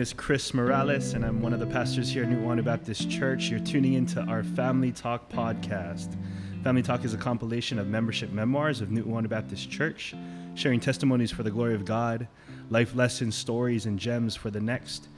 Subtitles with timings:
[0.00, 3.50] name is Chris Morales, and I'm one of the pastors here at Nuuanu Baptist Church.
[3.50, 6.16] You're tuning into our Family Talk podcast.
[6.64, 10.14] Family Talk is a compilation of membership memoirs of Nuuanu Baptist Church,
[10.54, 12.28] sharing testimonies for the glory of God,
[12.70, 15.08] life lessons, stories, and gems for the next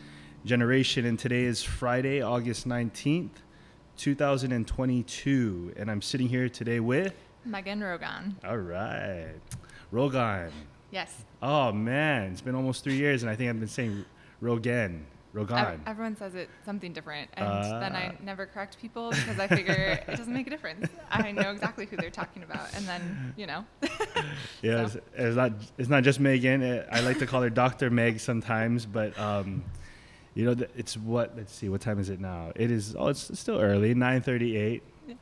[0.45, 1.07] generation.
[1.07, 3.39] And today is Friday, August 19th,
[3.99, 5.75] 2022.
[5.77, 8.35] And I'm sitting here today with Megan Rogahn.
[8.45, 9.39] All right.
[9.93, 10.51] Rogan.
[10.91, 11.25] Yes.
[11.41, 14.05] Oh man, it's been almost three years, and I think I've been saying
[14.43, 15.07] Rogan.
[15.33, 15.57] Rogan.
[15.57, 19.73] Ev- everyone says it something different, and then I never correct people because I figure
[20.07, 20.89] it doesn't make a difference.
[21.11, 23.65] I know exactly who they're talking about, and then you know.
[24.61, 26.63] Yeah, So- it's, it's not it's not just Megan.
[26.63, 29.65] Uh, I like to call her Doctor Meg sometimes, but um,
[30.35, 31.35] you know, it's what?
[31.37, 32.53] Let's see, what time is it now?
[32.55, 32.95] It is.
[32.99, 34.83] Oh, it's still early, nine thirty-eight.
[35.09, 35.15] Yeah.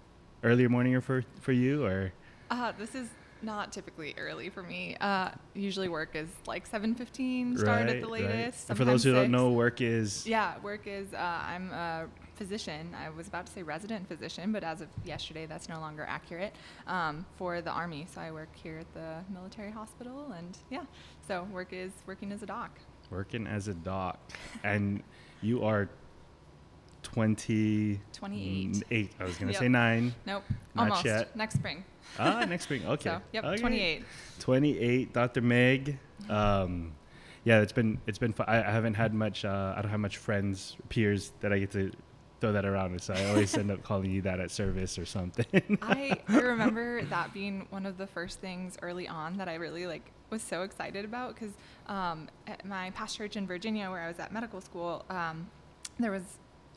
[0.42, 2.12] Earlier morning for for you, or
[2.50, 3.08] Uh, this is
[3.42, 4.96] not typically early for me.
[5.00, 8.30] Uh, usually work is like 7:15 start at the Right, right.
[8.30, 8.68] latest.
[8.68, 11.12] For those who sometimes don't know, work is Yeah, work is.
[11.14, 12.94] Uh, I'm a physician.
[12.94, 16.54] I was about to say resident physician, but as of yesterday, that's no longer accurate
[16.86, 18.06] um, for the Army.
[18.12, 20.84] So I work here at the military hospital, and yeah,
[21.28, 22.70] so work is working as a doc.
[23.10, 24.18] working as a doc,
[24.64, 25.02] and
[25.42, 25.88] you are
[27.12, 28.82] twenty 28.
[28.90, 29.12] Eight.
[29.20, 29.60] I was gonna Yep.
[29.60, 30.14] say nine.
[30.26, 30.44] Nope,
[30.74, 31.34] Not almost yet.
[31.36, 31.84] next spring.
[32.18, 32.82] Ah, next spring.
[32.86, 33.10] Okay.
[33.10, 33.60] So yep, Okay.
[33.60, 34.04] 28.
[34.40, 35.98] 28 dr meg
[36.30, 36.92] um,
[37.44, 38.46] yeah it's been it's been fun.
[38.48, 41.70] I, I haven't had much uh, i don't have much friends peers that i get
[41.72, 41.92] to
[42.40, 45.04] throw that around with so i always end up calling you that at service or
[45.04, 49.56] something I, I remember that being one of the first things early on that I
[49.56, 51.52] really like was so excited about because
[51.86, 55.48] um, at my past church in Virginia, where I was at medical school, um,
[55.98, 56.22] there was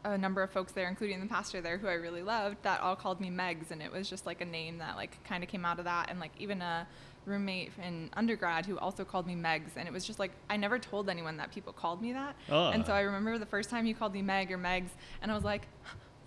[0.04, 2.96] a number of folks there, including the pastor there, who I really loved, that all
[2.96, 5.66] called me Megs, and it was just like a name that like kind of came
[5.66, 6.88] out of that, and like even a
[7.26, 10.78] roommate in undergrad who also called me Megs, and it was just like I never
[10.78, 12.36] told anyone that people called me that,
[12.74, 12.98] and so Ah.
[12.98, 14.90] I remember the first time you called me Meg or Megs,
[15.22, 15.68] and I was like.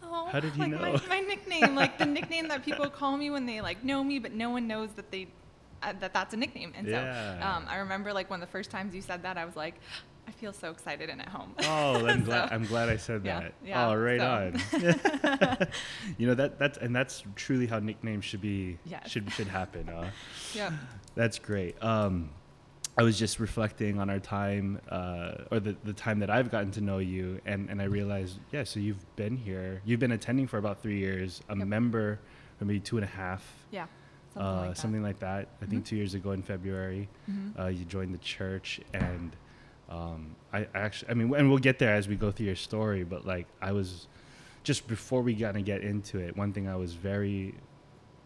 [0.08, 0.78] Oh, How did he like know?
[0.78, 4.20] My, my nickname, like the nickname that people call me when they like know me,
[4.20, 5.26] but no one knows that they
[5.82, 6.72] uh, that that's a nickname.
[6.76, 7.40] And Yeah.
[7.40, 9.56] so um, I remember like one of the first times you said that, I was
[9.56, 9.74] like,
[10.28, 11.54] I feel so excited and at home.
[11.64, 14.26] oh i'm glad i'm glad i said that yeah, oh right so.
[14.80, 15.68] on
[16.18, 19.10] you know that that's and that's truly how nicknames should be Yes.
[19.10, 20.10] should should happen uh,
[20.54, 20.72] Yep.
[21.14, 21.82] That's great.
[21.82, 22.30] Um,
[22.98, 26.70] I was just reflecting on our time, uh, or the, the time that I've gotten
[26.72, 29.80] to know you, and, and I realized, yeah, so you've been here.
[29.84, 31.66] You've been attending for about three years, a Yep.
[31.68, 32.18] member
[32.60, 33.86] maybe two and a half, Yeah.
[34.34, 34.76] Something uh, like that.
[34.78, 35.48] something like that.
[35.62, 35.88] I think Mhm.
[35.88, 37.58] two years ago in February, Mhm.
[37.58, 39.34] uh, you joined the church, and
[39.88, 43.04] um, I, actually, I mean, and we'll get there as we go through your story,
[43.04, 44.08] but like, I was
[44.62, 47.54] just before we got to get into it, one thing I was very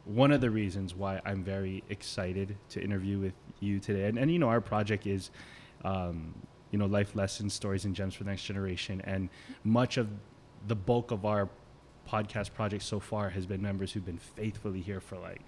[0.05, 4.05] one of the reasons why I'm very excited to interview with you today.
[4.05, 5.31] And, and you know, our project is,
[5.85, 6.35] um,
[6.71, 9.01] you know, life lessons, stories, and gems for the next generation.
[9.05, 9.29] And
[9.63, 10.09] much of
[10.67, 11.49] the bulk of our
[12.09, 15.43] podcast project so far has been members who've been faithfully here for like,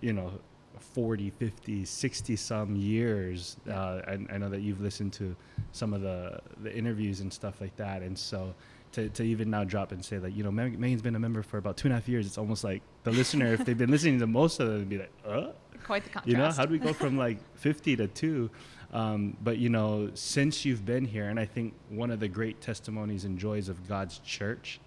[0.00, 0.32] you know,
[0.78, 3.56] 40, 50, 60 some years.
[3.68, 5.34] Uh, and I know that you've listened to
[5.72, 8.02] some of the, the interviews and stuff like that.
[8.02, 8.54] And so,
[8.92, 11.42] to, to even now drop and say like you know Meg- Megan's been a member
[11.42, 12.26] for about two and a half years.
[12.26, 14.98] It's almost like the listener, if they've been listening to most of them, would be
[14.98, 15.48] like, uh,
[15.82, 16.28] Quite the contrast.
[16.28, 18.50] you know, how do we go from like 50 to two?
[18.92, 22.60] Um, but you know, since you've been here, and I think one of the great
[22.60, 24.78] testimonies and joys of God's church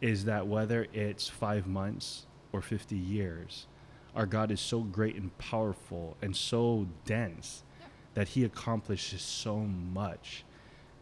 [0.00, 3.66] is that whether it's five months or 50 years,
[4.14, 7.86] our God is so great and powerful and so dense Yeah.
[8.14, 10.44] that He accomplishes so much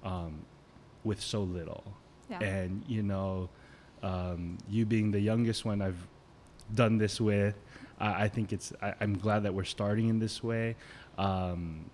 [0.05, 0.41] um,
[1.05, 1.85] with so little.
[2.31, 2.41] Yeah.
[2.43, 3.49] And you know,
[4.03, 6.07] um, you being the youngest one I've
[6.75, 7.55] done this with,
[7.99, 8.73] I I think it's.
[8.83, 10.77] I, I'm glad that we're starting in this way.
[11.17, 11.91] Um,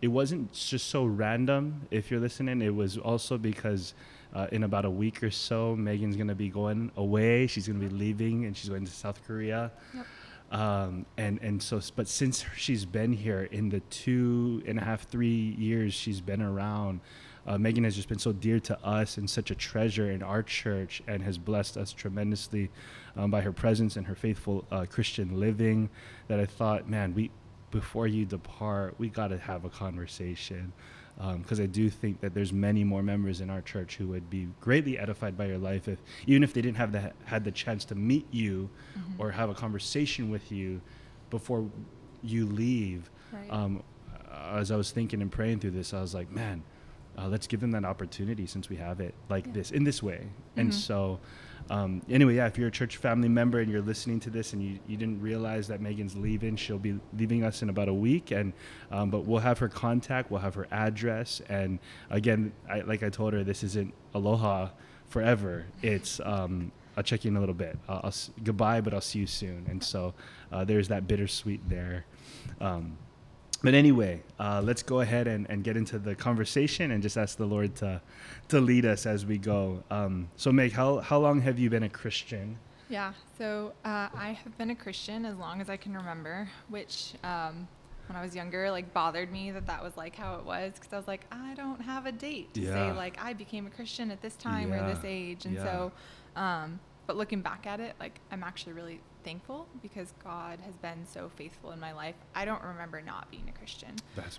[0.00, 1.86] it wasn't just so random.
[1.90, 3.92] If you're listening, it was also because
[4.34, 7.46] uh, in about a week or so, Megan's gonna be going away.
[7.48, 9.72] She's gonna be leaving, and she's going to South Korea.
[9.94, 10.06] Yep.
[10.50, 15.08] Um, and and so, but since she's been here in the two and a half,
[15.08, 17.00] three years she's been around,
[17.46, 20.42] uh, Megan has just been so dear to us and such a treasure in our
[20.42, 22.68] church, and has blessed us tremendously
[23.16, 25.88] um, by her presence and her faithful uh, Christian living.
[26.26, 27.30] That I thought, man, we
[27.70, 30.72] before you depart, we got to have a conversation
[31.38, 34.48] because I do think that there's many more members in our church who would be
[34.60, 37.84] greatly edified by your life if even if they didn't have the had the chance
[37.86, 39.18] to meet you Mhm.
[39.18, 40.80] or have a conversation with you
[41.28, 41.68] before
[42.22, 43.10] you leave.
[43.32, 43.50] Right.
[43.50, 43.82] Um,
[44.52, 46.62] as I was thinking and praying through this, I was like, man,
[47.18, 49.52] uh, let's give them that opportunity since we have it like Yeah.
[49.52, 50.28] this in this way.
[50.56, 50.74] And Mhm.
[50.74, 51.20] so,
[51.70, 54.62] um, anyway, yeah, if you're a church family member and you're listening to this and
[54.62, 58.32] you, you didn't realize that Megan's leaving, she'll be leaving us in about a week.
[58.32, 58.52] And
[58.90, 61.78] um, but we'll have her contact, we'll have her address, and
[62.10, 64.70] again, I, like I told her, this isn't aloha
[65.06, 65.64] forever.
[65.80, 67.78] It's um, I'll check you in a little bit.
[67.88, 69.66] I'll, I'll goodbye, but I'll see you soon.
[69.70, 70.12] And so
[70.50, 72.04] uh, there's that bittersweet there.
[72.60, 72.98] Um,
[73.62, 77.36] but anyway, uh, let's go ahead and, and get into the conversation and just ask
[77.36, 78.00] the Lord to
[78.48, 79.82] to lead us as we go.
[79.90, 82.56] Um, so, Meg, how, how long have you been a Christian?
[82.88, 87.12] Yeah, so uh, I have been a Christian as long as I can remember, which
[87.22, 87.68] um,
[88.08, 90.92] when I was younger, like bothered me that that was like how it was because
[90.92, 92.72] I was like, I don't have a date to Yeah.
[92.72, 95.62] say like I became a Christian at this time or this age, and yeah.
[95.64, 95.92] so.
[96.34, 101.06] Um, but looking back at it, like I'm actually really thankful because God has been
[101.06, 102.14] so faithful in my life.
[102.34, 103.94] I don't remember not being a Christian.
[104.16, 104.38] That's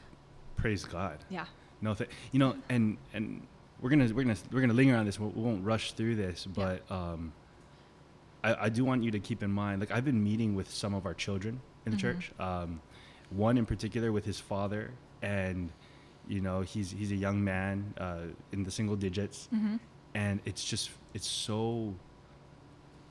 [0.58, 1.20] praise God.
[1.30, 1.46] Yeah.
[1.82, 3.46] No, th- you know, and and
[3.82, 5.20] we're gonna we're gonna we're gonna linger on this.
[5.20, 6.78] We won't rush through this, Yeah.
[6.88, 7.34] but um,
[8.44, 9.80] I, I do want you to keep in mind.
[9.80, 12.02] Like I've been meeting with some of our children in the Mhm.
[12.02, 12.32] church.
[12.40, 12.82] Um,
[13.32, 14.92] one in particular with his father,
[15.22, 15.72] and
[16.28, 19.78] you know he's he's a young man uh, in the single digits, Mm-hmm.
[20.16, 21.96] and it's just it's so.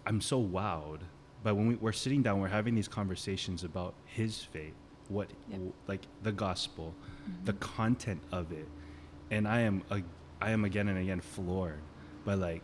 [0.07, 1.01] I'm so wowed.
[1.43, 4.75] But when we, we're sitting down, we're having these conversations about his faith,
[5.09, 5.53] what Yep.
[5.53, 6.95] w- like the gospel,
[7.29, 7.45] Mm-hmm.
[7.45, 8.67] the content of it,
[9.31, 10.03] and I am a,
[10.41, 11.81] I am again and again floored
[12.25, 12.63] by like,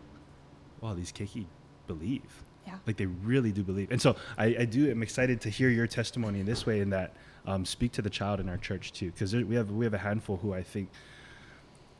[0.81, 1.45] wow, these keiki
[1.87, 2.75] believe, Yeah.
[2.87, 4.91] like they really do believe, and so I, I do.
[4.91, 7.15] I'm excited to hear your testimony in this way, in that
[7.47, 9.99] um, speak to the child in our church too, because we have we have a
[9.99, 10.89] handful who I think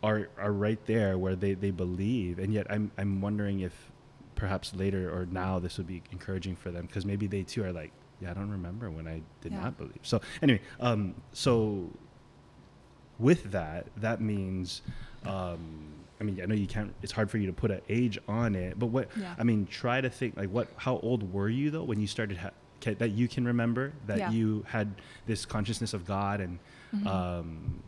[0.03, 3.73] are are right there where they, they believe, and yet I'm I'm wondering if
[4.37, 7.73] perhaps later or now this would be encouraging for them because maybe they too are
[7.73, 7.91] like,
[8.21, 9.63] yeah, I don't remember when I did Yeah.
[9.63, 9.99] not believe.
[10.03, 11.91] So anyway, um, so
[13.19, 14.83] with that, that means,
[15.25, 15.61] um,
[16.21, 16.95] I mean, I know you can't.
[17.03, 19.35] It's hard for you to put an age on it, but what Yeah.
[19.39, 20.69] I mean, try to think like what.
[20.77, 22.39] How old were you though when you started?
[22.39, 22.51] Ha-
[22.81, 24.31] ca- that you can remember that Yeah.
[24.31, 24.95] you had
[25.27, 26.59] this consciousness of God and.
[26.95, 27.07] Mhm.
[27.07, 27.83] Um,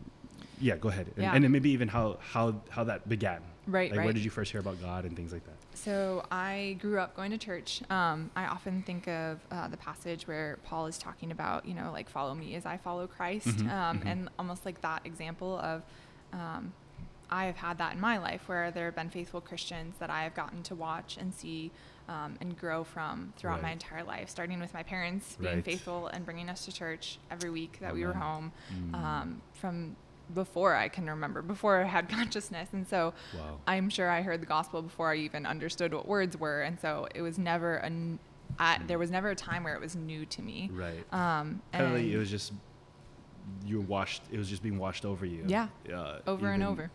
[0.60, 3.40] yeah, go ahead, and, and then maybe even how how how that began.
[3.66, 5.54] Right, Like, where did you first hear about God and things like that?
[5.74, 7.82] So I grew up going to church.
[7.88, 11.90] Um, I often think of uh, the passage where Paul is talking about, you know,
[11.92, 14.06] like follow me as I follow Christ, Mhm, um, mhm.
[14.06, 15.82] and almost like that example of.
[16.32, 16.72] Um,
[17.30, 20.22] I have had that in my life where there have been faithful Christians that I
[20.22, 21.70] have gotten to watch and see
[22.08, 25.64] um, and grow from throughout my entire life, starting with my parents being Right.
[25.64, 28.94] faithful and bringing us to church every week that we were home Mm.
[28.94, 29.94] um, from
[30.34, 32.68] before I can remember, before I had consciousness.
[32.72, 33.58] And so Wow.
[33.66, 37.08] I'm sure I heard the gospel before I even understood what words were, and so
[37.14, 37.90] it was never a.
[38.58, 40.70] I, there was never a time where it was new to me.
[40.72, 41.04] Right.
[41.12, 42.52] Um, Kind of like it was just
[43.66, 44.22] you were washed.
[44.30, 45.44] It was just being washed over you.
[45.46, 45.68] Yeah.
[45.92, 46.90] Uh, over and over.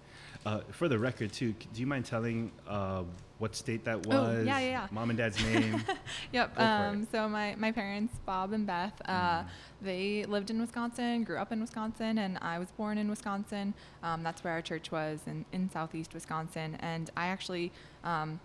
[0.45, 3.03] Uh, for the record, too, do you mind telling uh,
[3.44, 4.16] what state that was?
[4.16, 4.88] Oh, yeah, yeah, yeah.
[4.90, 5.84] Mom and dad's name.
[6.31, 6.56] Yep.
[6.56, 6.66] Go for it.
[6.66, 9.12] Um, so my, my parents, Bob and Beth, uh,
[9.44, 9.45] Mm.
[9.81, 13.74] they lived in Wisconsin, grew up in Wisconsin, and I was born in Wisconsin.
[14.01, 16.78] Um, that's where our church was in, in southeast Wisconsin.
[16.80, 17.74] And I actually,
[18.06, 18.40] um,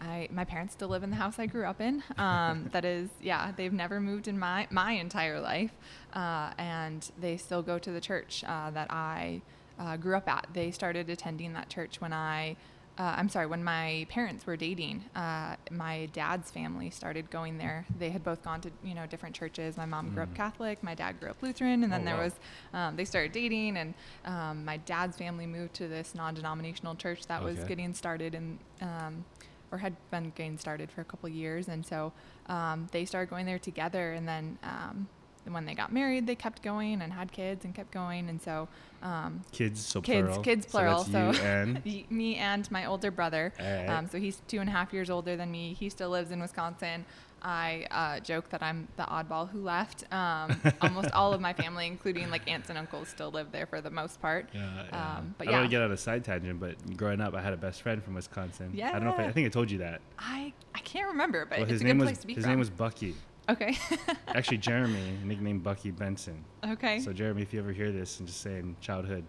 [0.00, 2.02] I my parents still live in the house I grew up in.
[2.18, 5.72] Um, that is, yeah, they've never moved in my my entire life,
[6.12, 9.42] uh, and they still go to the church uh, that I
[9.80, 10.46] uh, grew up at.
[10.52, 12.56] They started attending that church when I
[12.98, 17.86] uh, I'm sorry, when my parents were dating, uh, my dad's family started going there.
[17.98, 19.76] They had both gone to you know different churches.
[19.76, 20.36] My mom grew up Mm.
[20.36, 22.24] Catholic, my dad grew up Lutheran, and then Oh, there wow.
[22.24, 22.32] was
[22.72, 27.42] um, they started dating, and um, my dad's family moved to this non-denominational church that
[27.42, 28.58] was getting started in.
[28.80, 29.24] Um,
[29.72, 32.12] or had been getting started for a couple years, and so
[32.46, 34.12] um, they started going there together.
[34.12, 35.08] And then um,
[35.52, 38.28] when they got married, they kept going and had kids and kept going.
[38.28, 38.68] And so
[39.02, 40.42] um, Kids, so kids, plural.
[40.42, 41.04] kids plural.
[41.04, 43.52] So, So, and me and my older brother.
[43.88, 45.74] Um, so he's two and a half years older than me.
[45.74, 47.04] He still lives in Wisconsin.
[47.42, 50.10] I uh, joke that I'm the oddball who left.
[50.10, 53.82] Um, almost all of my family, including like aunts and uncles, still live there for
[53.82, 54.48] the most part.
[54.54, 55.16] Yeah, yeah.
[55.18, 55.58] Um, but I don't yeah.
[55.60, 58.02] want to get on a side tangent, but growing up, I had a best friend
[58.02, 58.70] from Wisconsin.
[58.74, 58.88] Yeah.
[58.88, 60.00] I don't know if I, I think I told you that.
[60.18, 62.34] I, I can't remember, but well, it's his a name good was place to be
[62.34, 62.52] his from.
[62.52, 63.14] name was Bucky.
[63.48, 63.76] Okay.
[64.28, 66.44] Actually, Jeremy, nicknamed Bucky Benson.
[66.66, 67.00] okay.
[67.00, 69.24] So Jeremy, if you ever hear this, and just saying childhood,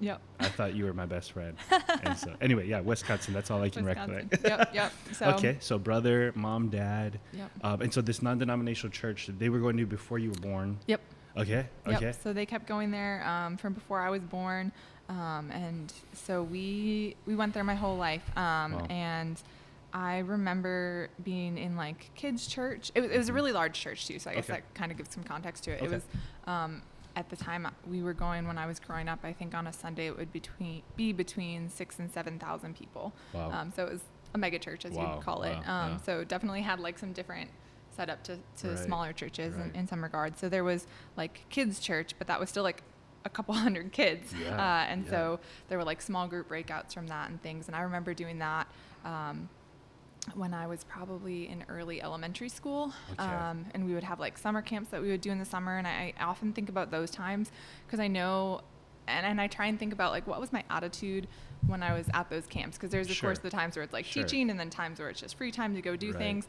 [0.00, 0.20] yep.
[0.40, 1.56] I thought you were my best friend.
[2.02, 3.34] and so anyway, yeah, Wisconsin.
[3.34, 4.28] That's all I can Wisconsin.
[4.32, 4.44] recollect.
[4.44, 4.74] yep.
[4.74, 4.92] Yep.
[5.14, 5.26] So.
[5.30, 7.50] okay, so brother, mom, dad, Yep.
[7.64, 10.78] um, and so this non-denominational church they were going to before you were born.
[10.86, 11.00] Yep.
[11.36, 11.66] Okay.
[11.86, 12.06] Okay.
[12.06, 12.14] Yep.
[12.22, 14.72] So they kept going there um, from before I was born,
[15.08, 18.22] um, and so we we went there my whole life.
[18.36, 18.86] Um, Wow.
[18.90, 19.42] And
[19.92, 22.90] I remember being in like kids' church.
[22.94, 24.54] It was, it was a really large church too, so I guess Okay.
[24.60, 25.76] that kind of gives some context to it.
[25.82, 25.86] Okay.
[25.86, 26.02] It was.
[26.46, 26.82] Um,
[27.16, 29.72] at the time we were going when I was growing up, I think on a
[29.72, 33.12] Sunday it would between be between six and seven thousand people.
[33.32, 33.50] Wow.
[33.50, 34.02] Um, so it was
[34.34, 35.56] a mega church, as Wow, you'd call it.
[35.66, 35.96] wow, Um, yeah.
[35.98, 37.50] So definitely had like some different
[37.96, 39.66] setup to, to Right, smaller churches right.
[39.74, 40.38] in, in some regards.
[40.38, 42.82] So there was like kids church, but that was still like
[43.24, 44.32] a couple hundred kids.
[44.40, 45.10] Yeah, Uh, and yeah.
[45.10, 47.66] so there were like small group breakouts from that and things.
[47.66, 48.68] And I remember doing that.
[49.04, 49.48] Um,
[50.34, 52.92] when I was probably in early elementary school.
[53.12, 53.22] Okay.
[53.32, 55.78] Um, and we would have like summer camps that we would do in the summer.
[55.78, 57.50] And I, I often think about those times
[57.86, 58.60] because I know,
[59.06, 61.28] and, and I try and think about like what was my attitude
[61.66, 62.76] when I was at those camps.
[62.76, 63.30] Because there's, of Sure.
[63.30, 64.22] course, the times where it's like Sure.
[64.22, 66.18] teaching and then times where it's just free time to go do Right.
[66.18, 66.48] things.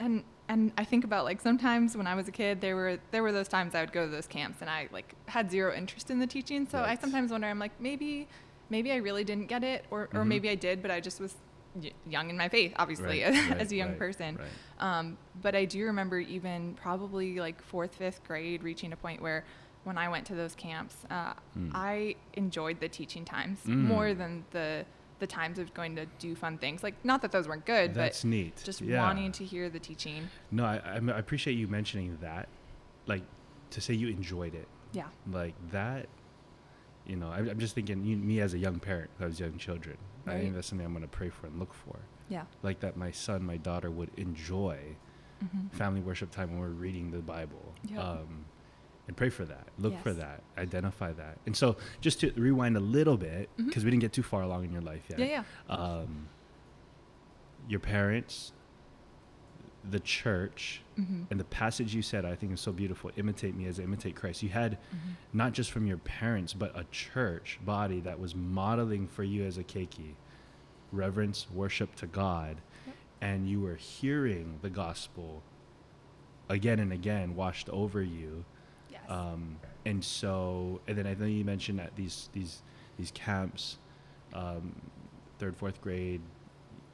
[0.00, 3.22] And, and I think about like sometimes when I was a kid, there were there
[3.22, 6.10] were those times I would go to those camps and I like had zero interest
[6.10, 6.66] in the teaching.
[6.66, 8.28] So I sometimes wonder, I'm like maybe
[8.68, 10.26] maybe I really didn't get it, or, or Mhm.
[10.26, 11.36] maybe I did, but I just was
[12.08, 14.38] young in my faith, obviously, Right, as, right, a young right, person.
[14.78, 19.44] Um, but I do remember even probably like fourth, fifth grade, reaching a point where
[19.84, 21.70] when I went to those camps, uh, Mm.
[21.74, 23.82] I enjoyed the teaching times Mm.
[23.84, 24.84] more than the
[25.20, 26.82] the times of going to do fun things.
[26.82, 28.60] Like not that those weren't good, That's but neat.
[28.64, 29.00] just Yeah.
[29.06, 30.28] wanting to hear the teaching.
[30.50, 32.48] No, I, I appreciate you mentioning that.
[33.06, 33.22] Like,
[33.70, 34.66] to say you enjoyed it.
[34.92, 35.06] Yeah.
[35.30, 36.06] Like that,
[37.06, 39.96] you know, I'm, I'm just thinking, you, me as a young parent has young children,
[40.26, 41.98] I think that's something I'm going to pray for and look for.
[42.28, 42.44] Yeah.
[42.62, 44.78] Like that my son, my daughter would enjoy
[45.40, 47.74] hmm family worship time when we're reading the Bible.
[47.90, 47.98] Yep.
[47.98, 48.44] Um,
[49.06, 49.66] and pray for that.
[49.78, 50.42] Look for that.
[50.56, 51.36] Identify that.
[51.44, 54.64] And so, just to rewind a little bit, because we didn't get too far along
[54.64, 55.18] in your life yet.
[55.18, 55.74] Yeah, yeah.
[55.74, 56.28] Um,
[57.68, 58.52] your parents,
[59.90, 63.10] the church, hmm and the passage you said, I think is so beautiful.
[63.16, 64.42] Imitate me as I imitate Christ.
[64.42, 69.08] You had hmm not just from your parents, but a church body that was modeling
[69.08, 70.14] for you as a keiki
[70.92, 72.96] reverence, worship to God, Yep.
[73.20, 75.42] and you were hearing the gospel
[76.48, 78.44] again and again washed over you.
[78.90, 79.02] Yes.
[79.08, 82.62] Um, and so, and then I know you mentioned that these these
[82.96, 83.78] these camps,
[84.32, 84.74] um,
[85.38, 86.20] third, fourth grade,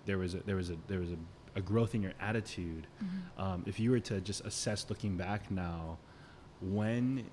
[0.07, 1.17] there was a, there was a there was a,
[1.61, 2.87] a growth in your attitude.
[3.03, 3.41] Mhm.
[3.43, 5.99] Um, if you were to just assess looking back now,
[6.61, 7.25] when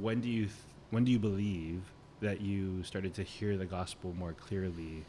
[0.00, 0.56] when do you th-
[0.90, 1.80] when do you believe
[2.20, 5.04] that you started to hear the gospel more clearly?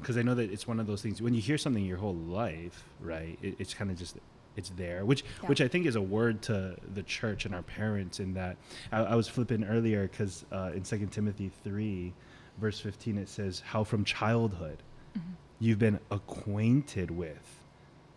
[0.00, 2.14] Because I know that it's one of those things when you hear something your whole
[2.14, 3.38] life, right?
[3.42, 4.16] It, it's kind of just
[4.56, 5.48] it's there, which Yeah.
[5.48, 8.20] which I think is a word to the church and our parents.
[8.20, 8.56] In that
[8.92, 12.12] I, I was flipping earlier because uh, in Second Timothy three,
[12.58, 14.82] verse fifteen, it says, "How from childhood
[15.16, 15.20] Mhm.
[15.60, 17.59] you've been acquainted with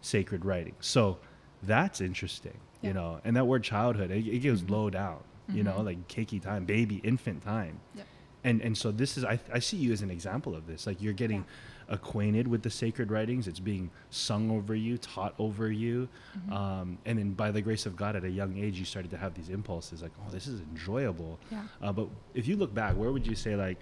[0.04, 1.18] sacred writing." So
[1.64, 2.90] that's interesting, Yeah.
[2.90, 3.22] you know.
[3.26, 4.70] And that word childhood, it, it goes Mhm.
[4.70, 5.20] low down,
[5.50, 5.86] you know, Mhm.
[5.86, 7.80] like keiki time, baby, infant time.
[7.96, 8.06] Yep.
[8.46, 10.86] And and so this is I I see you as an example of this.
[10.86, 11.46] Like you're getting
[11.90, 13.48] acquainted with the sacred writings.
[13.48, 16.08] It's being sung over you, taught over you,
[16.38, 16.52] Mhm.
[16.54, 19.18] um, and then by the grace of God, at a young age, you started to
[19.18, 21.40] have these impulses like, oh, this is enjoyable.
[21.52, 21.64] Yeah.
[21.82, 23.80] Uh, but if you look back, where would you say like,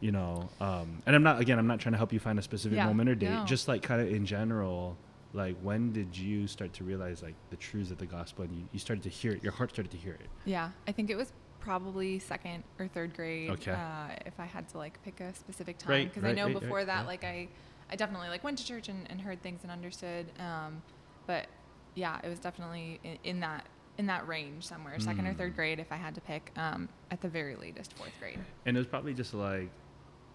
[0.00, 2.42] you know, um, and I'm not again, I'm not trying to help you find a
[2.42, 3.30] specific Yeah, moment or date.
[3.30, 3.44] no.
[3.44, 4.96] Just like kind of in general,
[5.32, 8.64] like when did you start to realize like the truths of the gospel and you,
[8.72, 10.28] you started to hear it, your heart started to hear it.
[10.44, 13.50] Yeah, I think it was probably second or third grade.
[13.50, 13.72] Okay.
[13.72, 16.54] Uh, if I had to like pick a specific time, Right, because I know right,
[16.54, 17.48] right, before that, like I,
[17.90, 20.32] I definitely like went to church and, and heard things and understood.
[20.38, 20.82] Um,
[21.26, 21.46] but
[21.94, 23.66] yeah, it was definitely in, in that
[23.98, 25.38] in that range somewhere, second or Mm.
[25.38, 26.52] third grade, if I had to pick.
[26.56, 28.38] Um, at the very latest, fourth grade.
[28.64, 29.70] And it was probably just like,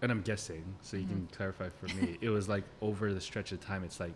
[0.02, 1.32] and I'm guessing, so you can Mhm.
[1.32, 2.18] clarify for me.
[2.20, 4.14] it was like over the stretch of time, it's like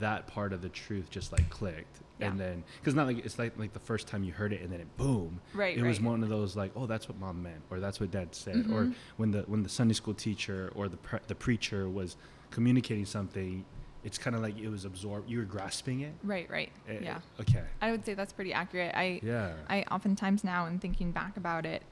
[0.00, 3.58] that part of the truth just like clicked, and then because not like it's like
[3.58, 5.40] like the first time you heard it, and then it boom.
[5.54, 5.76] Right.
[5.76, 8.34] It was one of those like, oh, that's what mom meant, or that's what dad
[8.34, 8.94] said, or Mhm.
[9.16, 12.16] when the when the Sunday school teacher or the pre- the preacher was
[12.50, 13.64] communicating something,
[14.04, 15.28] it's kind of like it was absorbed.
[15.28, 16.14] You were grasping it.
[16.22, 16.48] Right.
[16.50, 16.70] Right.
[16.88, 17.20] Eh, yeah.
[17.40, 17.64] Okay.
[17.82, 18.94] I would say that's pretty accurate.
[18.94, 19.54] I Yeah.
[19.68, 21.82] I oftentimes now, in thinking back about it,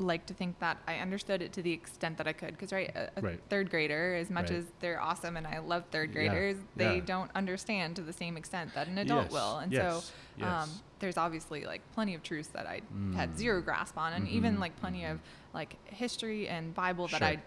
[0.00, 2.52] like to think that I understood it to the extent that I could.
[2.52, 3.40] Because right, a, a Right.
[3.50, 4.58] third grader, as much Right.
[4.58, 7.04] as they're awesome and I love third Yeah, graders, they yeah.
[7.04, 9.58] don't understand to the same extent that an adult Yes, will.
[9.58, 10.48] And yes, so, yes.
[10.48, 12.80] um, there's obviously like plenty of truths that I
[13.14, 13.36] had Mm.
[13.36, 15.12] zero grasp on, and even Mhm, like plenty mhm.
[15.12, 15.20] of
[15.52, 17.28] like history and Bible that Sure.
[17.28, 17.38] I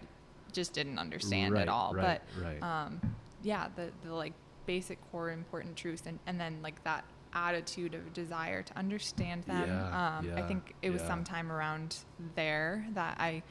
[0.52, 1.94] just didn't understand Right, at all.
[1.94, 2.22] but
[2.62, 3.02] um,
[3.42, 4.34] yeah, the, the like
[4.66, 9.68] basic core important truths and, and then like that attitude of desire to understand them.
[9.68, 11.08] Yeah, um, I think it was yeah.
[11.08, 11.98] sometime around
[12.36, 13.44] there that I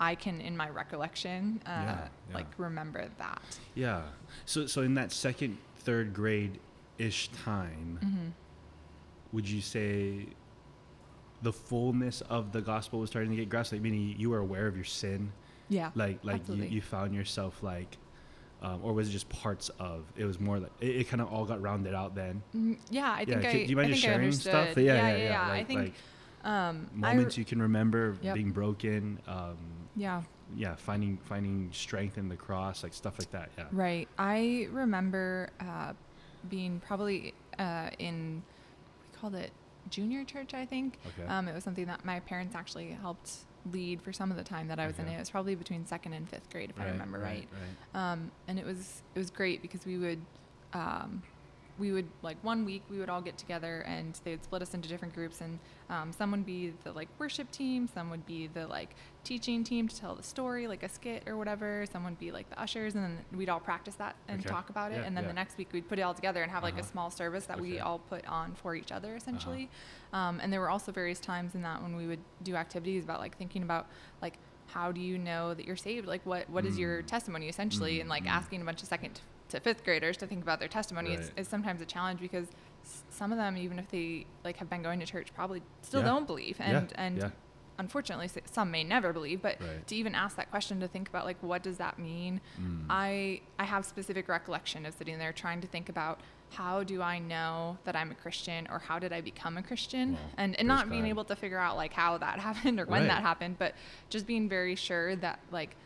[0.00, 2.34] I can in my recollection uh, Yeah, yeah.
[2.34, 3.42] like remember that.
[3.74, 4.02] Yeah.
[4.46, 6.58] So so in that second, third grade
[6.98, 8.28] ish time, hmm
[9.32, 10.26] would you say
[11.42, 13.72] the fullness of the gospel was starting to get grasped?
[13.72, 15.32] Like meaning you were aware of your sin,
[15.68, 15.90] Yeah.
[15.96, 17.98] like like you, you found yourself like,
[18.64, 20.04] um, or was it just parts of?
[20.16, 22.42] It was more like it, it kind of all got rounded out then.
[22.56, 24.76] Mm, yeah, I think Yeah, I, do you mind I just sharing stuff?
[24.76, 25.24] Yeah, yeah, yeah, yeah.
[25.30, 25.94] yeah, I like- think like-
[26.52, 28.34] Um, moments you can remember Yep.
[28.34, 29.18] being broken.
[29.26, 29.56] Um,
[29.96, 30.22] yeah.
[30.54, 33.50] yeah, finding finding strength in the cross, like stuff like that.
[33.56, 33.64] Yeah.
[33.72, 34.08] Right.
[34.18, 35.92] I remember uh,
[36.50, 38.42] being probably uh, in,
[39.12, 39.52] we called it
[39.90, 40.98] junior church, I think.
[41.06, 41.28] Okay.
[41.28, 43.30] Um, it was something that my parents actually helped
[43.72, 45.14] lead for some of the time that I was in it.
[45.14, 47.48] It was probably between second and fifth grade, if I Right, remember right.
[47.94, 48.12] right.
[48.12, 50.20] Um, and it was it was great because we would
[50.74, 51.22] um,
[51.78, 54.74] we would like one week we would all get together and they would split us
[54.74, 55.58] into different groups and
[55.90, 59.88] um, some would be the like worship team some would be the like teaching team
[59.88, 62.94] to tell the story like a skit or whatever some would be like the ushers
[62.94, 64.48] and then we'd all practice that and Okay.
[64.50, 65.28] talk about it Yeah, and then yeah.
[65.28, 66.90] the next week we'd put it all together and have like a Uh-huh.
[66.92, 69.68] small service that we all put on for each other essentially
[70.12, 73.18] um, and there were also various times in that when we would do activities about
[73.18, 73.86] like thinking about
[74.22, 74.34] like
[74.68, 77.06] how do you know that you're saved like what what is your Mm.
[77.06, 78.30] testimony essentially and like Mm, mm.
[78.38, 79.20] asking a bunch of second
[79.54, 81.38] to fifth graders to think about their testimony is, Right.
[81.38, 82.48] is sometimes a challenge because
[82.84, 86.00] s- some of them even if they like have been going to church probably still
[86.00, 86.06] Yeah.
[86.06, 87.30] don't believe Yeah, and and yeah.
[87.78, 89.86] unfortunately some may never believe but Right.
[89.86, 92.86] to even ask that question to think about like what does that mean Mm.
[92.90, 96.20] i i have specific recollection of sitting there trying to think about
[96.50, 100.12] how do i know that i'm a christian or how did i become a christian
[100.14, 100.18] Wow.
[100.36, 101.08] and, and not being God.
[101.08, 103.08] able to figure out like how that happened or when Right.
[103.08, 103.74] that happened but
[104.10, 105.76] just being very sure that like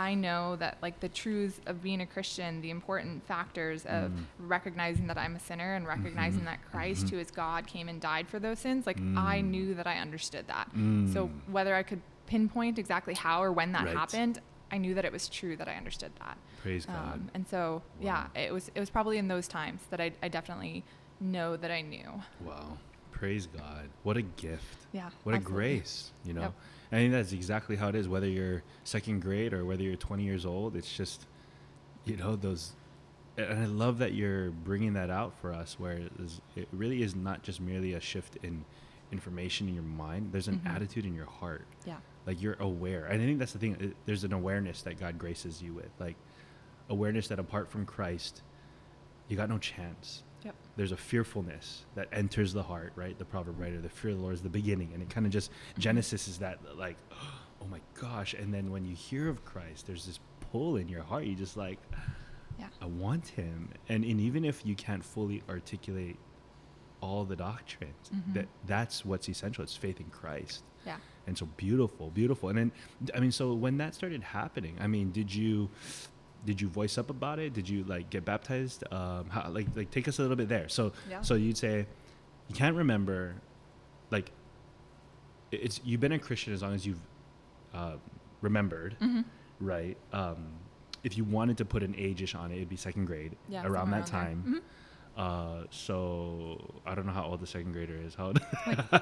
[0.00, 4.24] I know that like the truths of being a Christian, the important factors of Mm.
[4.38, 6.46] recognizing that I'm a sinner and recognizing Mhm.
[6.46, 7.10] that Christ, Mhm.
[7.10, 8.86] who is God, came and died for those sins.
[8.86, 9.44] Like I Mm.
[9.50, 10.68] knew that I understood that.
[10.72, 11.30] So Mm.
[11.48, 13.96] whether I could pinpoint exactly how or when that Right.
[13.96, 14.40] happened,
[14.72, 16.38] I knew that it was true that I understood that.
[16.62, 17.14] Praise God.
[17.14, 20.28] Um, and so yeah, it was it was probably in those times that I, I
[20.28, 20.82] definitely
[21.20, 22.22] know that I knew.
[22.40, 22.78] Wow.
[23.10, 23.90] Praise God.
[24.04, 24.86] What a gift.
[24.92, 25.10] Yeah.
[25.24, 26.40] What a grace, you know.
[26.42, 26.54] Yep.
[26.92, 28.08] I think that's exactly how it is.
[28.08, 31.26] Whether you're second grade or whether you're 20 years old, it's just,
[32.04, 32.72] you know, those.
[33.38, 37.02] And I love that you're bringing that out for us, where it, is, it really
[37.02, 38.64] is not just merely a shift in
[39.12, 40.30] information in your mind.
[40.32, 40.74] There's an Mhm.
[40.74, 41.64] attitude in your heart.
[41.86, 41.96] Yeah.
[42.26, 43.76] Like you're aware, and I think that's the thing.
[43.80, 46.16] it- There's an awareness that God graces you with, like
[46.88, 48.42] awareness that apart from Christ,
[49.28, 50.54] you got no chance Yep.
[50.76, 53.18] there's a fearfulness that enters the heart, right?
[53.18, 54.90] The proverb writer, the fear of the Lord is the beginning.
[54.94, 56.96] And it kind of just, Genesis is that, like,
[57.62, 58.34] oh my gosh.
[58.34, 60.18] And then when you hear of Christ, there's this
[60.50, 61.24] pull in your heart.
[61.24, 61.78] You just like,
[62.58, 62.68] Yeah.
[62.80, 63.68] I want him.
[63.88, 66.16] And, and even if you can't fully articulate
[67.02, 68.34] all the doctrines, Mhm.
[68.34, 69.62] that that's what's essential.
[69.64, 70.64] It's faith in Christ.
[70.86, 70.96] Yeah.
[71.26, 72.48] And so beautiful, beautiful.
[72.48, 72.72] And then,
[73.14, 75.68] I mean, so when that started happening, I mean, did you,
[76.44, 77.52] did you voice up about it?
[77.52, 78.84] Did you like get baptized?
[78.92, 80.68] Um, how, like, like take us a little bit there.
[80.68, 81.20] So, Yeah.
[81.22, 81.86] so you'd say,
[82.48, 83.34] you can't remember,
[84.10, 84.30] like,
[85.52, 87.00] it's you've been a Christian as long as you've
[87.74, 87.96] uh,
[88.40, 89.20] remembered, hmm
[89.60, 89.96] right?
[90.12, 90.46] Um,
[91.04, 93.66] if you wanted to put an age-ish on it, it'd be second grade Yeah.
[93.66, 94.20] around that there.
[94.22, 94.44] time.
[94.46, 94.62] Mhm.
[95.16, 98.14] Uh, so I don't know how old the second grader is.
[98.14, 98.40] How old?
[98.66, 98.92] like,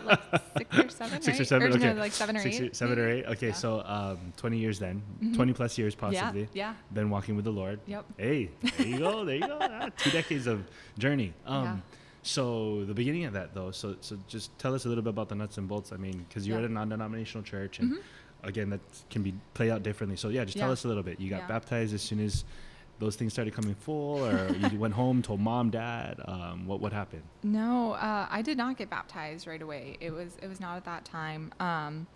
[0.57, 1.47] like six or seven, Six or right?
[1.49, 1.94] seven, no, okay.
[1.99, 2.77] like seven or Six eight.
[2.77, 3.25] seven or eight.
[3.27, 3.53] Okay, Yeah.
[3.53, 5.35] so um, 20 years then, Mhm.
[5.37, 6.49] 20 plus years possibly.
[6.55, 7.79] Yeah, Been walking with the Lord.
[7.87, 8.05] yep.
[8.16, 9.59] Hey, there you go, there you go.
[9.71, 10.64] Ah, two decades of
[10.99, 11.33] journey.
[11.47, 11.77] Um, Yeah.
[12.23, 15.29] So the beginning of that though, so so just tell us a little bit about
[15.29, 15.92] the nuts and bolts.
[15.92, 16.64] I mean, because you're Yeah.
[16.64, 17.99] at a non-denominational church, and Mhm.
[18.42, 20.16] again, that can be play out differently.
[20.16, 21.21] So yeah, just tell us a little bit.
[21.21, 21.47] You got Yeah.
[21.49, 22.44] baptized as soon as
[22.98, 26.20] those things started coming full, or you went home, told mom, dad.
[26.26, 27.22] Um, what what happened?
[27.42, 29.96] No, uh, I did not get baptized right away.
[30.00, 31.52] It was it was not at that time.
[31.61, 32.06] Um,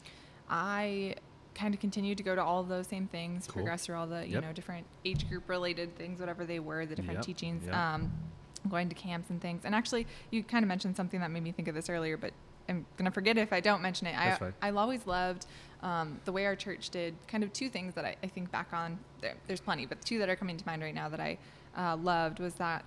[0.49, 1.15] I
[1.55, 3.63] kind of continued to go to all of those same things, Cool.
[3.63, 4.43] progress through all the you Yep.
[4.43, 7.65] know different age group related things, whatever they were, the different Yep, teachings.
[7.67, 7.75] yep.
[7.75, 8.11] Um,
[8.69, 9.65] going to camps and things.
[9.65, 12.33] And actually, you kind of mentioned something that made me think of this earlier, but
[12.69, 14.15] I'm gonna forget it if I don't mention it.
[14.17, 14.55] That's I fine.
[14.63, 15.47] I always loved
[15.83, 18.69] um, the way our church did kind of two things that I, I think back
[18.73, 18.99] on.
[19.21, 21.39] There, there's plenty, but two that are coming to mind right now that I
[21.77, 22.85] uh, loved was that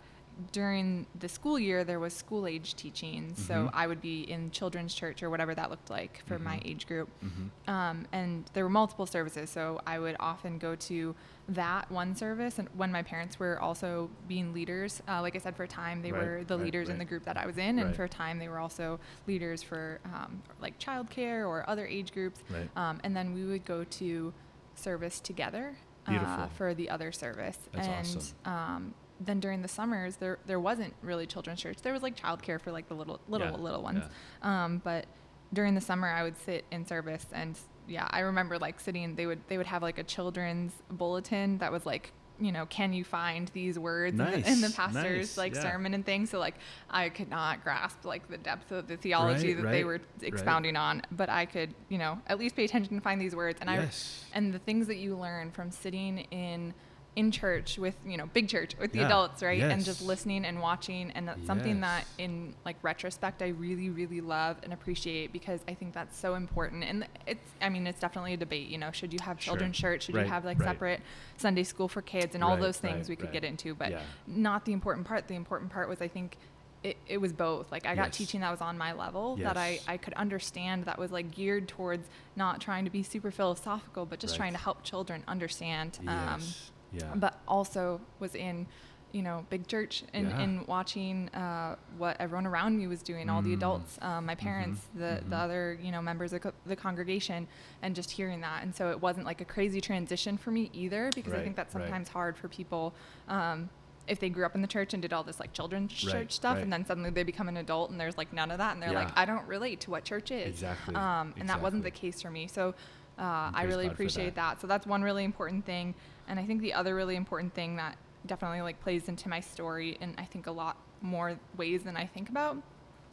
[0.52, 3.34] during the school year there was school age teaching.
[3.36, 3.70] So Mhm.
[3.74, 6.66] I would be in children's church or whatever that looked like for my Mhm.
[6.66, 7.10] age group.
[7.24, 7.70] Mm-hmm.
[7.70, 11.16] Um, and there were multiple services, so I would often go to
[11.48, 12.58] that one service.
[12.60, 16.02] And when my parents were also being leaders, uh, like I said, for a time
[16.02, 17.96] they Right, were the right, leaders in the group that I was in, and Right.
[17.96, 22.44] for a time they were also leaders for um, like childcare or other age groups.
[22.50, 22.70] Right.
[22.76, 24.34] Um, and then we would go to
[24.74, 27.58] service together uh, for the other service.
[27.72, 28.94] That's and awesome.
[29.20, 31.78] Then during the summers, there there wasn't really children's church.
[31.82, 34.04] There was like childcare for like the little little Yeah, little ones.
[34.42, 35.06] Um, but
[35.54, 39.16] during the summer, I would sit in service, and yeah, I remember like sitting.
[39.16, 42.12] They would they would have like a children's bulletin that was like.
[42.38, 45.62] You know, can you find these words in, the, in the pastor's nice, like yeah.
[45.62, 46.32] sermon and things?
[46.32, 46.56] So like,
[46.90, 50.76] I could not grasp like the depth of the theology Right, that they were expounding
[50.76, 53.60] on, but I could, you know, at least pay attention and find these words.
[53.62, 54.26] And yes.
[54.34, 56.74] I and the things that you learn from sitting in
[57.16, 59.06] in church with you know big church with the Yeah.
[59.06, 59.62] adults right?
[59.64, 61.12] And just listening and watching.
[61.12, 65.74] And that's something that in like retrospect i really really love and appreciate because i
[65.74, 66.84] think that's so important.
[66.84, 69.52] And it's i mean it's definitely a debate you know should you have Sure.
[69.54, 70.04] children's church?
[70.04, 70.66] Should Right, you have like right.
[70.68, 71.02] separate
[71.38, 72.36] sunday school for kids?
[72.36, 73.74] And all Right, those things we could get into.
[73.76, 74.02] But Yeah.
[74.28, 75.28] not the important part.
[75.30, 76.38] The important part was i think
[76.84, 77.72] it, it was both.
[77.72, 78.18] Like i got Yes.
[78.18, 81.68] teaching that was on my level that i i could understand that was like geared
[81.68, 84.38] towards not trying to be super philosophical but just Right.
[84.38, 86.08] trying to help children understand um,
[86.42, 86.72] Yes.
[86.98, 87.12] Yeah.
[87.16, 88.66] but also was in
[89.12, 90.42] you know big church and, Yeah.
[90.42, 93.58] and watching uh, what everyone around me was doing all the Mm.
[93.58, 95.44] adults um, my parents the, the mhm.
[95.44, 97.48] other you know members of co- the congregation
[97.82, 101.10] and just hearing that and so it wasn't like a crazy transition for me either
[101.16, 101.84] because i think that's right.
[101.86, 102.94] sometimes hard for people
[103.30, 103.70] um,
[104.08, 106.32] if they grew up in the church and did all this like children's Right, church
[106.34, 106.64] stuff right.
[106.64, 108.92] and then suddenly they become an adult and there's like none of that and they're
[108.92, 112.22] like i don't relate to what church is Exactly, um, and that wasn't the case
[112.22, 112.76] for me so
[113.18, 114.56] uh, I really God appreciate that.
[114.56, 114.62] that.
[114.62, 115.96] So that's one really important thing.
[116.28, 119.98] And I think the other really important thing that definitely like plays into my story
[120.02, 122.58] in I think a lot more ways than I think about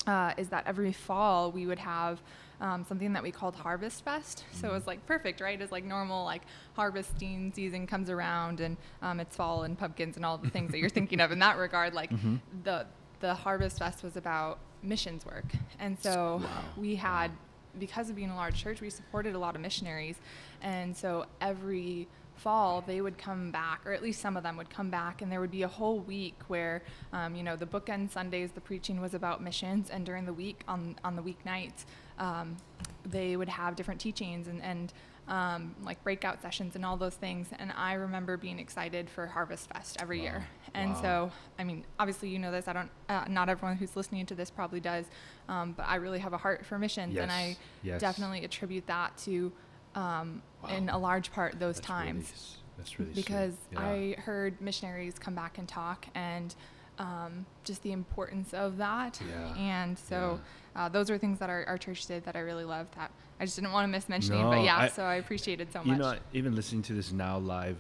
[0.07, 2.21] uh, is that every fall we would have
[2.61, 4.45] um, something that we called Harvest Fest.
[4.53, 5.61] So it was like perfect, right?
[5.61, 6.43] It's like normal like
[6.75, 10.79] harvesting season comes around and um, it's fall and pumpkins and all the things that
[10.79, 11.93] you're thinking of in that regard.
[11.95, 12.41] Like Mhm.
[12.65, 12.87] the
[13.21, 15.45] the Harvest Fest was about missions work,
[15.79, 16.65] and so Wow.
[16.77, 17.31] we had
[17.79, 20.17] because of being a large church, we supported a lot of missionaries.
[20.61, 22.07] And so every
[22.43, 25.31] fall, they would come back, or at least some of them would come back, and
[25.31, 29.01] there would be a whole week where, um, you know, the bookend Sundays, the preaching
[29.01, 31.85] was about missions, and during the week, on, on the weeknights,
[32.19, 32.57] um,
[33.05, 34.93] they would have different teachings and, and
[35.29, 37.49] um, like breakout sessions and all those things.
[37.59, 40.25] And I remember being excited for Harvest Fest every Wow.
[40.25, 40.47] year.
[40.75, 41.01] And Wow.
[41.03, 42.67] so, I mean, obviously, you know this.
[42.67, 42.91] I don't.
[43.09, 45.07] Uh, not everyone who's listening to this probably does,
[45.49, 48.01] um, but I really have a heart for missions, and I Yes, yes.
[48.01, 49.53] definitely attribute that to,
[49.95, 50.69] um, Wow.
[50.71, 53.81] in a large part, those That's times s- that's really because Yeah.
[53.81, 56.55] I heard missionaries come back and talk, and
[56.99, 59.21] um, just the importance of that.
[59.27, 60.41] Yeah, And so,
[60.77, 62.95] uh, those are things that our, our church did that I really loved.
[62.95, 65.83] That I just didn't want to miss mentioning, but yeah, I- so I appreciated so
[65.83, 65.99] you much.
[65.99, 67.79] know, even listening to this now live,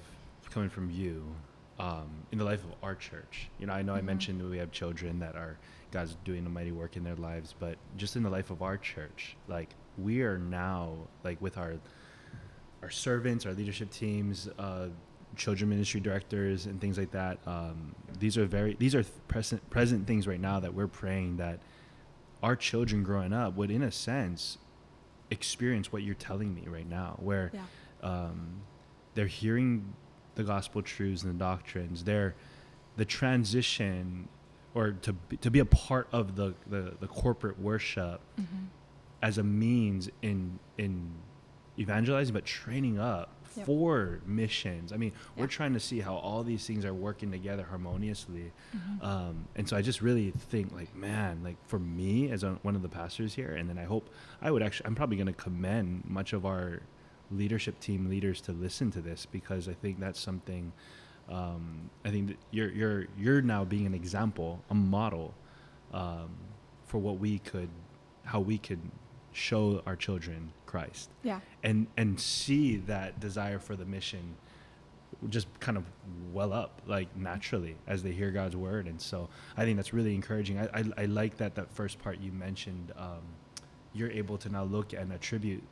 [0.50, 1.24] coming from you,
[1.78, 3.48] um, in the life of our church.
[3.58, 4.04] You know, I know I Mhm.
[4.04, 5.56] mentioned that we have children that are
[5.90, 8.76] God's doing a mighty work in their lives, but just in the life of our
[8.76, 11.74] church, like we are now like with our
[12.82, 14.88] our servants, our leadership teams, uh,
[15.36, 17.38] children ministry directors, and things like that.
[17.46, 21.60] Um, these are very these are present present things right now that we're praying that
[22.42, 24.58] our children growing up would, in a sense,
[25.30, 27.60] experience what you're telling me right now, where yeah.
[28.02, 28.62] um,
[29.14, 29.94] they're hearing
[30.34, 32.02] the gospel truths and the doctrines.
[32.04, 32.34] They're
[32.96, 34.28] the transition,
[34.74, 38.66] or to be, to be a part of the, the, the corporate worship Mhm.
[39.22, 41.10] as a means in in
[41.82, 43.66] evangelizing, but training up Yep.
[43.66, 44.94] for missions.
[44.94, 48.50] I mean, we're trying to see how all these things are working together harmoniously.
[48.74, 49.04] Mhm.
[49.04, 52.74] Um, and so I just really think like, man, like for me as a, one
[52.76, 54.08] of the pastors here, and then I hope
[54.40, 56.80] I would actually, I'm probably going to commend much of our
[57.30, 60.72] leadership team leaders to listen to this because I think that's something.
[61.28, 65.34] Um, I think that you're you're you're now being an example, a model
[65.92, 66.30] um,
[66.86, 67.68] for what we could,
[68.24, 68.80] how we could
[69.32, 71.40] show our children Christ yeah.
[71.62, 74.36] and and see that desire for the mission
[75.28, 75.84] just kind of
[76.32, 80.14] well up like naturally as they hear God's word and so I think that's really
[80.14, 83.20] encouraging I, I, I like that that first part you mentioned um,
[83.92, 85.62] you're able to now look and attribute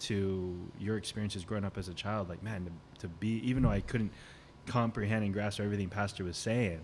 [0.00, 3.70] to your experiences growing up as a child like man to, to be even though
[3.70, 4.12] I couldn't
[4.66, 6.80] comprehend and grasp everything pastor was saying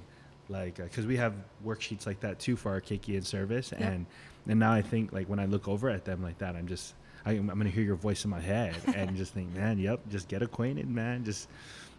[0.48, 3.80] like because we have worksheets like that too for our Keiki and service Yep.
[3.82, 4.06] and
[4.48, 6.94] and now I think like when I look over at them like that I'm just
[7.26, 10.28] I, I'm gonna hear your voice in my head and just think man yep just
[10.28, 11.48] get acquainted man just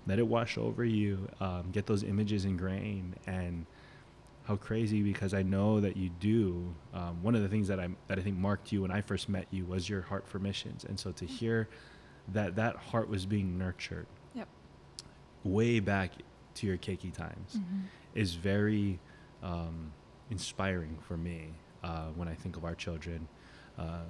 [0.07, 3.65] let it wash over you um, get those images ingrained and
[4.45, 6.73] how crazy because I know that you do.
[6.95, 9.29] Um, one of the things that I that I think marked you when I first
[9.29, 11.69] met you was your heart for missions, and so to hear
[12.34, 14.47] that that heart was being nurtured Yep.
[15.43, 16.12] way back
[16.55, 17.84] to your keiki times Mhm.
[18.15, 18.99] is very
[19.43, 19.91] um,
[20.31, 21.53] inspiring for me
[21.84, 23.27] uh, when I think of our children.
[23.77, 24.05] Uh,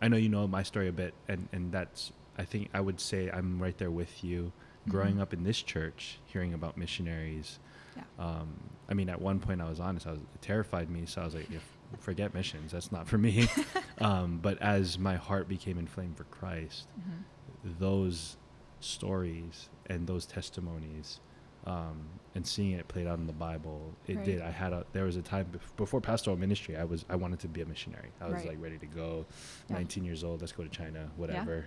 [0.00, 3.00] I know you know my story a bit, and, and that's, I think I would
[3.00, 4.52] say I'm right there with you.
[4.88, 5.20] Growing Mhm.
[5.22, 7.58] up in this church, hearing about missionaries.
[7.96, 8.02] Yeah.
[8.18, 8.48] Um,
[8.88, 11.06] I mean, at one point I was honest, I was, it terrified me.
[11.06, 11.64] So I was like, if,
[11.98, 13.48] forget missions, that's not for me.
[13.98, 17.78] um, but as my heart became inflamed for Christ, Mhm.
[17.80, 18.36] those
[18.80, 21.20] stories and those testimonies
[21.66, 24.24] um, and seeing it played out in the Bible, it Right.
[24.24, 24.42] did.
[24.42, 26.76] I had a there was a time bef- before pastoral ministry.
[26.76, 28.10] I was I wanted to be a missionary.
[28.20, 28.48] I was Right.
[28.48, 29.24] like ready to go.
[29.70, 29.76] Yeah.
[29.76, 30.40] 19 years old.
[30.42, 31.10] Let's go to China.
[31.16, 31.64] Whatever.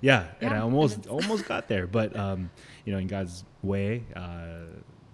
[0.00, 2.50] Yeah, and Yeah, I almost almost got there, but um,
[2.84, 4.60] you know, in God's way, uh,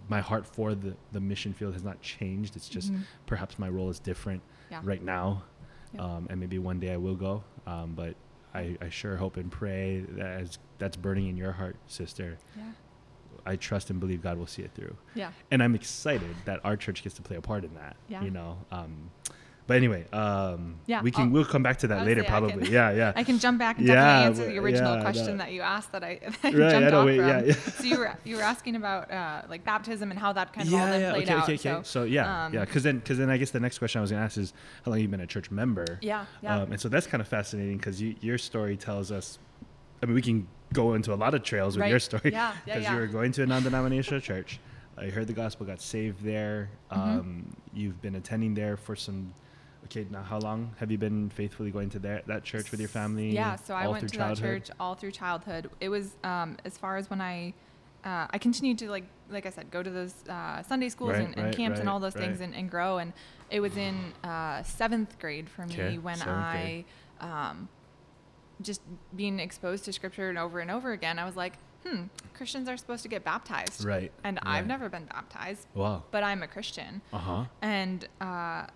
[0.09, 2.55] my heart for the the mission field has not changed.
[2.57, 3.01] It's just Mhm.
[3.27, 4.81] perhaps my role is different Yeah.
[4.85, 5.43] right now,
[5.93, 6.03] Yeah.
[6.03, 7.43] um, and maybe one day I will go.
[7.67, 8.15] Um, but
[8.55, 12.39] I, I sure hope and pray that as that's burning in your heart, sister.
[12.57, 12.63] Yeah.
[13.47, 15.31] I trust and believe God will see it through, Yeah.
[15.51, 17.97] and I'm excited that our church gets to play a part in that.
[18.09, 18.23] Yeah.
[18.23, 18.59] You know.
[18.73, 19.11] Um,
[19.67, 22.25] but anyway, um, Yeah, we can I'll- we'll come back to I that later I
[22.25, 22.71] can- probably.
[22.71, 23.13] yeah, yeah.
[23.17, 25.45] I can jump back and Yeah, definitely answer the original yeah, question no.
[25.45, 27.29] that you asked that I, that I Right, jumped know, off wait, from.
[27.29, 27.53] yeah, yeah.
[27.55, 30.75] So you were you were asking about uh, like baptism and how that kind of
[30.75, 31.43] all yeah, then yeah, played okay, out.
[31.45, 31.63] okay, okay.
[31.63, 34.03] So, So, yeah, um, yeah, because then, because then, I guess the next question I
[34.03, 34.53] was gonna ask is
[34.85, 35.99] how long you've been a church member?
[36.03, 39.39] yeah, yeah, Um, and so that's kind of fascinating because you, your story tells us.
[40.03, 41.91] I mean, we can go into a lot of trails with Right.
[41.91, 42.95] your story Yeah, yeah, because yeah.
[42.95, 44.61] you were going to a non-denominational church.
[44.99, 46.69] I heard the gospel, got saved there.
[46.93, 46.97] Mhm.
[46.97, 49.33] Um, you've been attending there for some.
[49.87, 53.31] Okay, now how long have you been faithfully going to that church with your family?
[53.31, 54.37] Yeah, so I went to childhood?
[54.39, 55.69] that church all through childhood.
[55.81, 57.53] It was um, as far as when I
[58.05, 61.27] uh, I continued to like like I said go to those uh, Sunday schools Right,
[61.27, 62.99] and, and right, camps and all those things and, and grow.
[62.99, 63.13] And
[63.51, 66.85] it was in uh, seventh grade for me when I
[67.21, 67.69] um,
[68.63, 68.81] just
[69.15, 71.19] being exposed to scripture and over and over again.
[71.19, 71.55] I was like,
[71.87, 74.11] hmm, Christians are supposed to get baptized, Right.
[74.23, 76.05] and I've never been baptized, Wow.
[76.11, 77.03] but I'm a Christian.
[77.13, 77.45] Uh huh.
[77.63, 78.67] And uh,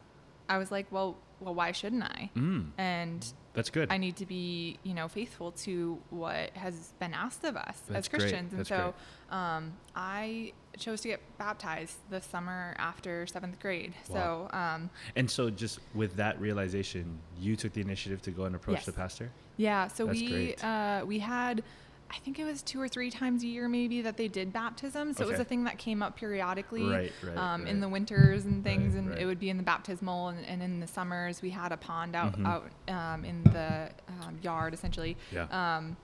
[0.48, 2.30] I was like, well, well, why shouldn't I?
[2.36, 3.90] Mm, And that's good.
[3.92, 8.06] I need to be, you know, faithful to what has been asked of us That's
[8.06, 8.08] as.
[8.08, 8.52] Christians.
[8.52, 8.92] And so
[9.30, 13.94] um, I chose to get baptized the summer after seventh grade.
[14.08, 14.48] Wow.
[14.50, 18.54] So um, and so, just with that realization, you took the initiative to go and
[18.54, 18.86] approach Yes.
[18.86, 19.30] the pastor.
[19.56, 21.62] yeah, so That's we uh, we had.
[22.10, 25.12] I think it was two or three times a year, maybe that they did baptism.
[25.12, 27.70] So it was a thing that came up periodically, Right, right, um, right.
[27.70, 30.80] in the winters and things, and it would be in the baptismal, and, and in
[30.80, 32.46] the summers we had a pond out Mhm.
[32.46, 33.90] out um, in the
[34.22, 35.18] um, yard, essentially.
[35.30, 35.48] Yeah.
[35.76, 35.98] Um,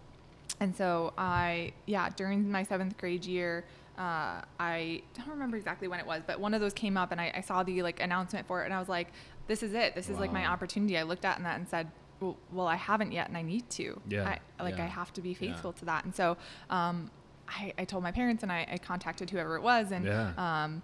[0.60, 3.64] and so I, yeah, during my seventh grade year,
[3.98, 7.20] uh, I don't remember exactly when it was, but one of those came up and
[7.20, 9.08] I, I saw the like announcement for it and I was like,
[9.46, 9.94] this is it.
[9.94, 10.96] This is like my opportunity.
[10.98, 14.00] I looked at that and said, well, well, I haven't yet and I need to.
[14.08, 15.34] Yeah, I, like yeah, I have to be yeah.
[15.36, 16.04] faithful to that.
[16.04, 16.36] And so,
[16.70, 17.10] um,
[17.48, 20.32] I, I told my parents and I, I contacted whoever it was and, Yeah.
[20.38, 20.82] um,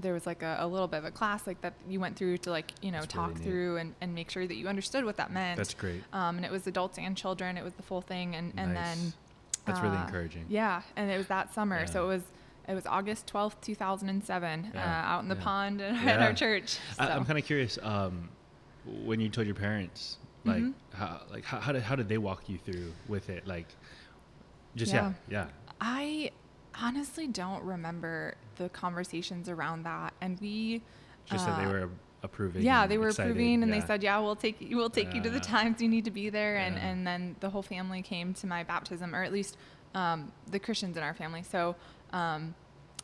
[0.00, 2.36] there was like a, a little bit of a class like that you went through
[2.38, 3.44] to like you know That's talk neat.
[3.44, 6.02] through and, and make sure that you understood what that meant That's great.
[6.12, 7.56] um, and it was adults and children.
[7.56, 8.96] It was the full thing, and and Nice.
[8.96, 9.12] then
[9.66, 10.46] That's really uh, encouraging.
[10.48, 11.84] Yeah, and it was that summer, Yeah.
[11.84, 12.22] so it was
[12.68, 15.42] it was August twelfth, two thousand and seven, Yeah, uh, out in the yeah.
[15.42, 16.24] pond at Yeah.
[16.24, 16.78] our church.
[16.98, 17.12] I, So.
[17.12, 17.78] I'm kind of curious.
[17.82, 18.28] Um,
[19.04, 20.74] when you told your parents, like, Mhm.
[20.92, 23.46] how, like how, how did how did they walk you through with it?
[23.46, 23.68] Like,
[24.76, 25.46] just yeah, yeah.
[25.80, 26.30] I
[26.80, 30.82] honestly don't remember the conversations around that, and we
[31.26, 31.88] Just that they uh, were
[32.22, 32.62] approving.
[32.62, 34.76] Yeah, they were excited, approving, and they said, "Yeah, we'll take you.
[34.76, 37.50] We'll take you to the times you need to be there." And and then the
[37.50, 39.56] whole family came to my baptism, or at least
[39.94, 41.42] um, the Christians in our family.
[41.42, 41.76] So
[42.12, 42.54] um,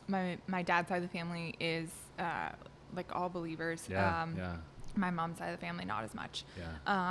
[0.07, 2.49] my my dad's side of the family is uh,
[2.95, 3.87] like all believers.
[3.89, 4.55] Yeah, um, yeah,
[4.95, 6.43] My mom's side of the family, not as much.
[6.57, 6.65] yeah.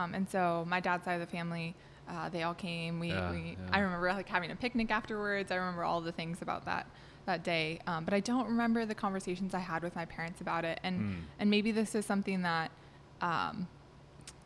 [0.04, 1.74] Um, and so my dad's side of the family,
[2.08, 2.98] uh, they all came.
[3.00, 3.56] We, Yeah, we yeah.
[3.72, 5.50] I remember like having a picnic afterwards.
[5.52, 6.86] I remember all the things about that
[7.26, 7.78] that day.
[7.86, 10.80] Um, but I don't remember the conversations I had with my parents about it.
[10.82, 11.16] And Mm.
[11.38, 12.70] and maybe this is something that
[13.20, 13.68] um,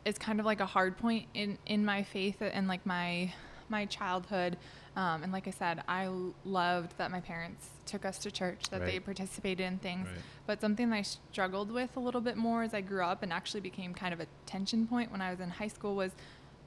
[0.05, 3.33] is kind of like a hard point in in my faith and like my
[3.69, 4.57] my childhood.
[4.95, 6.09] Um, and like I said, I
[6.45, 10.07] loved that my parents took us to church, that they participated in things.
[10.07, 10.17] Right.
[10.45, 13.61] But something I struggled with a little bit more as I grew up and actually
[13.61, 16.11] became kind of a tension point when I was in high school was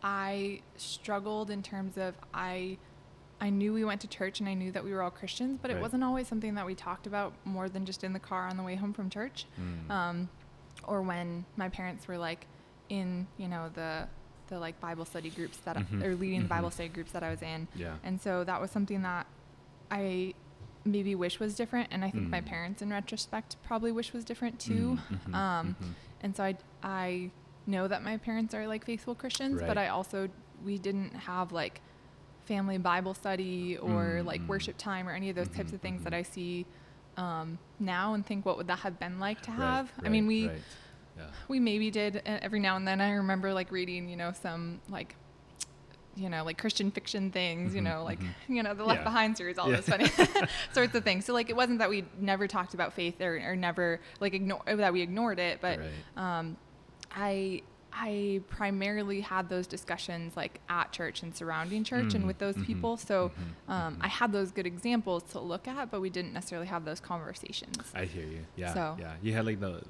[0.02, 2.78] I struggled in terms of I
[3.40, 5.70] I knew we went to church and I knew that we were all Christians, but
[5.70, 8.56] it wasn't always something that we talked about more than just in the car on
[8.56, 9.44] the way home from church.
[9.60, 9.90] Mm.
[9.90, 10.28] Um,
[10.84, 12.46] or when my parents were like
[12.88, 14.08] in, you know, the
[14.48, 17.22] the like Bible study groups that Mhm, I, or leading the Bible study groups that
[17.22, 17.68] I was in.
[17.74, 17.96] Yeah.
[18.04, 19.26] And so that was something that
[19.90, 20.34] I
[20.84, 22.46] maybe wish was different and I think my Mm.
[22.46, 24.98] parents in retrospect probably wish was different too.
[25.10, 25.94] Mm, mhm, Um, mhm.
[26.20, 27.30] and so I, I
[27.66, 30.28] know that my parents are like faithful Christians, but I also,
[30.64, 31.80] we didn't have like
[32.44, 34.48] family Bible study or like Mm, mm.
[34.48, 36.14] worship time or any of those types of things that.
[36.14, 36.66] I see
[37.16, 39.92] um, now and think what would that have been like to Right, have.
[40.04, 40.62] I mean, we, right.
[41.16, 41.24] Yeah.
[41.48, 43.00] we maybe did uh, every now and then.
[43.00, 45.14] I remember like reading, you know, some like,
[46.14, 48.28] you know, like Christian fiction things, you Mhm, know, like, mhm.
[48.48, 49.04] you know, the Left Yeah.
[49.04, 49.76] Behind series, all Yeah.
[49.76, 50.08] those funny
[50.72, 51.24] sorts of things.
[51.24, 54.62] So like, it wasn't that we never talked about faith or, or never like ignore
[54.66, 55.90] that we ignored it, but Right.
[56.16, 56.56] um,
[57.14, 57.62] I
[57.98, 62.56] I primarily had those discussions like at church and surrounding church and Mm, with those
[62.56, 62.96] mhm, people.
[62.98, 63.30] So
[63.68, 63.98] mhm, um, mhm.
[64.02, 67.90] I had those good examples to look at, but we didn't necessarily have those conversations.
[67.94, 68.44] I hear you.
[68.54, 69.14] Yeah, So- yeah.
[69.22, 69.82] You had like the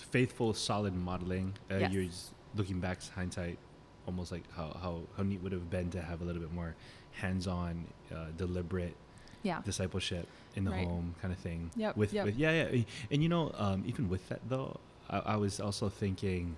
[0.00, 1.54] faithful, solid modeling.
[1.70, 1.92] Uh, Yes.
[1.92, 2.06] You're
[2.54, 3.58] looking back, hindsight,
[4.06, 6.74] almost like how, how how neat would have been to have a little bit more
[7.12, 8.94] hands-on, uh, deliberate
[9.42, 9.60] yeah.
[9.64, 10.26] discipleship
[10.56, 10.86] in the Right.
[10.86, 11.70] home kind of thing.
[11.76, 12.24] Yep, With, yep.
[12.26, 12.82] with yeah, yeah.
[13.10, 14.78] And you know, um, even with that though,
[15.10, 16.56] I, I was also thinking,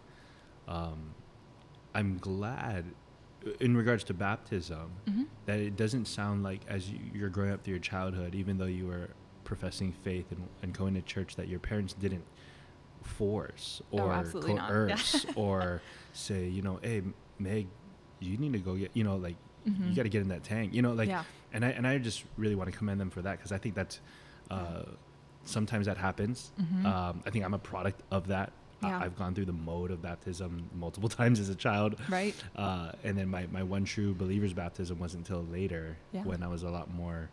[0.69, 1.15] um,
[1.95, 2.85] I'm glad,
[3.61, 7.63] in regards to baptism, hmm that it doesn't sound like as you, you're growing up
[7.63, 9.11] through your childhood, even though you were
[9.45, 12.25] professing faith and, and going to church, that your parents didn't
[13.05, 14.71] force Oh, or absolutely not.
[14.71, 14.75] Yeah.
[14.97, 17.03] coerce or say, you know, hey,
[17.39, 17.67] Meg,
[18.21, 19.97] you need to go get, you know, like you Mhm.
[19.97, 21.25] got to get in that tank, you know, like, yeah.
[21.53, 23.75] and I and I just really want to commend them for that because I think
[23.75, 24.01] that's
[24.51, 24.83] uh,
[25.45, 26.53] sometimes that happens.
[26.61, 26.85] Mhm.
[26.85, 28.53] Um, I think I'm a product of that.
[28.83, 28.99] I- Yeah.
[29.01, 31.97] I've gone through the mode of baptism multiple times as a child.
[32.11, 32.35] Right.
[32.55, 36.63] Uh, and then my, my one true believer's baptism wasn't until later when I was
[36.63, 37.31] a lot more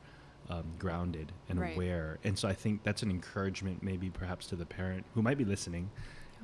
[0.49, 1.73] um, grounded and Right.
[1.75, 2.19] aware.
[2.23, 5.45] And so I think that's an encouragement, maybe perhaps to the parent who might be
[5.45, 5.89] listening,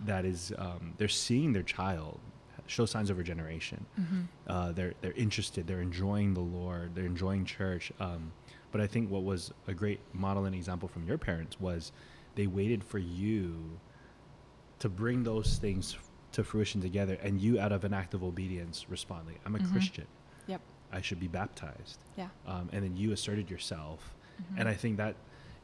[0.05, 2.19] that is um, they're seeing their child
[2.67, 3.85] show signs of regeneration.
[3.95, 5.67] hmm Uh, they're they're interested.
[5.67, 6.95] They're enjoying the Lord.
[6.95, 7.91] They're enjoying church.
[7.99, 8.31] Um,
[8.71, 11.91] but I think what was a great model and example from your parents was
[12.35, 13.79] they waited for you
[14.79, 15.97] to bring those things
[16.33, 19.59] to fruition together, and you, out of an act of obedience, respond like, "I'm a
[19.59, 19.71] Mhm.
[19.71, 20.05] Christian.
[20.47, 20.61] Yep.
[20.91, 22.29] I should be baptized." Yeah.
[22.45, 24.59] Um, and then you asserted yourself, Mhm.
[24.59, 25.15] and I think that.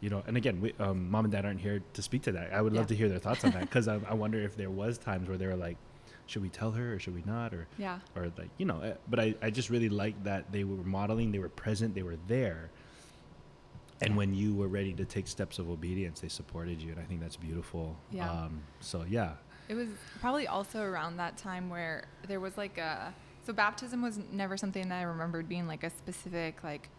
[0.01, 2.51] You know, and again, we, um, mom and dad aren't here to speak to that.
[2.51, 2.88] I would love Yeah.
[2.89, 5.38] to hear their thoughts on that because I, I wonder if there was times where
[5.38, 5.77] they were like,
[6.25, 7.99] "Should we tell her or should we not?" Or Yeah.
[8.13, 11.31] or like you know uh, but I, I just really like that they were modeling
[11.31, 12.69] they were present they were there
[14.01, 17.03] and when you were ready to take steps of obedience they supported you and i
[17.03, 18.29] think that's beautiful Yeah.
[18.29, 19.36] um, so yeah
[19.69, 19.88] It was
[20.19, 23.13] probably also around that time where there was like a
[23.45, 26.89] so baptism was never something that I remembered being like a specific like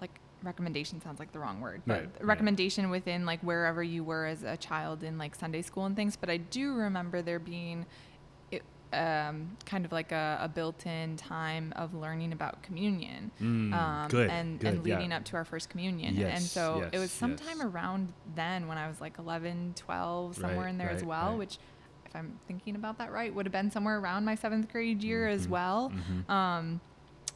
[0.00, 2.24] like recommendation sounds like the wrong word but Right, right.
[2.24, 6.16] recommendation within like wherever you were as a child in like Sunday school and things
[6.16, 7.86] but I do remember there being
[8.52, 14.08] it, um, kind of like a, a built-in time of learning about communion Mm, um,
[14.08, 14.94] good, and, good, and yeah.
[14.96, 17.66] leading up to our first communion and Yes, so it yes, was sometime yes.
[17.66, 21.30] around then when I was like 11 12 somewhere Right, in there as right, well
[21.30, 21.38] right.
[21.38, 21.58] which
[22.16, 25.46] I'm thinking about that right, would have been somewhere around my seventh grade year as
[25.46, 25.92] Mhm, well.
[25.94, 26.30] mhm.
[26.30, 26.80] Um,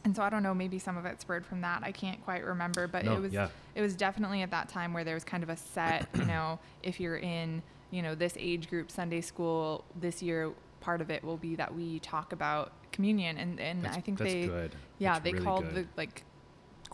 [0.03, 1.83] and so I don't know, maybe some of it spurred from that.
[1.83, 3.49] I can't quite remember, but No, it was yeah.
[3.75, 6.59] it was definitely at that time where there was kind of a set, you know,
[6.83, 11.23] if you're in, you know, this age group Sunday school this year, part of it
[11.23, 14.75] will be that we talk about communion, and and That's- I think they good.
[14.97, 15.75] yeah That's they really called good.
[15.75, 16.23] the like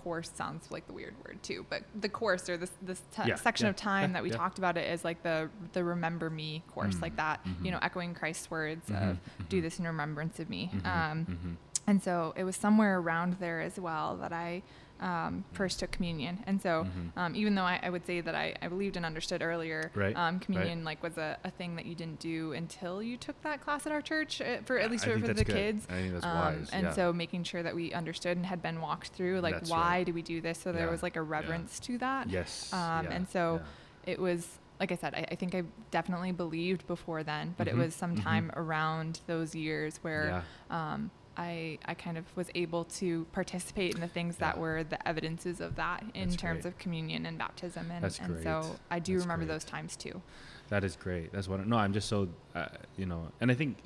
[0.07, 3.35] course sounds like the weird word too but the course or this this t- Yeah,
[3.35, 6.29] section yeah, of time yeah, that we talked about it is like the the remember
[6.29, 7.71] me course Mm, like that you mhm.
[7.73, 9.63] know echoing christ's words Mhm, of do mhm.
[9.63, 11.55] this in remembrance of me Mhm, um, mhm.
[11.87, 14.63] and so it was somewhere around there as well that I
[14.99, 16.43] um, first took communion.
[16.47, 17.11] And so Mhm.
[17.17, 20.15] um, even though I, I would say that I, I believed and understood earlier, Right,
[20.15, 20.41] um, right.
[20.41, 23.85] communion like was a, a thing that you didn't do until you took that class
[23.85, 25.47] at our church, uh, for at least for, for the good.
[25.47, 25.85] kids.
[25.89, 26.91] I think that's Um, wise, and yeah.
[26.91, 30.05] so making sure that we understood and had been walked through, like That's why right.
[30.05, 30.59] do we do this?
[30.59, 31.25] So there Yeah, was like a yeah.
[31.29, 32.27] reverence to that.
[32.29, 33.61] yes Um, yeah, and so
[34.05, 34.11] yeah.
[34.13, 37.71] it was like I said, I, I think I definitely believed before then, but Mhm,
[37.71, 40.93] it was sometime around those years where Yeah.
[40.93, 45.05] um, I I kind of was able to participate in the things that were the
[45.07, 46.73] evidences of that in That's terms great.
[46.73, 48.43] of communion and baptism, and, That's and great.
[48.43, 49.53] so I do That's remember great.
[49.53, 50.21] those times too.
[50.69, 51.31] That is great.
[51.31, 51.65] That's what.
[51.65, 53.77] No, I'm just so, uh, you know, and I think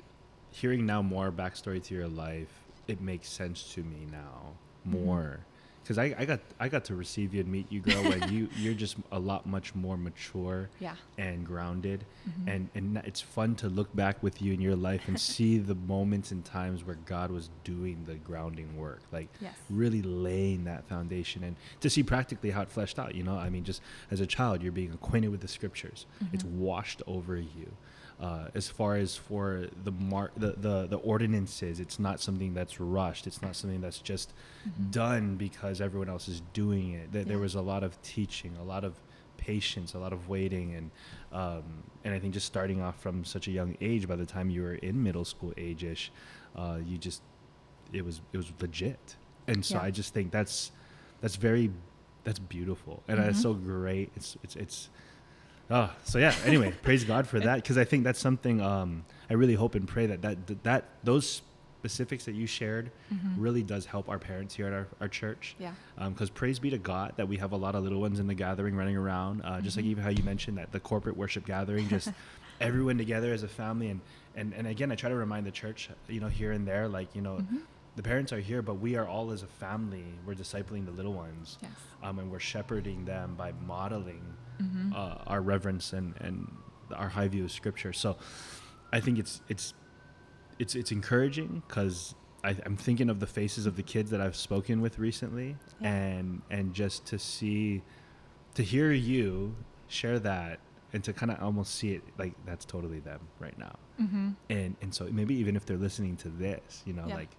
[0.50, 2.48] hearing now more backstory to your life,
[2.88, 4.54] it makes sense to me now
[4.86, 4.96] Mm-hmm.
[5.82, 8.48] Because I, I got I got to receive you and meet you, girl, when you
[8.56, 10.94] you're just a lot much more mature Yeah.
[11.18, 12.48] and grounded, Mhm.
[12.52, 15.74] and and it's fun to look back with you in your life and see the
[15.74, 19.56] moments and times where God was doing the grounding work, like Yes.
[19.70, 23.48] really laying that foundation and to see practically how it fleshed out you know i
[23.48, 26.50] mean just as a child you're being acquainted with the scriptures it's Mhm.
[26.68, 27.72] washed over you
[28.22, 32.80] uh, as far as for the mark the, the the ordinances it's not something that's
[32.80, 34.32] rushed it's not something that's just
[34.68, 34.90] Mhm.
[34.92, 38.62] done because everyone else is doing it there, there was a lot of teaching a
[38.74, 38.94] lot of
[39.38, 40.90] patience a lot of waiting and
[41.32, 41.64] um,
[42.04, 44.62] and i think just starting off from such a young age by the time you
[44.62, 46.12] were in middle school age-ish
[46.54, 47.22] uh, you just
[47.92, 49.16] it was it was legit
[49.48, 49.82] and so Yeah.
[49.88, 50.70] i just think that's
[51.20, 51.72] that's very
[52.24, 53.42] that's beautiful and it's Mhm.
[53.42, 54.88] so great it's it's it's
[55.70, 59.34] oh so yeah anyway praise god for that because i think that's something um i
[59.34, 61.42] really hope and pray that that that, those
[61.80, 63.34] specifics that you shared Mhm.
[63.36, 65.56] really does help our parents here at our, our church.
[65.58, 65.72] Yeah.
[65.98, 68.34] Because praise be to God that we have a lot of little ones in the
[68.34, 69.42] gathering running around.
[69.42, 69.88] Uh, Just like Mhm.
[69.88, 72.12] even how you mentioned that the corporate worship gathering, just
[72.60, 73.88] everyone together as a family.
[73.88, 74.00] And,
[74.36, 77.12] and, and again, I try to remind the church, you know, here and there, like,
[77.16, 77.62] you know, Mhm.
[77.96, 80.04] the parents are here, but we are all as a family.
[80.24, 81.58] We're discipling the little ones.
[81.60, 81.72] Yes.
[82.00, 84.22] Um, and we're shepherding them by modeling
[84.60, 84.92] Mhm.
[84.94, 86.50] uh, our reverence and, and
[86.94, 87.92] our high view of scripture.
[87.92, 88.16] So
[88.92, 89.74] I think it's it's
[90.58, 94.80] it's it's encouraging because I'm thinking of the faces of the kids that I've spoken
[94.80, 95.92] with recently, Yeah.
[95.94, 97.82] and and just to see,
[98.54, 99.54] to hear you
[99.88, 100.58] share that,
[100.92, 104.34] and to kind of almost see it like that's totally them right now, Mhm.
[104.50, 107.14] and and so maybe even if they're listening to this, you know, Yeah.
[107.14, 107.36] like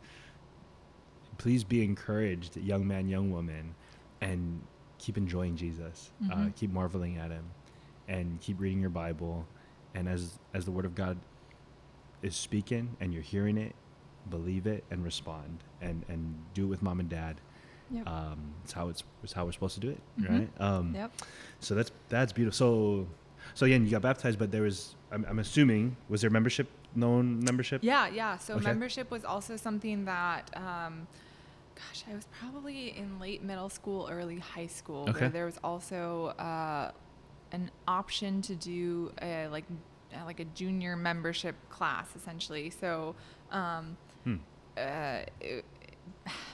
[1.38, 3.76] please be encouraged, young man, young woman,
[4.22, 4.62] and
[5.04, 6.12] keep enjoying Jesus.
[6.32, 6.56] Uh, Mhm.
[6.56, 7.46] keep marveling at Him,
[8.08, 9.46] and keep reading your Bible.
[9.94, 11.18] And as as the Word of God
[12.22, 13.76] is speaking, and you're hearing it,
[14.30, 16.22] believe it and respond, and and
[16.54, 17.36] do it with mom and dad.
[17.92, 18.08] Yep.
[18.08, 20.30] Um, it's how it's, it's how we're supposed to do it, Mhm.
[20.30, 20.62] right?
[20.62, 21.12] Um, Yep.
[21.60, 22.56] So that's that's beautiful.
[22.58, 23.08] So
[23.54, 27.40] so again, you got baptized, but there was I'm, I'm assuming was there membership known
[27.44, 27.84] membership?
[27.84, 28.38] Yeah, yeah.
[28.38, 28.64] So Okay.
[28.66, 31.08] membership was also something that, um,
[31.76, 35.22] gosh, I was probably in late middle school, early high school, Okay.
[35.22, 36.92] where there was also uh,
[37.52, 39.66] an option to do a, like
[40.14, 42.70] uh, like a junior membership class, essentially.
[42.70, 43.16] So.
[43.52, 44.38] Um, Hmm.
[44.78, 45.20] uh,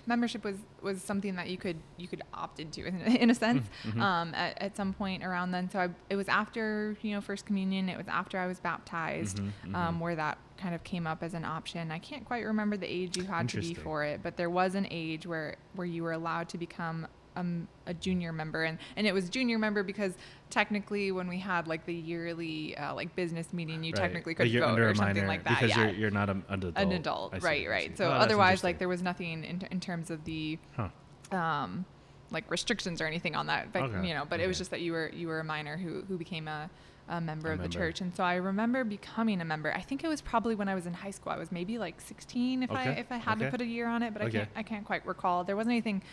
[0.06, 3.66] membership was was something that you could you could opt into in, in a sense
[3.86, 4.00] mhm.
[4.02, 7.46] um, at, at some point around then so I, it was after you know first
[7.46, 10.00] communion it was after i was baptized Mhm, Um, mhm.
[10.00, 13.16] where that kind of came up as an option i can't quite remember the age
[13.18, 16.12] you had to be for it but there was an age where where you were
[16.12, 17.08] allowed to become
[17.40, 20.14] um, a junior member and and it was junior member because
[20.50, 24.02] technically when we had like the yearly uh, like business meeting you Right.
[24.02, 26.44] technically could you're vote or a something like that because yeah you're, you're not an
[26.50, 26.74] adult.
[26.78, 27.98] an adult, see, right, right.
[27.98, 30.90] So Oh, otherwise, like there was nothing in, in terms of the Huh.
[31.32, 31.86] um,
[32.32, 33.74] like restrictions or anything on that.
[33.74, 35.78] But Okay, you know, but it was just that you were you were a minor
[35.78, 36.70] who who became a,
[37.08, 39.74] a member A of the church, and so I remember becoming a member.
[39.74, 41.32] I think it was probably when I was in high school.
[41.32, 43.46] I was maybe like 16 if I if I had okay.
[43.46, 45.44] to put a year on it, but I can't I can't quite recall.
[45.44, 46.04] There wasn't anything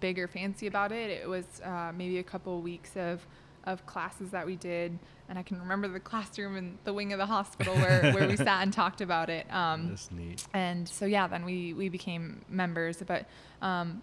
[0.00, 1.10] big or fancy about it.
[1.10, 3.26] It was uh, maybe a couple weeks of
[3.66, 4.98] of classes that we did,
[5.28, 8.36] and I can remember the classroom in the wing of the hospital where, where we
[8.48, 9.50] sat and talked about it.
[9.50, 10.46] Um, That's neat.
[10.52, 13.02] and so yeah, then we we became members.
[13.06, 13.26] But
[13.62, 14.02] um,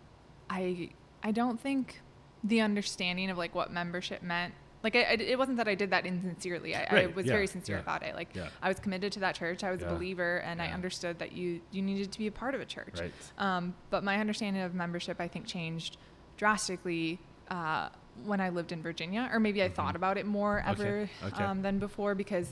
[0.50, 0.90] I
[1.24, 2.02] I don't think
[2.44, 4.54] the understanding of like what membership meant.
[4.84, 6.76] Like I, I- it wasn't that I did that insincerely.
[6.76, 8.16] I, I was yeah, very sincere yeah, about it.
[8.16, 8.50] Like yeah.
[8.62, 9.64] I was committed to that church.
[9.64, 12.56] I was a believer, and I understood that you you needed to be a part
[12.56, 13.00] of a church.
[13.00, 13.14] Right.
[13.38, 15.98] Um, but my understanding of membership, I think, changed
[16.38, 17.20] drastically
[17.50, 17.90] uh,
[18.26, 19.74] when I lived in Virginia, or maybe I Mhm.
[19.76, 21.44] thought about it more Okay, ever okay.
[21.44, 22.16] Um, than before.
[22.16, 22.52] Because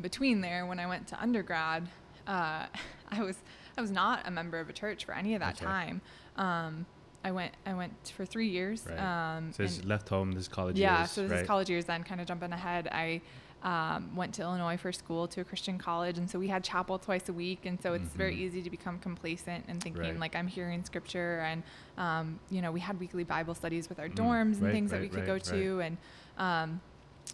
[0.00, 1.88] between there, when I went to undergrad,
[2.26, 2.66] uh,
[3.10, 3.36] I was
[3.76, 5.64] I was not a member of a church for any of that Okay.
[5.66, 6.00] time.
[6.36, 6.86] Um,
[7.26, 8.86] I went I went for three years.
[8.88, 8.98] Right.
[9.36, 10.30] Um, So and- left home.
[10.32, 10.82] This is college years.
[10.90, 11.10] yeah, years.
[11.10, 11.40] so this right?
[11.40, 11.84] is college years.
[11.84, 13.20] Then, kind of jumping ahead, I
[13.64, 16.98] um, went to Illinois for school to a Christian college, and so we had chapel
[17.00, 18.40] twice a week, and so it's very Mhm.
[18.44, 20.20] easy to become complacent and thinking Right.
[20.20, 21.64] like I'm hearing scripture, and
[21.98, 25.00] um, you know we had weekly Bible studies with our Mm, dorms and things that
[25.00, 25.96] we could go to, and
[26.38, 26.80] um,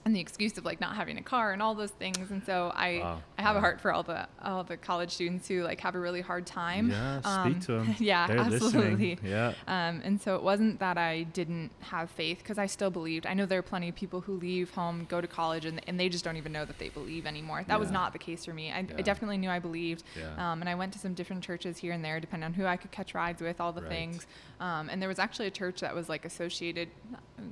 [0.05, 2.73] and the excuse of like not having a car and all those things, and so
[2.75, 5.81] I Wow, I have a heart for all the all the college students who like
[5.81, 6.91] have a really hard time.
[6.91, 7.95] Yeah, Um, speak to them.
[8.01, 8.81] yeah, They're absolutely.
[9.15, 9.19] listening.
[9.25, 9.55] Yeah.
[9.69, 13.27] Um, and so it wasn't that I didn't have faith because I still believed.
[13.27, 16.01] I know there are plenty of people who leave home, go to college, and, and
[16.01, 17.65] they just don't even know that they believe anymore.
[17.69, 18.73] That was not the case for me.
[18.73, 18.95] I, Yeah.
[18.99, 20.03] I definitely knew I believed.
[20.19, 20.53] Yeah.
[20.53, 22.77] Um, and I went to some different churches here and there, depending on who I
[22.77, 23.91] could catch rides with, all the Right.
[23.91, 24.27] things.
[24.61, 26.89] Um, and there was actually a church that was like associated,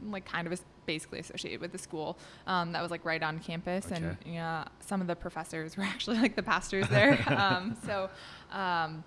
[0.09, 3.38] like kind of as- basically associated with the school um, that was like right on
[3.38, 3.84] campus.
[3.91, 4.32] And Okay.
[4.34, 7.12] yeah, some of the professors were actually like the pastors there.
[7.45, 8.11] um, so.
[8.53, 9.05] Um,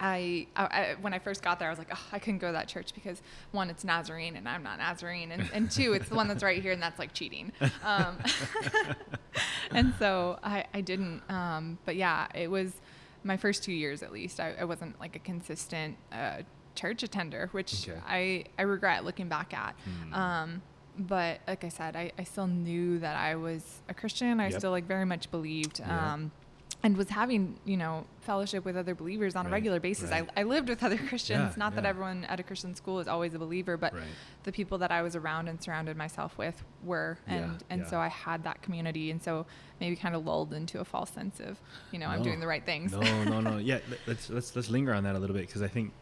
[0.00, 2.48] I, I, I when I first got there, I was like, oh, I couldn't go
[2.48, 6.08] to that church because one, it's Nazarene and I'm not Nazarene, and, and two, it's
[6.08, 7.52] the one that's right here and that's like cheating.
[7.84, 8.18] Um,
[9.70, 11.22] and so I, I didn't.
[11.28, 12.72] Um, but yeah, it was
[13.22, 14.40] my first two years at least.
[14.40, 16.38] I, I wasn't like a consistent uh,
[16.74, 18.00] church attender, which Okay.
[18.04, 19.76] I, I regret looking back at.
[19.84, 20.14] Hmm.
[20.14, 20.62] Um,
[20.98, 24.40] but like I said, I, I still knew that I was a Christian.
[24.40, 24.58] I Yep.
[24.58, 25.80] still like very much believed.
[25.80, 26.12] Yeah.
[26.14, 26.32] Um,
[26.84, 30.10] and was having you know fellowship with other believers on Right, a regular basis.
[30.10, 30.28] right.
[30.36, 31.52] I, I lived with other Christians.
[31.52, 34.02] Yeah, Not that everyone at a Christian school is always a believer, but Right.
[34.42, 37.86] the people that I was around and surrounded myself with were, and Yeah, and yeah.
[37.88, 39.46] so I had that community, and so
[39.80, 41.58] maybe kind of lulled into a false sense of
[41.92, 42.92] you know I'm doing the right things.
[42.92, 43.56] No, no, no.
[43.58, 43.78] Yeah,
[44.08, 45.92] let's let's let's linger on that a little bit because I think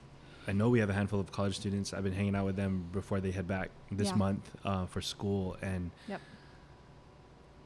[0.50, 1.94] I know we have a handful of college students.
[1.94, 4.16] I've been hanging out with them before they head back this Yeah.
[4.16, 6.20] month uh, for school, and Yep.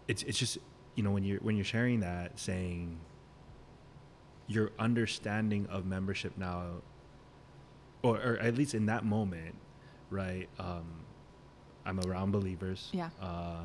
[0.07, 0.59] it's it's just
[0.95, 3.01] you know when you're when you're sharing that, saying
[4.49, 6.83] your understanding of membership now,
[8.03, 9.55] or, or at least in that moment,
[10.11, 10.51] right?
[10.59, 10.85] Um,
[11.87, 12.91] I'm around believers.
[12.93, 13.09] Yeah.
[13.19, 13.63] Uh,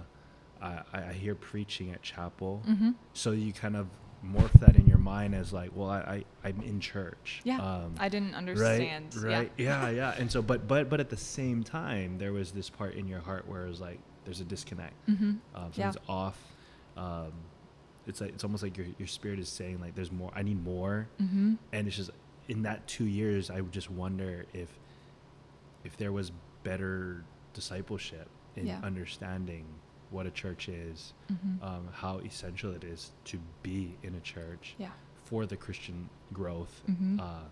[0.61, 2.63] I, I hear preaching at chapel.
[2.65, 2.91] Mm-hmm.
[3.11, 3.87] So you kind of
[4.25, 7.41] morph that in your mind as like, well, I, I I'm in church.
[7.43, 7.59] Yeah.
[7.61, 9.15] Um, I didn't understand.
[9.15, 9.33] Right.
[9.33, 9.51] Right.
[9.57, 9.89] Yeah.
[9.89, 10.15] yeah.
[10.17, 13.19] And so, but but but at the same time, there was this part in your
[13.21, 14.93] heart where it was like, there's a disconnect.
[15.07, 15.23] Mm-hmm.
[15.25, 15.91] Um, Yeah.
[15.91, 16.37] something's off.
[16.97, 17.31] Um,
[18.07, 20.31] it's like it's almost like your your spirit is saying like, there's more.
[20.35, 21.07] I need more.
[21.21, 21.53] Mm-hmm.
[21.71, 22.11] And it's just
[22.47, 24.69] in that two years, I would just wonder if
[25.83, 26.31] if there was
[26.63, 28.79] better discipleship in Yeah.
[28.83, 29.65] understanding
[30.11, 31.63] what a church is, Mm-hmm.
[31.63, 34.89] um, how essential it is to be in a church yeah.
[35.25, 36.81] for the Christian growth.
[36.89, 37.19] Mhm.
[37.19, 37.43] Uh,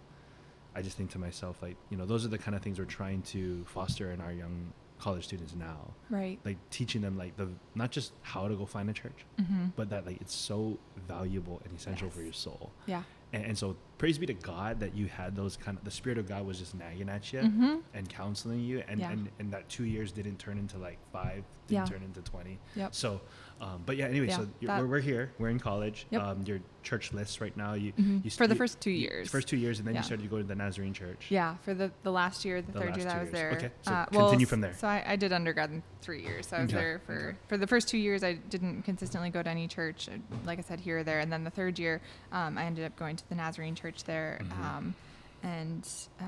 [0.76, 2.86] I just think to myself, like, you know, those are the kind of things we're
[2.86, 5.94] trying to foster in our young college students now.
[6.10, 6.40] Right.
[6.44, 9.68] Like teaching them like the not just how to go find a church, Mm-hmm.
[9.76, 10.78] but that like it's so
[11.08, 12.72] valuable and essential for your soul.
[12.88, 13.04] Yeah.
[13.34, 16.18] And, and so praise be to God that you had those kind of the spirit
[16.18, 17.76] of God was just nagging at you Mm-hmm.
[17.94, 19.12] and counseling you and, Yeah.
[19.12, 21.86] and and that two years didn't turn into like five didn't Yeah.
[21.98, 22.96] turn into 20 Yep.
[22.96, 23.20] so
[23.60, 26.22] um, but yeah anyway Yeah, so you're, that- we're, we're here we're in college Yep.
[26.22, 28.24] um, your church list right now you, Mhm.
[28.24, 29.30] you For the first two you- years.
[29.30, 31.74] first two years and then you started to go to the Nazarene church Yeah, for
[31.74, 33.52] the, the last year, the, The third year that I was there.
[33.52, 34.74] Uh, Okay, so well, continue from there.
[34.78, 36.48] So I, I did undergrad in three years.
[36.48, 37.38] So I was Okay, there for okay.
[37.50, 38.24] for the first two years.
[38.24, 40.14] I didn't consistently go to any church, uh,
[40.46, 41.20] like I said here or there.
[41.20, 42.00] And then the third year,
[42.32, 44.40] um, I ended up going to the Nazarene church there.
[44.44, 44.60] Mhm.
[44.66, 44.96] Um,
[45.44, 45.88] and
[46.22, 46.24] uh,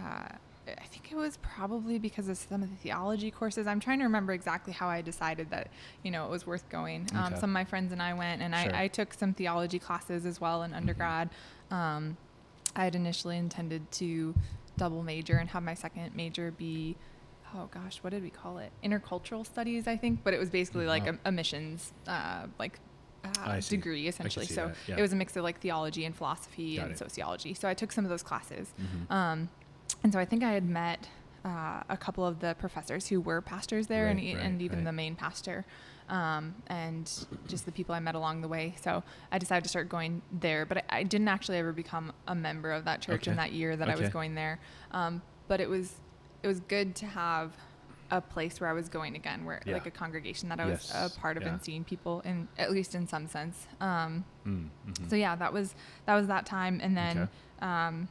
[0.67, 3.65] I think it was probably because of some of the theology courses.
[3.65, 5.67] I'm trying to remember exactly how I decided that
[6.03, 7.07] you know it was worth going.
[7.15, 8.65] Um, Some of my friends and I went, and Sure.
[8.65, 8.75] Mm-hmm.
[8.75, 11.29] I, I took some theology classes as well in undergrad.
[11.71, 12.17] Um,
[12.75, 14.35] I had initially intended to
[14.77, 16.95] double major and have my second major be,
[17.55, 18.71] oh gosh, what did we call it?
[18.83, 20.23] Intercultural studies, I think.
[20.23, 21.17] But it was basically like Uh-huh.
[21.25, 22.79] a, a missions, uh, like.
[23.23, 24.45] Uh, degree essentially.
[24.45, 24.97] So yeah.
[24.97, 26.97] it was a mix of like theology and philosophy Got and it.
[26.97, 27.53] sociology.
[27.53, 28.73] So I took some of those classes.
[28.79, 29.11] Mhm.
[29.13, 29.49] Um,
[30.03, 31.07] and so I think I had met
[31.45, 34.61] uh, a couple of the professors who were pastors there, and, Right, e- right, and
[34.61, 34.85] even right.
[34.85, 35.65] the main pastor,
[36.09, 37.09] um, and
[37.47, 38.75] just the people I met along the way.
[38.81, 42.35] So I decided to start going there, but I, I didn't actually ever become a
[42.35, 44.59] member of that church in that year that I was going there.
[44.91, 45.95] Um, but it was
[46.43, 47.53] it was good to have
[48.11, 49.73] a place where I was going again, where Yeah.
[49.73, 51.49] like a congregation that I was a part of yeah.
[51.49, 53.67] and seeing people in at least in some sense.
[53.79, 55.09] Um, Mm, mhm.
[55.09, 57.31] so yeah, that was that was that time, and then Okay.
[57.61, 58.07] um,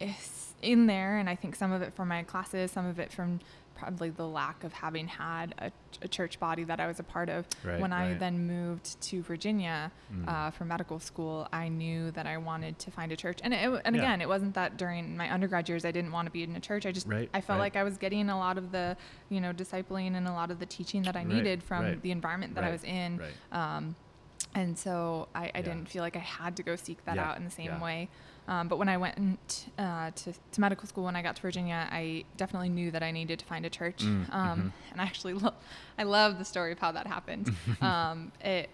[0.00, 3.12] it's in there, and I think some of it from my classes, some of it
[3.12, 3.40] from
[3.82, 5.72] probably the lack of having had a,
[6.02, 7.46] a church body that I was a part of.
[7.64, 8.18] Right, when I right.
[8.18, 10.28] then moved to Virginia Mm.
[10.28, 13.82] uh, for medical school, I knew that I wanted to find a church, and it,
[13.84, 14.02] and Yeah.
[14.02, 16.60] again, it wasn't that during my undergrad years I didn't want to be in a
[16.60, 16.86] church.
[16.86, 18.96] I just Right, I felt like I was getting a lot of the
[19.28, 22.54] you know discipling and a lot of the teaching that I needed from the environment
[22.54, 23.18] that I was in.
[23.18, 23.32] right.
[23.76, 23.96] Um,
[24.54, 25.62] and so I, I Yeah.
[25.62, 27.82] didn't feel like I had to go seek that Yeah, out in the same yeah.
[27.82, 28.08] way.
[28.48, 31.88] Um, but when I went uh, to, to medical school, when I got to Virginia,
[31.90, 34.02] I definitely knew that I needed to find a church.
[34.02, 34.72] Mm, um, mhm.
[34.92, 35.54] And I actually, lo-
[35.96, 37.54] I love the story of how that happened.
[37.80, 38.68] um, it,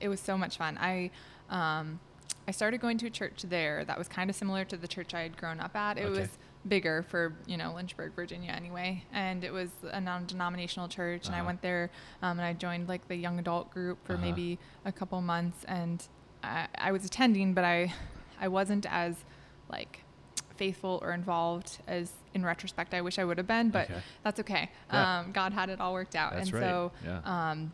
[0.00, 0.76] it was so much fun.
[0.80, 1.10] I,
[1.50, 2.00] um,
[2.48, 5.14] I started going to a church there that was kind of similar to the church
[5.14, 5.98] I had grown up at.
[5.98, 6.20] It Okay.
[6.20, 11.26] was bigger for you know Lynchburg, Virginia, anyway, and it was a non-denominational church.
[11.26, 11.46] And I Uh-huh.
[11.46, 11.90] went there,
[12.22, 14.22] um, and I joined like the young adult group for Uh-huh.
[14.22, 16.06] maybe a couple months, and
[16.42, 17.92] I, I was attending, but I,
[18.40, 19.16] I wasn't as
[19.68, 20.02] like
[20.56, 24.00] faithful or involved as in retrospect I wish I would have been, but Okay.
[24.22, 24.70] that's okay.
[24.92, 25.20] Yeah.
[25.20, 26.70] Um, God had it all worked out, That's and right.
[26.70, 27.20] so Yeah.
[27.24, 27.72] um,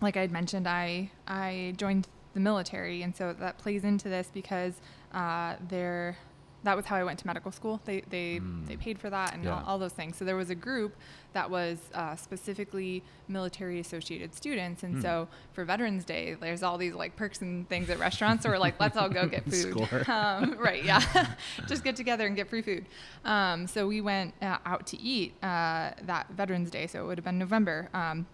[0.00, 4.28] like I had mentioned, I I joined the military, and so that plays into this
[4.32, 4.74] because
[5.12, 6.16] uh, there.
[6.64, 7.80] That was how I went to medical school.
[7.84, 8.66] They they, Mm.
[8.68, 9.54] they paid for that and Yeah.
[9.56, 10.16] all, all those things.
[10.16, 10.94] So there was a group
[11.32, 15.00] that was uh, specifically military associated students, and Hmm.
[15.02, 18.42] so for Veterans Day, there's all these like perks and things at restaurants.
[18.44, 19.76] So we're like, let's all go get food.
[20.08, 20.84] Um, right?
[20.84, 21.02] Yeah,
[21.66, 22.86] just get together and get free food.
[23.24, 26.86] Um, so we went uh, out to eat uh, that Veterans Day.
[26.86, 27.88] So it would have been November.
[27.94, 28.26] Um,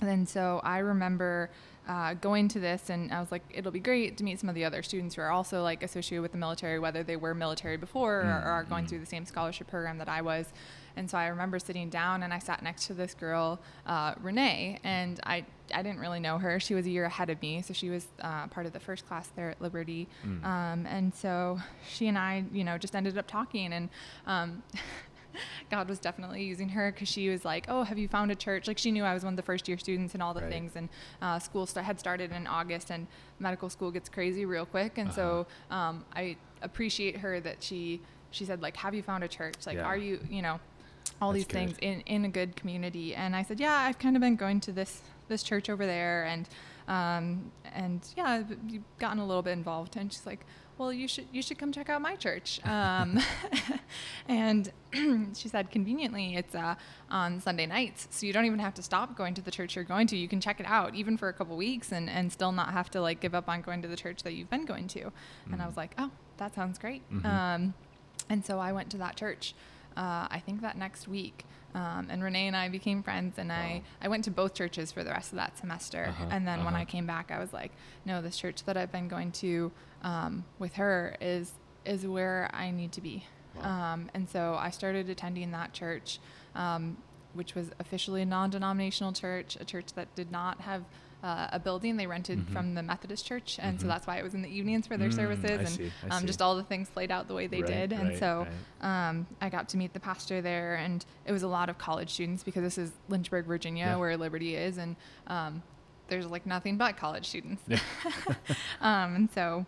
[0.00, 1.50] and so I remember
[1.88, 4.54] uh, going to this, and I was like, it'll be great to meet some of
[4.54, 7.76] the other students who are also like associated with the military, whether they were military
[7.76, 10.52] before or, or are going Mm, through the same scholarship program that I was.
[10.96, 14.78] And so I remember sitting down, and I sat next to this girl, uh, Renee,
[14.84, 16.58] and I I didn't really know her.
[16.58, 19.06] She was a year ahead of me, so she was uh, part of the first
[19.06, 20.08] class there at Liberty.
[20.26, 20.44] Mm.
[20.44, 23.88] Um, and so she and I, you know, just ended up talking, and
[24.26, 24.62] um,
[25.70, 28.66] God was definitely using her because she was like, "Oh, have you found a church?"
[28.68, 30.50] Like she knew I was one of the first year students and all the Right.
[30.50, 30.88] things, and
[31.22, 33.06] uh, school st- had started in August, and
[33.38, 35.74] medical school gets crazy real quick, and so Uh-huh.
[35.76, 38.00] um, I appreciate her that she
[38.30, 39.66] she said like, "Have you found a church?
[39.66, 39.86] Like, Yeah.
[39.86, 40.60] are you you know?"
[41.22, 44.16] all That's these things in, in a good community and i said yeah i've kind
[44.16, 46.48] of been going to this this church over there and
[46.88, 50.46] um, and yeah I've you've gotten a little bit involved and she's like
[50.80, 52.58] well, you should you should come check out my church.
[52.64, 53.20] Um,
[54.28, 54.72] and
[55.36, 56.74] she said, conveniently, it's uh,
[57.10, 59.84] on Sunday nights, so you don't even have to stop going to the church you're
[59.84, 60.16] going to.
[60.16, 62.90] You can check it out even for a couple weeks and and still not have
[62.92, 65.00] to like give up on going to the church that you've been going to.
[65.00, 65.52] Mm.
[65.52, 67.02] And I was like, oh, that sounds great.
[67.12, 67.26] Mm-hmm.
[67.26, 67.74] Um,
[68.30, 69.54] and so I went to that church.
[69.98, 71.44] Uh, I think that next week.
[71.72, 73.54] Um, and Renee and I became friends, and wow.
[73.54, 76.06] I, I went to both churches for the rest of that semester.
[76.08, 76.64] Uh-huh, and then uh-huh.
[76.64, 77.70] when I came back, I was like,
[78.04, 79.70] no, this church that I've been going to
[80.02, 81.52] um, with her is
[81.84, 83.24] is where I need to be.
[83.56, 83.92] Wow.
[83.92, 86.20] Um, and so I started attending that church,
[86.54, 86.98] um,
[87.32, 90.84] which was officially a non-denominational church, a church that did not have
[91.22, 92.52] uh, a building they rented mm-hmm.
[92.52, 93.82] from the Methodist Church, and mm-hmm.
[93.82, 95.92] so that's why it was in the evenings for their mm, services, I and see,
[96.10, 97.92] um, just all the things played out the way they right, did.
[97.92, 98.46] And right, so
[98.82, 99.08] right.
[99.08, 102.10] Um, I got to meet the pastor there, and it was a lot of college
[102.10, 103.96] students because this is Lynchburg, Virginia, yeah.
[103.96, 104.96] where Liberty is, and
[105.26, 105.62] um,
[106.08, 107.62] there's like nothing but college students.
[107.68, 107.80] Yeah.
[108.80, 109.66] Um, and so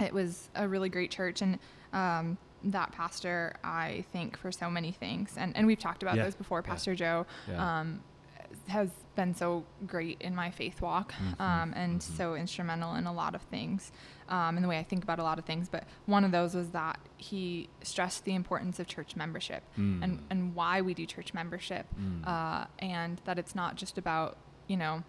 [0.00, 1.58] it was a really great church, and
[1.92, 6.24] um, that pastor I think for so many things, and and we've talked about yeah.
[6.24, 6.62] those before.
[6.62, 7.26] Pastor Joe
[7.56, 8.00] um,
[8.68, 11.40] has been so great in my faith walk mm-hmm.
[11.40, 12.16] um, and mm-hmm.
[12.16, 13.92] so instrumental in a lot of things
[14.28, 15.68] um, in the way I think about a lot of things.
[15.68, 20.02] But one of those was that he stressed the importance of church membership mm.
[20.02, 22.26] and, and why we do church membership, mm.
[22.26, 24.36] uh, and that it's not just about,
[24.66, 25.02] you know,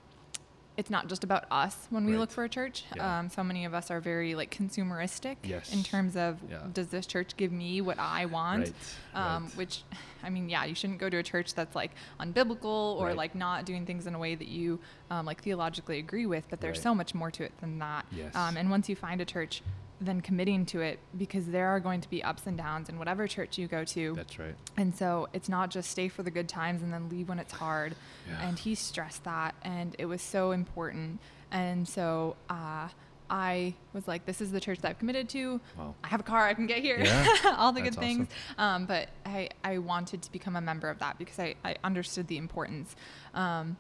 [0.78, 2.19] it's not just about us when we right.
[2.19, 2.86] look for a church.
[2.95, 3.19] Yeah.
[3.19, 5.73] Um, so many of us are very like consumeristic yes.
[5.73, 6.59] in terms of yeah.
[6.71, 8.65] does this church give me what I want?
[8.65, 8.73] Right.
[9.15, 9.57] Um, right.
[9.57, 9.82] Which,
[10.23, 13.65] I mean, yeah, you shouldn't go to a church that's like unbiblical or like not
[13.65, 16.45] doing things in a way that you um, like theologically agree with.
[16.49, 18.05] But there's so much more to it than that.
[18.11, 18.36] Yes.
[18.36, 19.63] Um, and once you find a church
[20.00, 23.28] than committing to it because there are going to be ups and downs in whatever
[23.28, 24.14] church you go to.
[24.16, 24.56] That's right.
[24.78, 27.54] And so it's not just stay for the good times and then leave when it's
[27.64, 27.95] hard.
[28.28, 28.48] Yeah.
[28.48, 31.20] And he stressed that, and it was so important.
[31.52, 32.89] And so uh,
[33.30, 35.60] I was like, this is the church that I've committed to.
[35.78, 35.95] Wow.
[36.04, 37.56] I have a car, I can get here, yeah.
[37.58, 38.28] all the good things.
[38.58, 38.82] Awesome.
[38.84, 42.28] Um, but I, I wanted to become a member of that because I, I understood
[42.28, 42.95] the importance.
[43.34, 43.78] Um,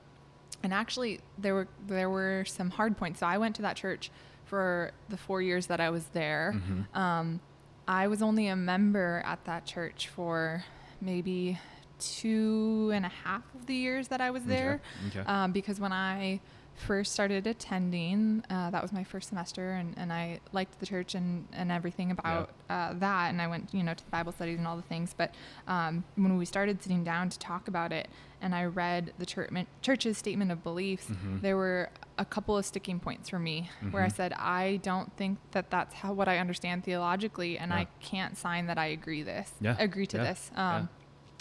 [0.63, 3.19] and actually, there were there were some hard points.
[3.19, 4.09] So I went to that church
[4.47, 6.53] for the four years that I was there.
[6.55, 6.97] Mm-hmm.
[6.99, 7.39] Um,
[7.87, 10.63] I was only a member at that church for
[11.01, 11.59] maybe
[11.99, 14.81] two and a half of the years that I was there.
[15.07, 15.19] Okay.
[15.19, 15.29] Okay.
[15.29, 16.41] Um, because when I
[16.77, 21.15] first started attending, uh, that was my first semester, and, and I liked the church
[21.15, 22.89] and, and everything about yeah.
[22.89, 23.29] uh, that.
[23.29, 25.13] And I went, you know, to the Bible studies and all the things.
[25.17, 25.33] But
[25.67, 28.07] um, when we started sitting down to talk about it,
[28.41, 29.49] and I read the church,
[29.81, 31.39] church's statement of beliefs, mm-hmm.
[31.41, 33.91] there were a couple of sticking points for me mm-hmm.
[33.91, 34.15] where I mm-hmm.
[34.15, 37.77] said, I don't think that that's how what I understand theologically, and yeah.
[37.77, 39.75] I can't sign that I agree this, yeah.
[39.79, 40.51] agree to this.
[40.55, 40.89] Um,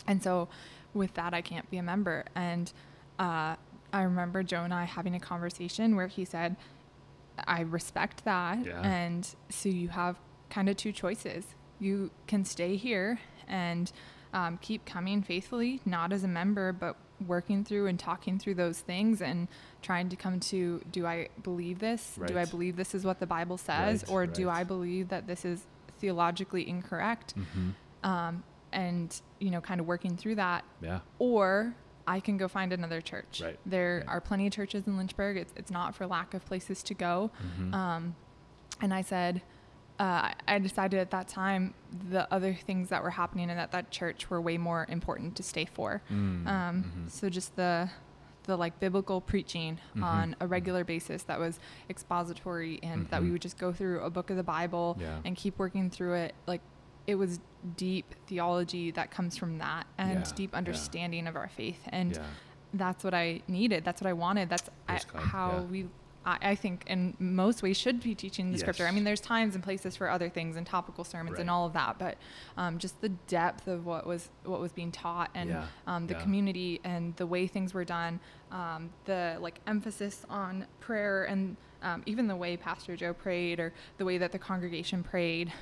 [0.07, 0.49] and so,
[0.95, 2.25] with that, I can't be a member.
[2.35, 2.73] And
[3.19, 3.57] uh,
[3.97, 6.57] I remember Joe and I having a conversation where he said,
[7.47, 8.67] I respect that.
[8.67, 8.83] Yeah.
[8.83, 10.17] And so you have
[10.51, 11.47] kind of two choices.
[11.81, 13.19] You can stay here
[13.49, 13.91] and
[14.35, 18.81] um, keep coming faithfully, not as a member, but working through and talking through those
[18.81, 19.49] things and
[19.81, 22.17] trying to come to do I believe this?
[22.19, 22.29] Right.
[22.29, 24.03] Do I believe this is what the Bible says?
[24.03, 24.35] Right, or right.
[24.35, 25.63] do I believe that this is
[25.99, 27.33] theologically incorrect?
[27.35, 27.71] Mm-hmm.
[28.07, 30.65] Um, and, you know, kind of working through that.
[30.83, 31.01] Yeah.
[31.19, 31.75] Or
[32.07, 33.41] I can go find another church.
[33.43, 33.59] Right.
[33.67, 34.15] There right.
[34.15, 35.37] are plenty of churches in Lynchburg.
[35.37, 37.31] It's, it's not for lack of places to go.
[37.43, 37.75] Mm-hmm.
[37.75, 38.17] Um,
[38.81, 39.43] and I said,
[39.99, 41.75] uh, I decided at that time
[42.11, 45.43] the other things that were happening in that, that church were way more important to
[45.43, 46.03] stay for.
[46.11, 47.09] Mm, um, mm-hmm.
[47.09, 47.91] So just the
[48.45, 50.05] the like biblical preaching mm-hmm.
[50.05, 51.59] on a regular basis that was
[51.91, 53.11] expository and mm-hmm.
[53.11, 53.33] that we mm-hmm.
[53.33, 55.19] would just go through a book of the Bible yeah.
[55.25, 56.35] and keep working through it.
[56.47, 56.61] Like
[57.07, 57.41] it was
[57.77, 61.31] deep theology that comes from that and yeah, deep understanding yeah.
[61.31, 61.81] of our faith.
[61.89, 62.23] And yeah.
[62.75, 63.85] that's what I needed.
[63.85, 64.49] That's what I wanted.
[64.49, 65.87] That's I, how we,
[66.25, 68.61] I, I, think, in most ways, should be teaching the yes.
[68.61, 68.87] scripture.
[68.87, 71.41] I mean, there's times and places for other things and topical sermons right.
[71.41, 72.17] and all of that, but
[72.57, 76.81] um, just the depth of what was what was being taught and um, the community
[76.85, 82.27] and the way things were done, um, the like emphasis on prayer and um, even
[82.27, 85.53] the way Pastor Joe prayed or the way that the congregation prayed.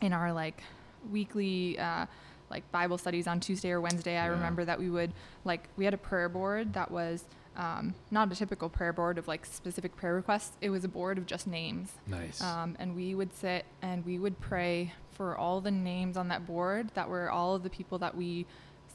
[0.00, 0.62] In our like
[1.10, 2.06] weekly uh,
[2.50, 5.12] like Bible studies on Tuesday or Wednesday, I remember that we would
[5.44, 7.24] like we had a prayer board that was
[7.56, 10.56] um, not a typical prayer board of like specific prayer requests.
[10.60, 11.92] It was a board of just names.
[12.06, 12.40] Nice.
[12.40, 16.46] Um, and we would sit and we would pray for all the names on that
[16.46, 18.46] board that were all of the people that we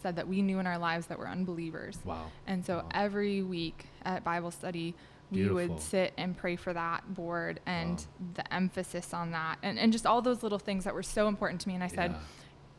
[0.01, 1.97] said that we knew in our lives that were unbelievers.
[2.03, 2.31] Wow.
[2.47, 2.89] And so wow.
[2.93, 4.95] every week at Bible study,
[5.31, 5.55] Beautiful.
[5.55, 8.27] we would sit and pray for that board and wow.
[8.35, 11.61] the emphasis on that and, and just all those little things that were so important
[11.61, 11.75] to me.
[11.75, 12.17] And I said, yeah.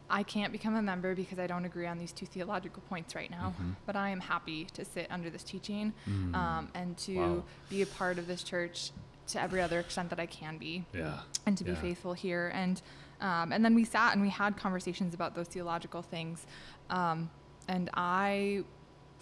[0.09, 3.31] I can't become a member because I don't agree on these two theological points right
[3.31, 3.73] now, mm-hmm.
[3.87, 6.35] but I am happy to sit under this teaching mm.
[6.35, 7.45] um, and to wow.
[7.69, 8.93] be a part of this church
[9.29, 11.19] to every other extent that I can be Yeah.
[11.45, 11.81] and to be Yeah.
[11.81, 12.53] faithful here.
[12.55, 12.81] And
[13.21, 16.47] um, and then we sat and we had conversations about those theological things.
[16.91, 17.31] Um,
[17.67, 18.65] and I,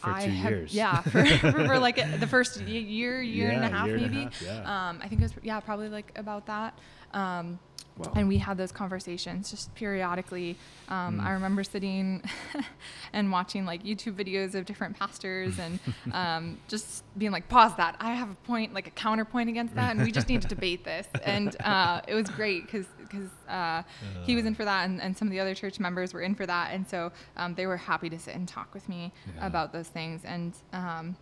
[0.04, 0.74] For I two have, years.
[0.74, 4.22] yeah, for, for like the first year, year and a half and a maybe.
[4.24, 4.88] half, yeah.
[4.88, 6.78] Um, I think it was yeah, probably like about that.
[7.12, 7.58] Um,
[7.96, 8.12] Wow.
[8.16, 10.56] and we had those conversations just periodically.
[10.88, 11.24] Um, Mm.
[11.24, 12.22] I remember sitting
[13.12, 15.78] and watching like YouTube videos of different pastors and
[16.12, 17.94] um, just being like, pause that.
[18.00, 20.82] I have a point, like a counterpoint against that, and we just need to debate
[20.84, 21.06] this.
[21.24, 23.82] And uh, it was great because because uh,
[24.24, 26.34] he was in for that, and, and some of the other church members were in
[26.34, 29.46] for that, and so um, they were happy to sit and talk with me Yeah.
[29.46, 30.22] about those things.
[30.24, 31.16] And um,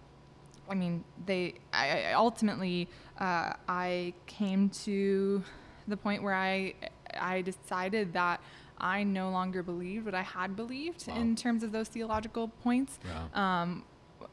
[0.71, 1.55] I mean, they.
[1.73, 2.89] I, I ultimately,
[3.21, 5.43] uh, I came to
[5.89, 6.75] the point where I,
[7.19, 8.41] I decided that
[8.79, 11.17] I no longer believed what I had believed Wow.
[11.17, 12.99] in terms of those theological points.
[13.35, 13.41] Wow.
[13.61, 13.85] Um,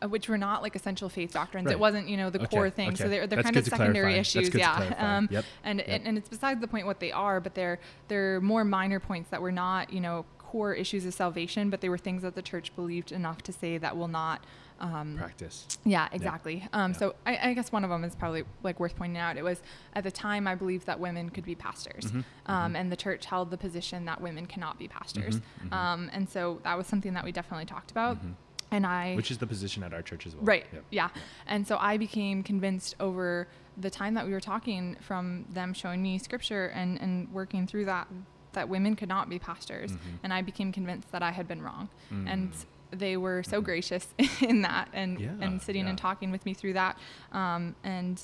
[0.07, 1.65] which were not like essential faith doctrines.
[1.65, 1.73] Right.
[1.73, 2.95] It wasn't, you know, the Okay, core thing.
[2.95, 4.19] So they're, they're That's kind of secondary clarify.
[4.39, 4.55] Issues.
[4.55, 4.93] yeah.
[5.17, 5.87] Um, Yep, And, yep.
[5.89, 9.29] and and it's besides the point what they are, but they're they're more minor points
[9.31, 12.41] that were not, you know, core issues of salvation, but they were things that the
[12.41, 14.45] church believed enough to say that will not
[14.79, 15.67] um, Practice.
[15.85, 16.67] yeah, exactly.
[16.73, 16.97] Um, Yeah.
[16.97, 19.37] So I, I guess one of them is probably like worth pointing out.
[19.37, 19.61] It was
[19.93, 23.25] at the time I believed that women could be pastors, Mhm, um, and the church
[23.25, 25.37] held the position that women cannot be pastors.
[25.39, 25.73] Mhm, mhm.
[25.73, 28.17] Um, and so that was something that we definitely talked about.
[28.23, 28.33] Mhm.
[28.71, 30.45] And I Which is the position at our church as well.
[30.45, 30.65] Right.
[30.71, 30.83] Yep.
[30.91, 31.09] Yeah.
[31.47, 36.01] And so I became convinced over the time that we were talking from them showing
[36.03, 38.07] me scripture and, and working through that
[38.53, 39.91] that women could not be pastors.
[39.91, 39.97] Mhm.
[40.23, 41.87] And I became convinced that I had been wrong.
[42.09, 42.65] And Mm.
[42.91, 43.65] They were so Mhm.
[43.65, 44.07] gracious
[44.41, 46.97] in that and, Yeah, and sitting and talking with me through that.
[47.31, 48.21] Um, and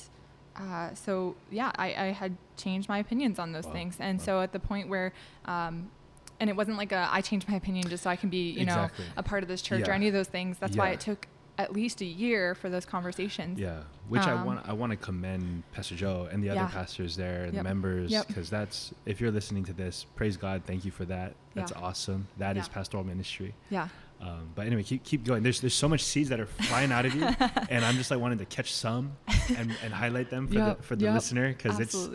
[0.56, 3.74] uh, so, yeah, I, I had changed my opinions on those Wow.
[3.74, 3.98] things.
[4.00, 4.26] And Wow.
[4.26, 5.12] so at the point where,
[5.46, 5.92] um,
[6.40, 8.62] and it wasn't like a I changed my opinion just so I can be, you
[8.62, 9.06] Exactly.
[9.06, 10.58] know, a part of this church or any of those things.
[10.58, 13.58] That's why it took at least a year for those conversations.
[13.58, 16.68] Yeah, which I Um, want I want to commend Pastor Joe and the other Yeah.
[16.68, 17.64] pastors there and Yep.
[17.64, 18.28] the members Yep.
[18.28, 21.36] because that's if you're listening to this, praise God, thank you for that.
[21.54, 21.80] That's Yeah.
[21.82, 22.28] awesome.
[22.38, 22.74] That is Yeah.
[22.74, 23.54] pastoral ministry.
[23.70, 23.88] Yeah.
[24.22, 25.44] Um, but anyway, keep keep going.
[25.44, 27.24] There's there's so much seeds that are flying out of you,
[27.70, 29.18] and I'm just like wanting to catch some
[29.58, 32.10] and, and highlight them for Yep, the for the yep, listener because it's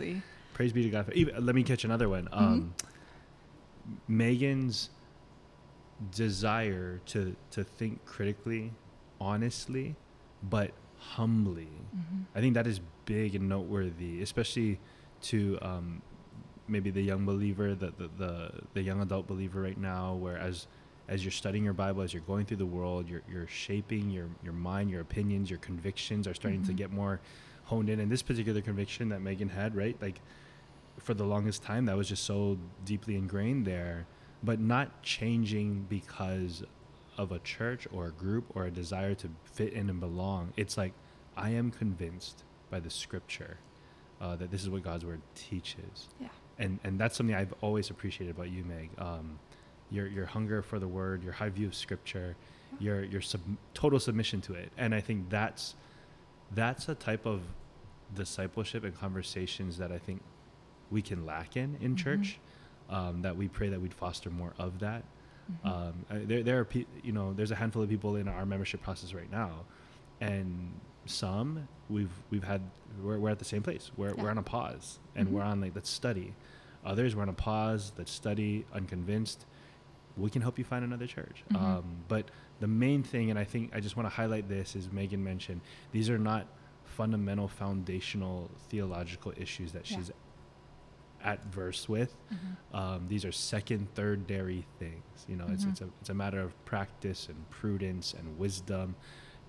[0.53, 1.11] praise be to God.
[1.13, 2.25] Even, let me catch another one.
[2.25, 2.37] Mm-hmm.
[2.43, 2.73] Um,
[4.07, 4.89] Megan's
[6.15, 8.73] desire to to think critically,
[9.19, 9.95] honestly,
[10.43, 11.69] but humbly.
[11.95, 12.25] Mhm.
[12.35, 14.79] I think that is big and noteworthy, especially
[15.23, 16.01] to um,
[16.67, 20.37] maybe the young believer, the, the the the young adult believer right now, where
[21.11, 24.27] as you're studying your Bible, as you're going through the world, you're you're shaping your
[24.43, 26.77] your mind, your opinions, your convictions are starting to Mhm.
[26.77, 27.19] get more
[27.65, 27.99] honed in.
[27.99, 30.21] And this particular conviction that Megan had, right, like
[30.97, 34.05] for the longest time, that was just so deeply ingrained there,
[34.41, 36.63] but not changing because
[37.17, 40.53] of a church or a group or a desire to fit in and belong.
[40.55, 40.93] It's like
[41.35, 43.57] I am convinced by the scripture
[44.21, 46.29] uh, that this is what God's word teaches, Yeah.
[46.57, 48.89] and and that's something I've always appreciated about you, Meg.
[48.97, 49.39] Um,
[49.91, 52.35] your your hunger for the word, your high view of scripture,
[52.79, 53.41] your your sub-
[53.73, 55.75] total submission to it, and I think that's
[56.55, 57.41] that's a type of
[58.15, 60.21] discipleship and conversations that I think
[60.89, 61.97] we can lack in in Mhm.
[61.97, 62.39] church.
[62.89, 65.05] Um, that we pray that we'd foster more of that.
[65.63, 65.65] Mhm.
[65.65, 68.81] Um, there, there are, pe- you know, there's a handful of people in our membership
[68.81, 69.63] process right now,
[70.19, 70.73] and
[71.05, 72.61] some we've we've had
[73.01, 73.91] we're, we're at the same place.
[73.95, 74.23] We're Yeah.
[74.23, 75.31] we're on a pause, and Mhm.
[75.31, 76.33] we're on like let's study.
[76.83, 79.45] Others we're on a pause, let's study, unconvinced.
[80.17, 81.43] We can help you find another church.
[81.51, 81.61] Mhm.
[81.61, 84.91] Um, but the main thing, and I think I just want to highlight this, is
[84.91, 86.47] Megan mentioned these are not
[86.85, 89.97] fundamental, foundational theological issues that Yeah.
[89.97, 90.11] she's
[91.23, 92.75] at verse with Mhm.
[92.75, 95.69] um, these are second tertiary things you know it's, Mhm.
[95.69, 98.95] it's a it's a matter of practice and prudence and wisdom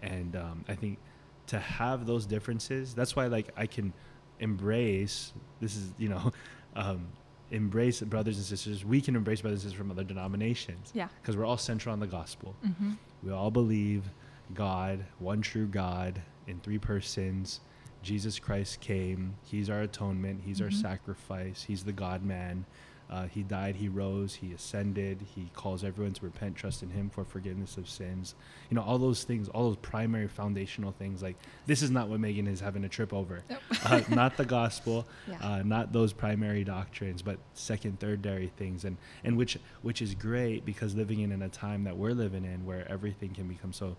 [0.02, 0.98] and um, i think
[1.46, 3.94] to have those differences that's why like i can
[4.38, 6.30] embrace this is you know
[6.76, 7.06] um,
[7.52, 11.08] embrace brothers and sisters we can embrace brothers and sisters from other denominations Yeah.
[11.20, 12.96] because we're all central on the gospel Mhm.
[13.22, 14.10] we all believe
[14.54, 17.60] God, one true God in three persons.
[18.02, 19.34] Jesus Christ came.
[19.44, 20.42] He's our atonement.
[20.44, 20.82] He's our Mhm.
[20.82, 21.62] sacrifice.
[21.62, 22.64] He's the God man.
[23.12, 23.76] Uh, he died.
[23.76, 24.34] He rose.
[24.34, 25.18] He ascended.
[25.34, 28.34] He calls everyone to repent, trust in Him for forgiveness of sins.
[28.70, 31.22] You know, all those things, all those primary foundational things.
[31.22, 31.36] Like,
[31.66, 33.42] this is not what Megan is having a trip over.
[33.50, 33.58] Nope.
[33.84, 35.36] Uh, not the gospel, Yeah.
[35.42, 40.64] uh, not those primary doctrines, but second, tertiary things, and and which which is great
[40.64, 43.96] because living in, in a time that we're living in, where everything can become so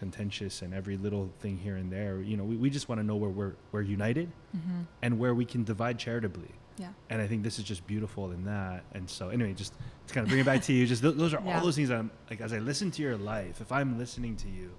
[0.00, 3.06] contentious and every little thing here and there, you know, we, we just want to
[3.06, 4.86] know where we're we're united Mhm.
[5.02, 6.50] and where we can divide charitably.
[6.78, 6.88] Yeah.
[7.10, 8.84] And I think this is just beautiful in that.
[8.92, 9.72] And so, anyway, just
[10.08, 11.56] to kind of bring it back to you, just th- those are Yeah.
[11.58, 14.36] all those things that I'm like, as I listen to your life, if I'm listening
[14.36, 14.70] to you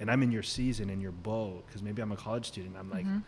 [0.00, 2.90] and I'm in your season, in your boat, because maybe I'm a college student, I'm
[2.90, 3.22] like, Mhm.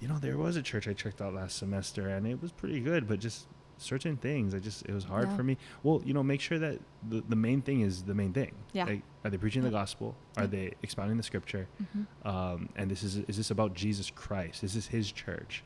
[0.00, 2.80] you know, there was a church I checked out last semester and it was pretty
[2.80, 3.46] good, but just
[3.80, 5.36] certain things, I just, it was hard Yeah.
[5.36, 5.56] for me.
[5.84, 8.52] Well, you know, make sure that the, the main thing is the main thing.
[8.72, 8.84] Yeah.
[8.86, 10.16] Like, are they preaching the gospel?
[10.36, 11.68] Are they expounding the scripture?
[11.82, 12.26] Mhm.
[12.26, 14.64] Um, and this is, is this about Jesus Christ?
[14.64, 15.62] Is this his church?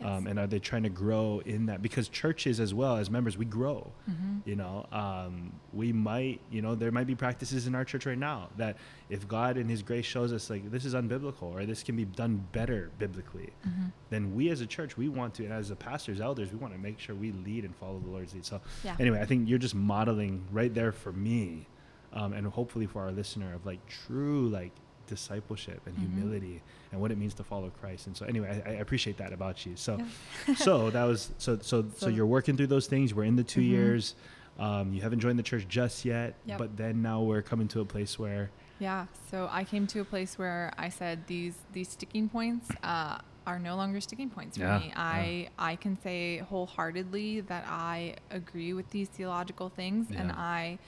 [0.00, 0.08] Yes.
[0.08, 1.80] Um, and are they trying to grow in that?
[1.80, 4.42] Because churches as well as members, we grow Mhm.
[4.46, 8.18] you know um, we might you know there might be practices in our church right
[8.18, 8.76] now that
[9.08, 12.04] if god in his grace shows us like this is unbiblical or this can be
[12.04, 13.92] done better biblically Mhm.
[14.10, 16.72] then we as a church we want to and as the pastors elders we want
[16.74, 18.96] to make sure we lead and follow the lord's lead so Yeah.
[19.00, 21.66] anyway i think you're just modeling right there for me
[22.12, 24.72] um, and hopefully for our listener of like true like
[25.06, 26.00] discipleship and Mhm.
[26.00, 29.32] humility and what it means to follow christ and so anyway i, I appreciate that
[29.32, 30.54] about you so Yeah.
[30.66, 33.44] so that was so so so So- you're working through those things we're in the
[33.44, 33.68] 2 Mhm.
[33.68, 34.14] years
[34.58, 36.58] um, you haven't joined the church just yet Yep.
[36.58, 39.06] but then now we're coming to a place where Yeah.
[39.30, 43.58] So I came to a place where I said these these sticking points uh, are
[43.58, 44.92] no longer sticking points for Yeah, me.
[44.94, 50.36] I I can say wholeheartedly that I agree with these theological things, and Yeah.
[50.58, 50.78] I m-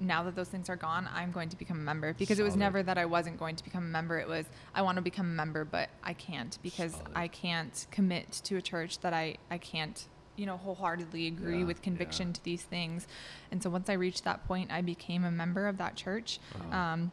[0.00, 2.56] now that those things are gone, I'm going to become a member because it was
[2.56, 4.18] never that I wasn't going to become a member.
[4.18, 7.08] It was I want to become a member, but I can't because Solid.
[7.14, 10.06] I can't commit to a church that I I can't
[10.36, 12.32] you know wholeheartedly agree Yeah, with conviction yeah.
[12.34, 13.06] to these things.
[13.50, 16.38] And so once I reached that point, I became a member of that church.
[16.70, 16.92] Wow.
[16.94, 17.12] Um,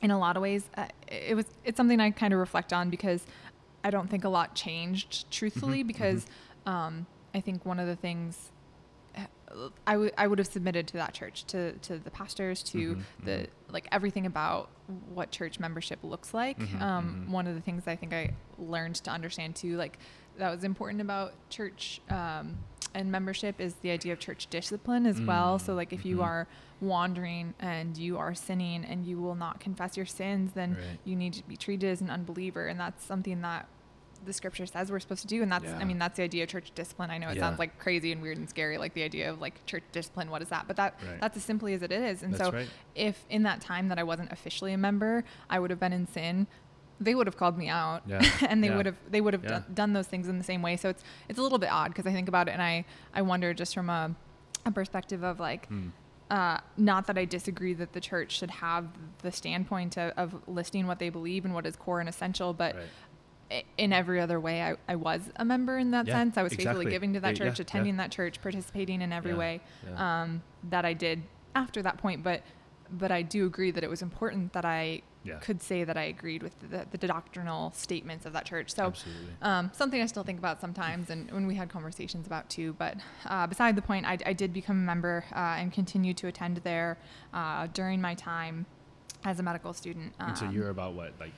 [0.00, 2.88] in a lot of ways, uh, it was it's something I kind of reflect on
[2.90, 3.26] because
[3.84, 6.26] I don't think a lot changed truthfully Mhm, because
[6.66, 8.50] um, I think one of the things
[9.86, 13.02] I would I would have submitted to that church to to the pastors to Mhm,
[13.24, 13.48] the mhm.
[13.72, 14.68] like everything about
[15.14, 16.58] what church membership looks like.
[16.58, 17.32] Mhm, um, mhm.
[17.32, 19.98] One of the things I think I learned to understand too, like
[20.38, 22.58] that was important about church um,
[22.94, 25.58] and membership is the idea of church discipline as well.
[25.58, 26.24] So Mm, like if you mhm.
[26.24, 26.48] are
[26.80, 30.98] wandering and you are sinning and you will not confess your sins, then Right.
[31.04, 33.68] you need to be treated as an unbeliever, and that's something that
[34.24, 35.78] the scripture says we're supposed to do and that's Yeah.
[35.78, 37.42] i mean that's the idea of church discipline i know it Yeah.
[37.42, 40.42] sounds like crazy and weird and scary like the idea of like church discipline what
[40.42, 41.20] is that but that Right.
[41.20, 42.68] that's as simply as it is and That's so right.
[42.94, 46.06] if in that time that i wasn't officially a member i would have been in
[46.06, 46.46] sin
[47.00, 48.20] they would have called me out Yeah.
[48.48, 50.76] and they would have they would have done, done those things in the same way
[50.76, 53.22] so it's it's a little bit odd because i think about it and i i
[53.22, 54.14] wonder just from a,
[54.66, 55.88] a perspective of like Hmm.
[56.30, 58.84] uh, not that I disagree that the church should have
[59.22, 62.74] the standpoint of, of listing what they believe and what is core and essential, but
[62.76, 62.84] Right.
[63.78, 66.36] In every other way, I, I was a member in that Yeah, sense.
[66.36, 66.84] I was exactly.
[66.84, 68.02] faithfully giving to that church, yeah, attending yeah.
[68.02, 69.60] that church, participating in every way
[69.96, 71.22] um, that I did
[71.54, 72.22] after that point.
[72.22, 72.42] But
[72.90, 75.02] but I do agree that it was important that I
[75.40, 78.74] could say that I agreed with the, the doctrinal statements of that church.
[78.74, 78.94] So
[79.42, 82.74] um, something I still think about sometimes, and when we had conversations about too.
[82.78, 82.96] But
[83.26, 86.58] uh, beside the point, I, I did become a member uh, and continue to attend
[86.58, 86.96] there
[87.34, 88.64] uh, during my time
[89.24, 90.14] as a medical student.
[90.18, 91.32] and so Um, you're about what like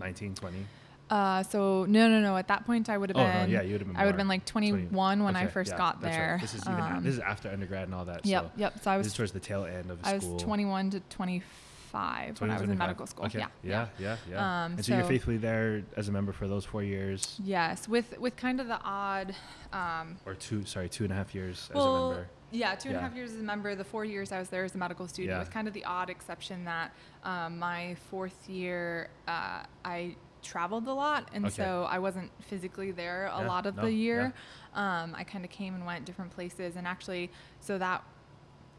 [0.00, 0.66] 19 20
[1.10, 2.36] uh, so no, no, no.
[2.36, 3.50] At that point, I would have oh been.
[3.50, 5.72] no yeah you would have been I would have been like 21 when I first
[5.72, 6.22] yeah, got that's right.
[6.22, 6.38] there.
[6.40, 8.82] this is even Um, this is after undergrad and all that Yep, so yep.
[8.82, 12.40] So I this was is towards the tail end of I was 21 to 25
[12.40, 13.26] when I was in medical school.
[13.26, 13.40] okay.
[13.40, 16.64] Yeah, yeah yeah yeah Um, and so, you're faithfully there as a member for those
[16.64, 19.34] four years Yes, with with kind of the odd.
[19.72, 22.96] Um, or two sorry two and a half years as a member yeah, two and
[22.96, 23.06] a Yeah.
[23.08, 23.76] half years as a member.
[23.76, 25.38] The four years I was there as a medical student Yeah.
[25.38, 26.90] with kind of the odd exception that
[27.22, 31.54] um, my fourth year uh, I traveled a lot, and Okay.
[31.54, 34.32] so I wasn't physically there a Yeah, lot of no, the year.
[34.74, 37.30] Um, I kind of came and went different places, and actually,
[37.60, 38.02] so that.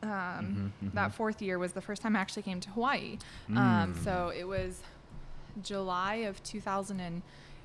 [0.03, 0.93] Um, Mhm, mhm.
[0.93, 3.19] That fourth year was the first time I actually came to Hawaii.
[3.49, 4.03] Um, Mm.
[4.03, 4.81] so it was
[5.61, 6.41] July of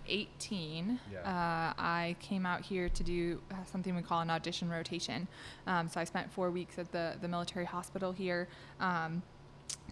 [0.06, 1.00] 2018.
[1.10, 1.20] Yeah.
[1.20, 5.28] Uh, I came out here to do uh, something we call an audition rotation.
[5.66, 8.48] Um, so I spent four weeks at the, the military hospital here.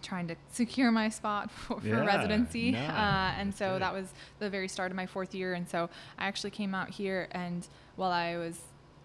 [0.01, 2.71] Trying to secure my spot for, for Yeah, residency.
[2.71, 4.07] no, uh, and so that was
[4.39, 5.53] the very start of my fourth year.
[5.53, 8.59] And so i actually came out here and while i was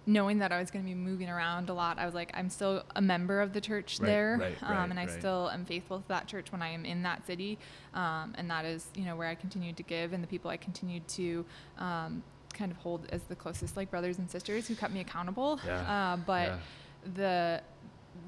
[0.07, 2.49] knowing that i was going to be moving around a lot i was like i'm
[2.49, 5.64] still a member of the church Right, there right, um, right, and i still am
[5.64, 7.59] faithful to that church when i am in that city.
[7.95, 10.57] Um, and that is you know where i continued to give and the people i
[10.57, 11.45] continued to
[11.78, 12.22] um,
[12.53, 15.61] kind of hold as the closest like brothers and sisters who kept me accountable.
[15.66, 16.59] Yeah, uh, but yeah.
[17.14, 17.62] the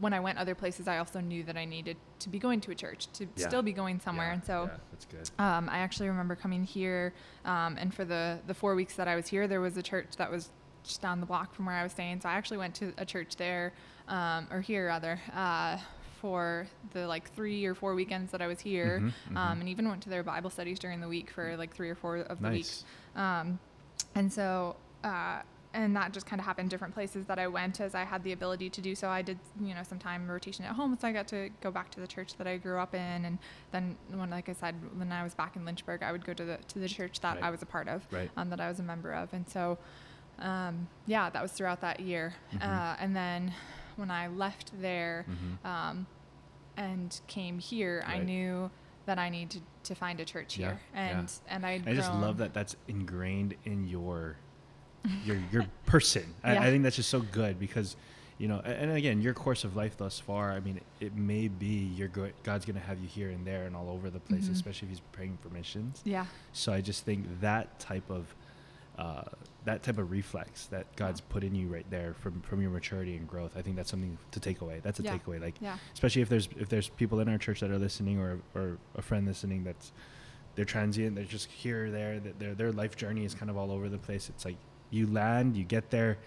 [0.00, 2.70] when I went other places, I also knew that I needed to be going to
[2.70, 3.48] a church to Yeah.
[3.48, 4.28] still be going somewhere.
[4.28, 7.12] Yeah, and so yeah, that's good um, I actually remember coming here,
[7.44, 10.16] um, and for the the four weeks that I was here, there was a church
[10.16, 10.50] that was
[10.84, 12.20] just down the block from where I was staying.
[12.20, 13.72] So I actually went to a church there,
[14.08, 15.78] um, or here rather, uh,
[16.20, 19.36] for the like three or four weekends that I was here, Mhm, mhm.
[19.36, 21.94] Um, and even went to their Bible studies during the week for like three or
[21.96, 22.84] four of the nice weeks.
[23.16, 23.58] Um,
[24.14, 25.42] and so uh,
[25.74, 28.32] and that just kind of happened different places that I went as I had the
[28.32, 29.08] ability to do so.
[29.08, 31.90] I did, you know, some time rotation at home, so I got to go back
[31.92, 33.38] to the church that I grew up in, and
[33.70, 36.44] then when, like I said, when I was back in Lynchburg, I would go to
[36.44, 37.44] the to the church that Right.
[37.44, 38.30] I was a part of, Right.
[38.36, 39.78] um, that I was a member of, and so,
[40.38, 42.62] um, yeah, that was throughout that year, Mhm.
[42.62, 43.54] uh, and then
[43.96, 45.64] when I left there, Mhm.
[45.66, 46.06] um,
[46.76, 48.70] and came here, I knew
[49.06, 51.18] that I needed to find a church Yeah, here, yeah.
[51.18, 54.36] and and I I just love that that's ingrained in your
[55.24, 56.34] your your person.
[56.44, 56.62] I, Yeah.
[56.62, 57.96] I think that's just so good because
[58.38, 60.50] you know, and again, your course of life thus far.
[60.50, 63.66] I mean, it may be your go- God's going to have you here and there
[63.66, 64.52] and all over the place, Mhm.
[64.52, 66.00] especially if He's praying for missions.
[66.04, 66.26] Yeah.
[66.52, 68.34] So I just think that type of
[68.98, 69.22] uh,
[69.64, 73.16] that type of reflex that God's put in you right there from from your maturity
[73.16, 73.56] and growth.
[73.56, 74.80] I think that's something to take away.
[74.82, 75.16] That's a Yeah.
[75.18, 75.40] takeaway.
[75.40, 75.78] Like Yeah.
[75.94, 79.02] especially if there's if there's people in our church that are listening or or a
[79.02, 79.92] friend listening that's
[80.56, 83.56] they're transient they're just here or there that their their life journey is kind of
[83.56, 84.56] all over the place it's like
[84.92, 86.18] you land you get there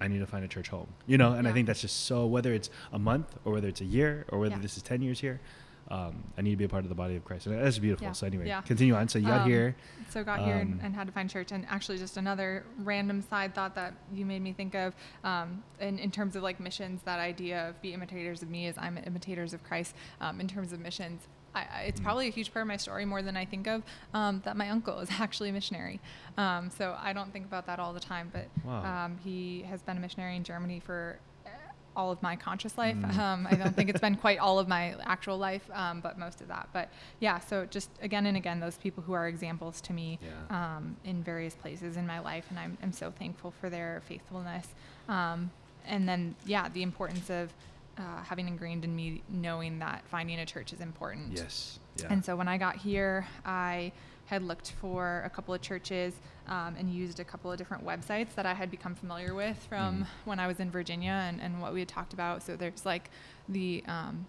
[0.00, 2.26] i need to find a church home you know and i think that's just so
[2.26, 4.60] whether it's a month or whether it's a year or whether Yeah.
[4.62, 5.40] this is 10 years here
[5.88, 8.06] um, i need to be a part of the body of christ and that's beautiful
[8.06, 8.12] Yeah.
[8.12, 8.60] so anyway Yeah.
[8.60, 9.74] continue on so you got Um, here
[10.10, 11.52] So got here and, Um, and had to find church.
[11.52, 14.94] And actually, just another random side thought that you made me think of,
[15.24, 18.76] um, in, in terms of like missions, that idea of be imitators of me as
[18.76, 19.94] I'm imitators of Christ.
[20.20, 22.04] Um, in terms of missions, I, it's Mm.
[22.04, 23.82] probably a huge part of my story more than I think of.
[24.14, 26.00] Um, that my uncle is actually a missionary.
[26.38, 29.04] Um, so I don't think about that all the time, but Wow.
[29.06, 31.50] um, he has been a missionary in Germany for uh,
[31.94, 32.96] all of my conscious life.
[32.96, 33.18] Mm.
[33.18, 36.40] Um, I don't think it's been quite all of my actual life, um, but most
[36.40, 36.68] of that.
[36.72, 36.88] But
[37.20, 40.76] yeah, so just again and again, those people who are examples to me Yeah.
[40.76, 44.68] um, in various places in my life, and I'm, I'm so thankful for their faithfulness.
[45.08, 45.50] Um,
[45.86, 47.52] and then, yeah, the importance of
[47.98, 51.32] uh, having ingrained in me knowing that finding a church is important.
[51.36, 53.92] yes yeah And so when I got here, I
[54.26, 56.14] had looked for a couple of churches
[56.46, 60.02] um, and used a couple of different websites that I had become familiar with from
[60.02, 60.06] Mhm.
[60.24, 62.42] when I was in Virginia and, and what we had talked about.
[62.42, 63.10] So there's like
[63.48, 64.26] the, um,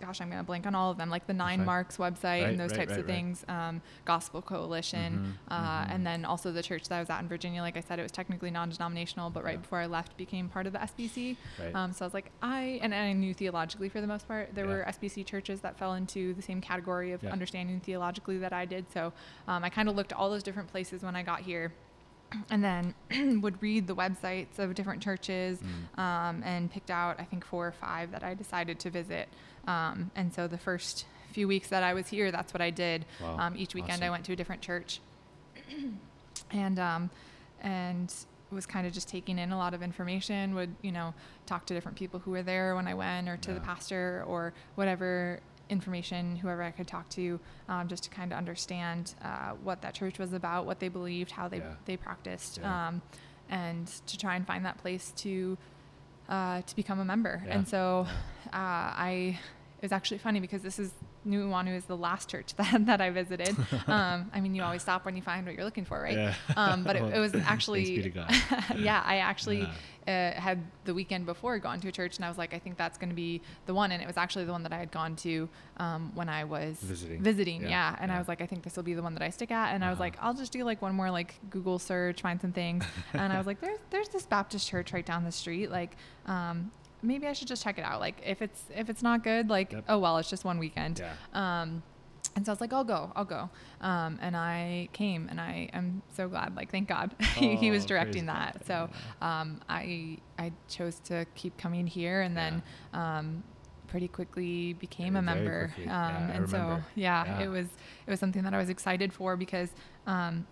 [0.00, 1.66] gosh, I'm going to blank on all of them, like the Nine fine.
[1.66, 3.14] Marks website Right, and those right, types right, of right.
[3.14, 5.94] things, um, Gospel Coalition, Mhm, uh, mhm.
[5.94, 7.60] and then also the church that I was at in Virginia.
[7.62, 9.58] Like I said, it was technically non-denominational, but right Yeah.
[9.60, 11.36] before I left, became part of the SBC.
[11.58, 11.74] Right.
[11.74, 14.54] Um, so I was like, I and I knew theologically for the most part.
[14.54, 14.70] There Yeah.
[14.72, 17.30] were SBC churches that fell into the same category of Yeah.
[17.32, 18.90] understanding theologically that I did.
[18.92, 19.12] So
[19.46, 21.72] um, I kind of looked at all those different places when I got here,
[22.50, 22.94] and then
[23.40, 25.98] would read the websites of different churches, Mm.
[25.98, 29.28] um, and picked out I think four or five that I decided to visit.
[29.68, 33.04] Um, and so the first few weeks that I was here, that's what I did.
[33.22, 33.36] Wow.
[33.38, 35.00] Um, each weekend I went to a different church,
[36.50, 37.10] and um,
[37.60, 38.12] and
[38.50, 40.54] was kind of just taking in a lot of information.
[40.54, 41.14] Would you know
[41.46, 44.52] talk to different people who were there when I went, or to the pastor, or
[44.74, 45.40] whatever
[45.70, 47.38] information whoever I could talk to,
[47.68, 51.30] um, just to kind of understand uh, what that church was about, what they believed,
[51.30, 51.74] how they Yeah.
[51.84, 52.88] they practiced, Yeah.
[52.88, 53.02] um,
[53.50, 55.58] and to try and find that place to
[56.30, 57.42] uh, to become a member.
[57.46, 57.54] Yeah.
[57.58, 58.06] And so
[58.46, 59.38] uh, I
[59.78, 60.92] it was actually funny because this is
[61.24, 63.56] New Nuuanu is the last church that, that I visited.
[63.86, 66.16] Um, I mean, you always stop when you find what you're looking for, right?
[66.16, 66.34] Yeah.
[66.56, 68.30] Um, but it, Well, it was actually, be to God.
[68.76, 69.60] yeah, I actually
[70.06, 70.34] Yeah.
[70.36, 72.76] uh, had the weekend before gone to a church, and I was like, I think
[72.76, 74.90] that's going to be the one, and it was actually the one that I had
[74.90, 75.48] gone to
[75.78, 77.22] um, when I was Visiting.
[77.22, 77.96] Visiting, Yeah, yeah.
[78.00, 79.74] And I was like, I think this will be the one that I stick at,
[79.74, 80.04] and I was Uh-huh.
[80.04, 83.38] like, I'll just do like one more like Google search, find some things, and I
[83.38, 85.96] was like, there's there's this Baptist church right down the street, like.
[87.02, 88.00] Maybe I should just check it out.
[88.00, 89.84] Like, if it's if it's not good, like, Yep.
[89.88, 90.98] oh well, it's just one weekend.
[91.00, 91.12] Yeah.
[91.32, 91.82] Um,
[92.36, 93.50] and so I was like, I'll go, I'll go.
[93.80, 96.54] Um, and I came, and I am so glad.
[96.54, 98.54] Like, thank God, he, he was Oh, directing that.
[98.54, 98.66] God.
[98.66, 98.90] So
[99.26, 103.42] um, I I chose to keep coming here, and then um,
[103.88, 105.72] pretty quickly became Yeah, a member.
[105.78, 107.44] Um, Yeah, and so yeah, Yeah.
[107.44, 107.66] it was
[108.06, 109.70] it was something that I was excited for because.
[110.06, 110.46] Um,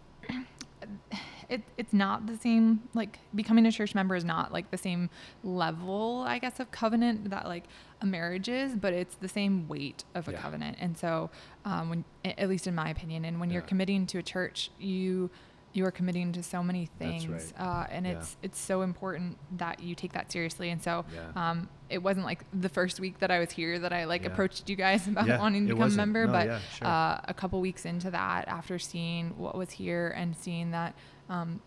[1.49, 5.09] it, it's not the same like becoming a church member is not like the same
[5.45, 7.65] level i guess of covenant that like
[8.01, 10.41] a marriage is but it's the same weight of a Yeah.
[10.43, 11.31] covenant and so
[11.65, 15.31] um, when at least in my opinion and when you're committing to a church you
[15.73, 17.53] you are committing to so many things right.
[17.61, 18.13] uh, and Yeah.
[18.13, 21.51] it's it's so important that you take that seriously and so Yeah.
[21.51, 24.29] um, it wasn't like the first week that i was here that i like Yeah.
[24.29, 26.87] approached you guys about Yeah, wanting to become a member No, but yeah, sure.
[26.89, 30.95] uh, a couple weeks into that after seeing what was here and seeing that
[31.29, 31.61] um,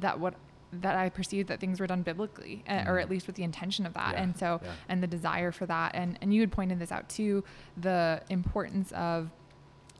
[0.00, 0.34] that what
[0.72, 3.02] that I perceived that things were done biblically, uh, or Mhm.
[3.02, 4.72] at least with the intention of that, Yeah, and so yeah.
[4.88, 7.44] and the desire for that, and and you had pointed this out too,
[7.76, 9.30] the importance of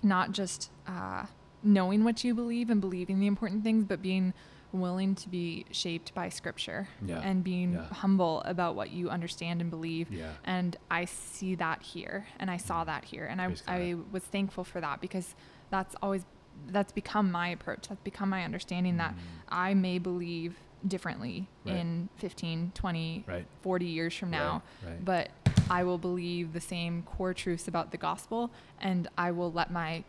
[0.03, 1.27] not just uh,
[1.63, 4.35] knowing what you believe and believing the important things, but being
[4.73, 7.87] willing to be shaped by Scripture Yeah, and being yeah.
[7.93, 10.11] humble about what you understand and believe.
[10.13, 10.33] Yeah.
[10.45, 13.63] And I see that here, and I saw that here, and I God.
[13.69, 15.37] I was thankful for that because
[15.71, 16.27] that's always
[16.69, 17.89] that's become my approach.
[17.89, 19.19] That's become my understanding that Mm.
[19.49, 21.77] I may believe differently Right.
[21.77, 23.47] in 15, 20, Right.
[23.63, 24.63] 40 years from now.
[24.85, 25.03] Right.
[25.05, 25.31] But
[25.71, 28.51] I will believe the same core truths about the gospel
[28.81, 30.05] and I will let my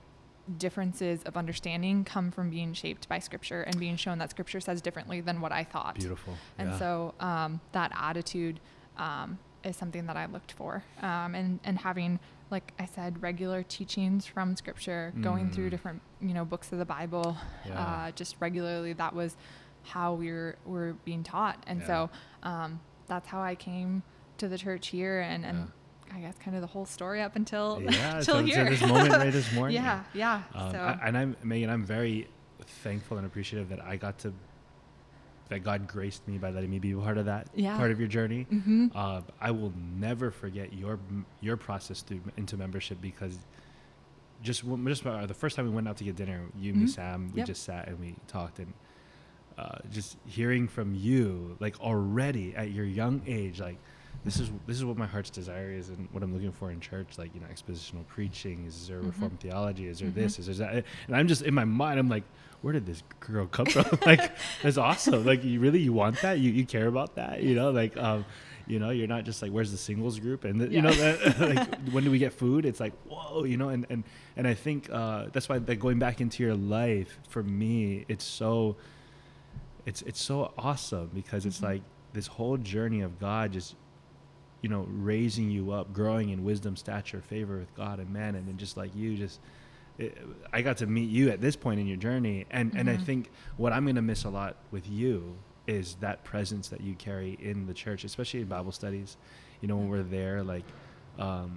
[0.58, 4.82] differences of understanding come from being shaped by scripture and being shown that scripture says
[4.82, 5.96] differently than what I thought.
[5.96, 6.36] Beautiful.
[6.58, 6.78] And yeah.
[6.80, 8.60] so um, that attitude
[8.98, 10.84] um, is something that I looked for.
[11.02, 12.20] Um, and, and having,
[12.52, 15.72] like I said, regular teachings from scripture, going through Mm.
[15.72, 17.36] different, you know, books of the Bible,
[17.66, 17.80] Yeah.
[17.82, 19.36] uh, just regularly, that was
[19.84, 21.64] how we were, were being taught.
[21.68, 21.88] And Yeah.
[21.88, 22.10] so
[22.44, 24.04] um, that's how I came
[24.38, 25.72] to the church here and, and
[26.14, 28.70] I guess kind of the whole story up until, yeah, to here.
[28.70, 29.76] this moment right this morning.
[29.76, 30.44] yeah, yeah.
[30.54, 31.70] Um, so I, and I'm Megan.
[31.70, 32.28] I'm very
[32.84, 34.34] thankful and appreciative that I got to
[35.50, 37.78] that God graced me by letting me be part of that Yeah.
[37.78, 38.44] part of your journey.
[38.50, 41.00] hmm Uh, I will never forget your
[41.42, 43.38] your process through into membership because
[44.42, 46.90] just just uh, the first time we went out to get dinner, you, me, Mhm.
[46.90, 47.48] Sam, we Yep.
[47.48, 48.74] just sat and we talked and
[49.58, 53.78] uh, just hearing from you, like already at your young age, like
[54.26, 56.80] this is this is what my heart's desire is and what I'm looking for in
[56.82, 58.66] church, like you know, expositional preaching.
[58.68, 59.06] Is there Mhm.
[59.08, 59.86] reformed theology?
[59.88, 60.16] Is there Mhm.
[60.16, 60.40] this?
[60.40, 60.86] Is there that?
[61.08, 62.24] And I'm just in my mind, I'm like,
[62.62, 63.86] where did this girl come from?
[64.06, 64.32] like
[64.64, 65.24] that's awesome.
[65.26, 66.40] Like you really you want that?
[66.40, 67.44] You you care about that?
[67.44, 68.26] You know, like um,
[68.68, 71.12] you know, you're not just like where's the singles group and the, you know, Yeah.
[71.18, 72.66] that, like when do we get food?
[72.66, 74.04] It's like whoa, you know, and and
[74.36, 78.26] and I think uh, that's why like going back into your life for me, it's
[78.26, 78.76] so
[79.86, 81.64] it's it's so awesome because it's Mhm.
[81.72, 81.82] like
[82.14, 83.76] this whole journey of God just
[84.66, 88.48] you know raising you up growing in wisdom stature favor with god and man and
[88.48, 89.40] then just like you just
[90.00, 90.18] it,
[90.52, 93.06] i got to meet you at this point in your journey and and i Mhm.
[93.10, 93.22] think
[93.58, 95.36] what i'm going to miss a lot with you
[95.68, 99.18] is that presence that you carry in the church especially in bible studies.
[99.62, 100.66] You know when we're there like
[101.20, 101.52] um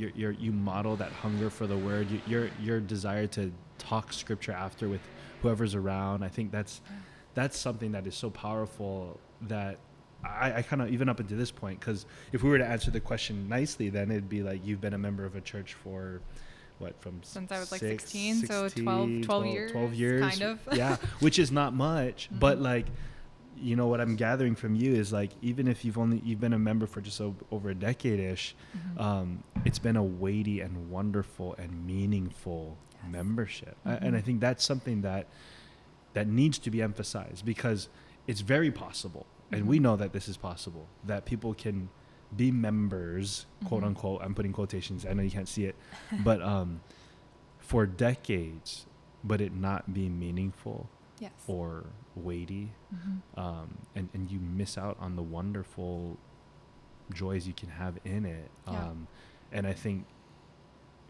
[0.00, 2.10] you're, you're you model that hunger for the word.
[2.12, 5.02] You, your your desire to talk scripture after with
[5.42, 6.22] whoever's around.
[6.28, 6.80] I think that's
[7.34, 9.78] that's something that is so powerful that
[10.26, 12.90] I, I kind of even up until this point because if we were to answer
[12.90, 16.20] the question nicely, then it'd be like you've been a member of a church for
[16.78, 20.42] what from Since I was, like, six- 16, so 12 12 years, 12 years, kind
[20.42, 20.58] of.
[20.74, 22.62] yeah, which is not much, but Mhm.
[22.62, 22.86] like
[23.58, 26.52] you know what I'm gathering from you is like even if you've only you've been
[26.52, 29.00] a member for just o- over a decade ish, Mhm.
[29.00, 33.12] um, it's been a weighty and wonderful and meaningful Yes.
[33.12, 34.24] membership, A- and I Mhm.
[34.24, 35.28] think that's something that
[36.12, 37.88] that needs to be emphasized because
[38.26, 41.88] it's very possible, and we know that this is possible that people can
[42.36, 43.86] be members, quote Mhm.
[43.86, 44.20] unquote.
[44.22, 45.06] I'm putting quotations.
[45.06, 45.76] I know you can't see it,
[46.24, 46.80] but um,
[47.58, 48.86] for decades,
[49.22, 50.88] but it not be meaningful
[51.20, 51.32] yes.
[51.46, 51.84] or
[52.16, 53.20] weighty, Mhm.
[53.38, 56.18] um, and and you miss out on the wonderful
[57.12, 58.50] joys you can have in it.
[58.66, 58.88] Yeah.
[58.88, 59.06] Um,
[59.52, 60.06] and I think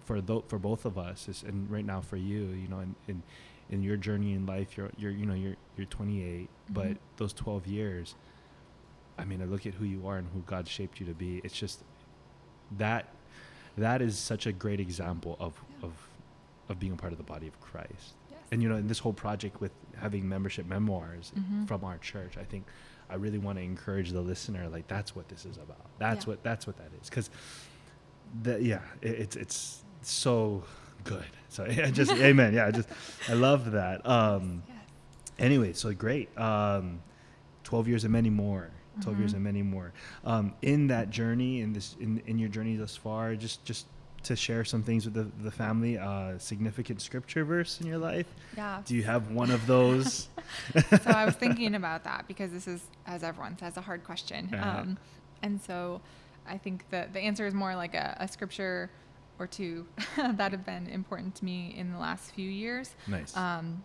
[0.05, 2.95] for tho- for both of us, is, and right now for you, you know, in,
[3.09, 3.23] in
[3.71, 6.97] in your journey in life, you're you're you know you're you're 28, but Mhm.
[7.17, 8.15] those 12 years,
[9.19, 11.41] I mean, I look at who you are and who God shaped you to be.
[11.45, 11.83] It's just
[12.79, 13.09] that
[13.77, 15.87] that is such a great example of Yeah.
[15.87, 16.09] of
[16.69, 18.41] of being a part of the body of Christ Yes.
[18.51, 21.69] and you know in this whole project with having membership memoirs Mhm.
[21.69, 22.67] from our church i think
[23.09, 26.31] i really want to encourage the listener like that's what this is about that's Yeah.
[26.31, 27.31] what that's what that is because
[28.43, 30.65] the yeah it, it's it's so
[31.07, 32.89] good so yeah just amen yeah I just
[33.29, 34.77] i love that um yes.
[35.39, 37.01] anyway so great um
[37.65, 38.71] 12 years and many more
[39.03, 39.35] 12 years Mhm.
[39.37, 39.93] and many more
[40.25, 43.87] um in that journey in this in in your journey thus far just just
[44.23, 48.27] to share some things with the, the family uh significant scripture verse in your life
[48.57, 48.81] Yeah.
[48.85, 50.29] do you have one of those
[51.03, 54.53] so I was thinking about that because this is, as everyone says, a hard question.
[54.55, 54.81] Uh-huh.
[54.81, 54.99] Um,
[55.43, 56.01] and so
[56.49, 58.89] I think that the answer is more like a, a scripture
[59.39, 62.95] or two that have been important to me in the last few years.
[63.07, 63.83] nice Um,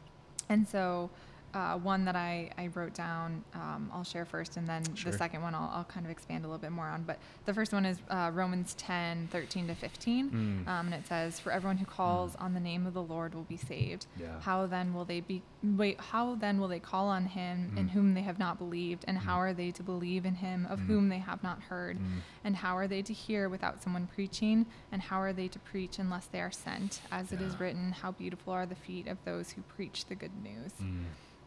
[0.50, 1.10] and so
[1.54, 5.12] uh, one that I, I wrote down, um, I'll share first, and then Sure.
[5.12, 7.04] the second one I'll, I'll kind of expand a little bit more on.
[7.04, 10.30] But the first one is uh, Romans 10, 13 to 15.
[10.30, 10.68] Mm.
[10.68, 13.44] Um, and it says, For everyone who calls on the name of the Lord will
[13.44, 14.06] be saved.
[14.20, 14.40] Yeah.
[14.42, 17.90] How then will they be wait, how then will they call on him in Mm.
[17.92, 19.06] whom they have not believed?
[19.08, 19.40] And how Mm.
[19.42, 20.86] are they to believe in him of Mm.
[20.88, 22.00] whom they have not heard?
[22.00, 22.22] Mm.
[22.44, 24.66] And how are they to hear without someone preaching?
[24.92, 27.02] And how are they to preach unless they are sent?
[27.12, 30.42] As it is written, How beautiful are the feet of those who preach the good
[30.44, 30.74] news.
[30.82, 31.04] Mm.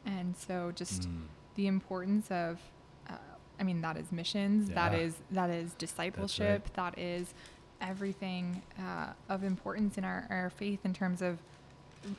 [0.07, 1.27] And so just Mm.
[1.57, 2.61] the importance of
[3.09, 3.17] uh,
[3.59, 4.99] I mean that is missions, that Yeah.
[4.99, 7.35] is that is discipleship, that is
[7.81, 11.39] everything uh, of importance in our, our faith in terms of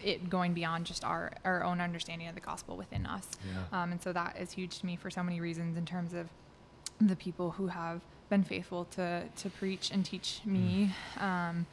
[0.03, 3.27] it going beyond just our, our own understanding of the gospel within us.
[3.71, 3.83] Yeah.
[3.83, 6.27] Um, and so that is huge to me for so many reasons in terms of
[7.01, 10.93] the people who have been faithful to, to preach and teach me.
[11.19, 11.65] Um,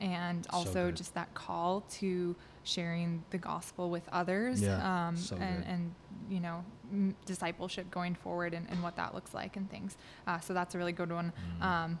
[0.00, 0.50] and Mm.
[0.52, 5.64] So also just that call to sharing the gospel with others Yeah, um, so and,
[5.64, 5.94] and
[6.30, 9.96] you know m- discipleship going forward and, and what that looks like and things
[10.26, 11.64] uh, so that's a really good one Mm.
[11.64, 12.00] um,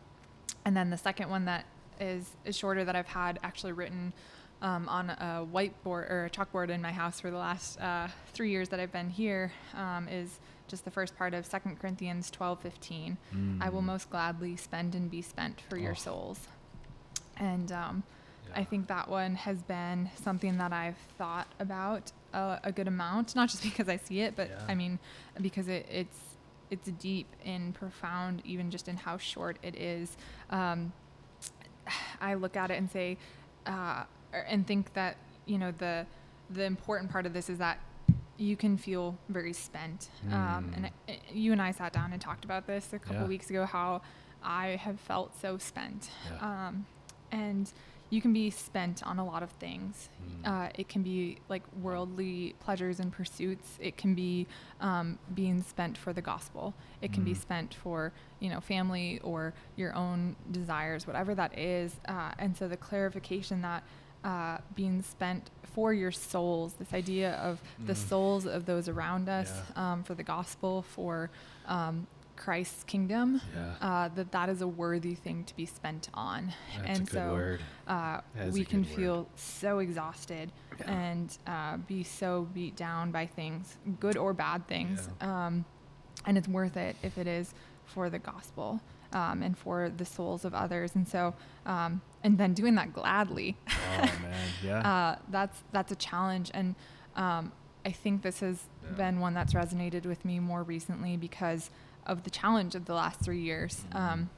[0.66, 1.64] and then the second one that
[2.00, 4.12] is, is shorter that i've had actually written
[4.62, 8.50] um, on a whiteboard or a chalkboard in my house for the last uh, three
[8.50, 12.60] years that i've been here um, is just the first part of 2 corinthians 12
[12.60, 13.16] 15
[13.60, 13.84] i will Mm.
[13.86, 15.94] most gladly spend and be spent for your Oh.
[15.94, 16.48] souls
[17.38, 18.02] and um,
[18.54, 23.36] I think that one has been something that I've thought about a, a good amount,
[23.36, 24.64] not just because I see it, but Yeah.
[24.66, 24.98] I mean
[25.40, 26.18] because it, it's
[26.70, 30.16] it's deep and profound, even just in how short it is.
[30.50, 30.92] Um,
[32.20, 33.18] I look at it and say,
[33.66, 36.06] uh, or- and think that you know the
[36.50, 37.78] the important part of this is that
[38.38, 40.08] you can feel very spent.
[40.30, 40.90] Um, and Mm.
[41.08, 43.26] it, you and I sat down and talked about this a couple Yeah.
[43.28, 43.66] weeks ago.
[43.66, 44.00] How
[44.42, 46.10] I have felt so spent.
[46.30, 46.68] Yeah.
[46.68, 46.86] Um,
[47.32, 47.70] and
[48.10, 50.08] you can be spent on a lot of things.
[50.42, 50.46] Mm.
[50.48, 53.76] Uh, it can be like worldly pleasures and pursuits.
[53.80, 54.46] It can be
[54.80, 56.72] um, being spent for the gospel.
[57.02, 57.36] It can be Mm.
[57.42, 61.98] spent for you know family or your own desires, whatever that is.
[62.06, 63.82] Uh, and so the clarification that
[64.28, 67.54] uh, being spent for your souls, this idea of
[67.90, 68.08] the Mm.
[68.10, 69.82] souls of those around us, Yeah.
[69.92, 71.30] um, for the gospel, for
[71.66, 72.06] um,
[72.44, 73.74] Christ's kingdom, Yeah.
[73.88, 76.52] uh, that that is a worthy thing to be spent on.
[76.76, 77.58] That's and so.
[77.86, 78.20] Uh,
[78.52, 78.96] we can good word.
[78.96, 80.46] feel so exhausted
[80.80, 80.90] Yeah.
[80.90, 85.08] and uh, be so beat down by things, good or bad things.
[85.20, 85.64] Um,
[86.26, 87.54] and it's worth it if it is
[87.86, 88.80] for the gospel
[89.12, 90.94] um, and for the souls of others.
[90.94, 91.34] And so,
[91.66, 93.56] um, and then doing that gladly.
[93.68, 94.80] Oh man, yeah.
[94.80, 96.74] uh, that's that's a challenge, and
[97.16, 97.52] um,
[97.86, 98.92] I think this has Yeah.
[98.96, 101.70] been one that's resonated with me more recently because
[102.06, 103.84] of the challenge of the last three years.
[103.92, 103.96] Mhm.
[103.96, 104.30] Um,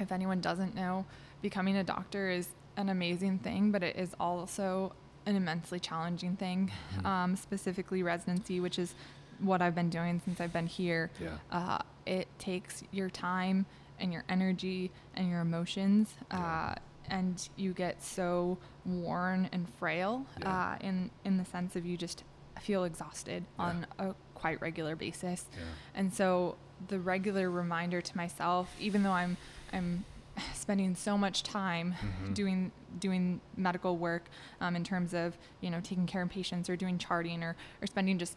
[0.00, 1.04] if anyone doesn't know,
[1.42, 4.94] becoming a doctor is an amazing thing, but it is also
[5.26, 6.70] an immensely challenging thing.
[6.96, 7.04] Mhm.
[7.06, 8.94] Um, specifically, residency, which is
[9.38, 11.10] what I've been doing since I've been here.
[11.20, 11.36] Yeah.
[11.50, 13.66] Uh, it takes your time
[14.02, 16.38] and your energy and your emotions, Yeah.
[16.38, 16.74] uh,
[17.08, 20.50] and you get so worn and frail Yeah.
[20.74, 22.24] uh, in in the sense of you just
[22.60, 23.64] feel exhausted Yeah.
[23.64, 25.46] on a quite regular basis.
[25.94, 26.56] And so
[26.88, 29.36] the regular reminder to myself, even though I'm
[29.72, 30.04] I'm
[30.54, 32.34] spending so much time Mhm.
[32.34, 34.24] doing doing medical work
[34.60, 37.86] um, in terms of you know taking care of patients or doing charting or or
[37.86, 38.36] spending just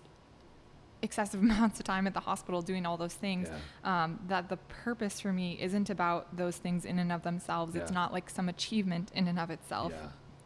[1.01, 3.47] excessive amounts of time at the hospital doing all those things
[3.83, 4.03] Yeah.
[4.05, 7.91] um, that the purpose for me isn't about those things in and of themselves it's
[7.91, 9.93] not like some achievement in and of itself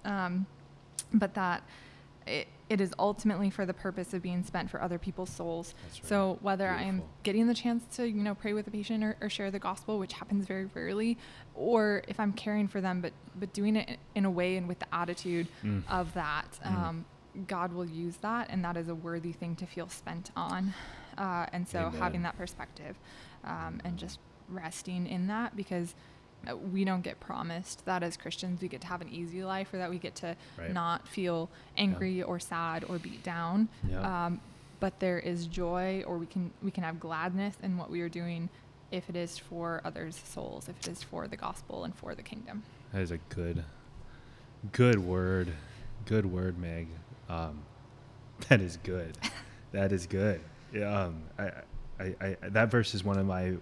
[0.06, 0.26] Yeah.
[0.26, 0.46] um,
[1.14, 1.64] but that
[2.28, 5.74] it, it is ultimately for the purpose of being spent for other people's souls.
[5.96, 6.06] Right.
[6.06, 9.30] So whether I'm getting the chance to you know pray with a patient or, or
[9.30, 11.18] share the gospel, which happens very rarely,
[11.56, 14.78] or if I'm caring for them, but but doing it in a way and with
[14.78, 15.82] the attitude Mm.
[15.90, 17.04] of that, Mm.
[17.48, 20.74] God will use that, and that is a worthy thing to feel spent on.
[21.18, 22.00] Uh, and so Amen.
[22.00, 22.96] having that perspective,
[23.44, 24.20] um, and just
[24.50, 25.94] resting in that because
[26.50, 29.74] uh, we don't get promised that as Christians we get to have an easy life
[29.74, 30.74] or that we get to Right.
[30.74, 33.68] not feel angry or sad or beat down.
[33.88, 34.26] Yeah.
[34.26, 34.42] Um,
[34.80, 38.10] but there is joy or we can we can have gladness in what we are
[38.10, 38.50] doing
[38.92, 42.24] if it is for others' souls, if it is for the gospel and for the
[42.24, 42.64] kingdom.
[42.94, 43.66] That is a good,
[44.72, 45.54] good word.
[46.06, 46.88] Good word, Meg.
[47.30, 47.62] Um,
[48.50, 49.18] that is good.
[49.72, 50.42] that is good.
[50.74, 51.52] Yeah, um, I,
[52.00, 53.56] I, I, that verse is one of my,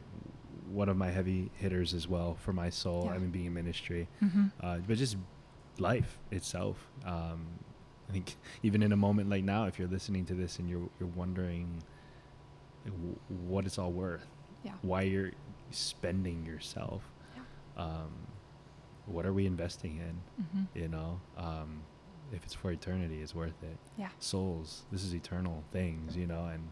[0.72, 3.03] one of my heavy hitters as well for my soul.
[3.06, 3.14] Yeah.
[3.14, 4.45] I mean, being in ministry, Mm-hmm.
[4.61, 5.18] uh, but just
[5.80, 6.77] life itself.
[7.06, 7.45] Um,
[8.10, 10.88] I think even in a moment like now, if you're listening to this and you're
[10.99, 11.84] you're wondering
[12.85, 13.15] w-
[13.48, 14.26] what it's all worth,
[14.64, 14.73] Yeah.
[14.81, 15.31] why you're
[15.72, 17.02] spending yourself,
[17.35, 17.41] Yeah.
[17.84, 18.11] um,
[19.07, 20.44] what are we investing in?
[20.44, 20.80] Mm-hmm.
[20.80, 21.81] You know, um,
[22.32, 23.78] if it's for eternity, it's worth it.
[23.98, 24.10] Yeah.
[24.20, 26.70] Souls, this is eternal things, you know, and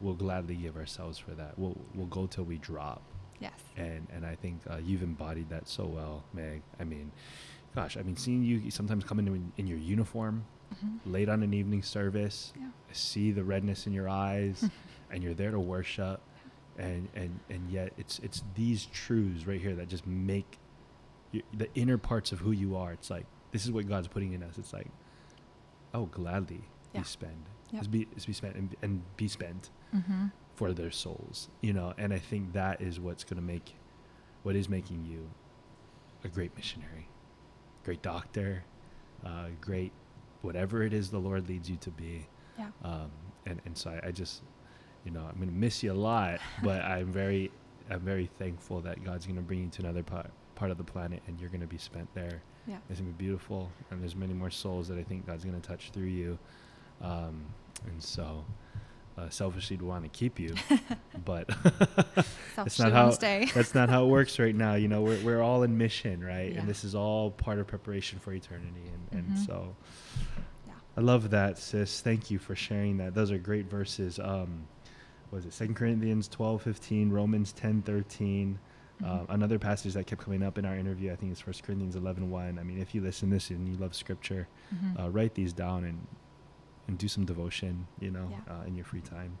[0.00, 1.58] we'll gladly give ourselves for that.
[1.58, 3.02] We'll we'll go till we drop,
[3.40, 3.52] Yes.
[3.76, 6.62] and and I think uh, you've embodied that so well, Meg.
[6.80, 7.12] I mean,
[7.74, 10.44] gosh, I mean, seeing you sometimes come in in your uniform
[10.74, 11.12] Mm-hmm.
[11.12, 12.68] late on an evening service, Yeah.
[12.90, 14.68] See the redness in your eyes,
[15.10, 16.20] and you're there to worship,
[16.78, 20.58] and and and yet it's it's these truths right here that just make
[21.32, 22.92] you, the inner parts of who you are.
[22.92, 24.58] It's like this is what God's putting in us.
[24.58, 24.88] It's like,
[25.94, 26.62] oh, gladly
[26.92, 27.00] Yeah.
[27.00, 27.90] be spent, Yep.
[27.90, 30.26] Be be spent and, and be spent Mm-hmm.
[30.56, 31.94] for their souls, you know.
[31.96, 33.74] And I think that is what's going to make,
[34.42, 35.30] what is making you,
[36.24, 37.08] a great missionary,
[37.84, 38.64] great doctor,
[39.24, 39.92] uh, great,
[40.42, 42.26] whatever it is the Lord leads you to be.
[42.58, 42.68] Yeah.
[42.84, 43.10] Um,
[43.46, 44.42] and and so I, I just,
[45.04, 47.52] you know, I'm gonna miss you a lot, but I'm very,
[47.88, 51.22] I'm very thankful that God's gonna bring you to another part part of the planet,
[51.28, 52.76] and you're gonna be spent there Yeah.
[52.88, 55.90] It's gonna be beautiful, and there's many more souls that I think God's gonna touch
[55.90, 56.38] through you.
[57.02, 57.44] Um,
[57.86, 58.44] and so,
[59.18, 60.54] uh, selfishly, we want to keep you,
[61.24, 61.48] but
[62.56, 63.10] that's not how
[63.54, 64.74] that's not how it works right now.
[64.74, 66.52] You know, we're we're all in mission, right?
[66.52, 66.60] Yeah.
[66.60, 68.82] And this is all part of preparation for eternity,
[69.12, 69.46] and and Mhm.
[69.46, 69.76] so.
[70.66, 70.72] Yeah.
[70.96, 72.00] I love that, sis.
[72.00, 73.14] Thank you for sharing that.
[73.14, 74.18] Those are great verses.
[74.18, 74.66] Um,
[75.30, 78.58] was it Second Corinthians twelve fifteen, Romans ten thirteen.
[79.04, 79.20] Mhm.
[79.20, 81.94] Um, another passage that kept coming up in our interview, I think is First Corinthians
[81.96, 82.58] 11 1.
[82.58, 84.98] I mean, if you listen to this and you love scripture, Mhm.
[85.04, 86.06] uh, write these down and
[86.86, 88.54] and do some devotion, you know, Yeah.
[88.56, 89.38] uh, in your free time.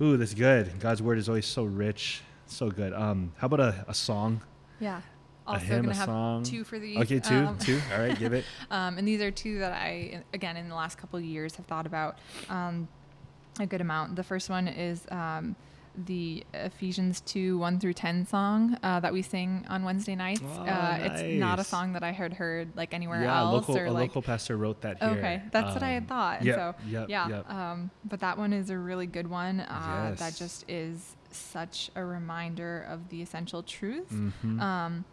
[0.00, 0.78] Ooh, that's good.
[0.78, 2.92] God's word is always so rich, so good.
[2.92, 4.40] Um, how about a, a song?
[4.78, 5.00] yeah.
[5.46, 6.42] a Also hymn, gonna a have song?
[6.44, 6.96] two for these.
[6.98, 7.80] Okay, two, um, two.
[7.92, 8.44] All right, give it.
[8.70, 11.66] Um, and these are two that I, again, in the last couple of years have
[11.66, 12.18] thought about
[12.48, 12.86] um,
[13.58, 14.14] a good amount.
[14.14, 15.56] The first one is um,
[15.96, 20.40] the Ephesians 2 1 through 10 song uh, that we sing on Wednesday nights.
[20.44, 23.76] Oh, uh, It's not a song that I had heard like anywhere yeah, else local,
[23.78, 24.08] or a like.
[24.08, 25.10] local pastor wrote that here.
[25.10, 26.42] Okay, that's what I had Um, thought.
[26.44, 27.50] Yep, so, yep, yeah, yep.
[27.50, 29.60] Um, but that one is a really good one.
[29.60, 34.60] Uh, That just is such a reminder of the essential truth Mhm.
[34.60, 35.04] um,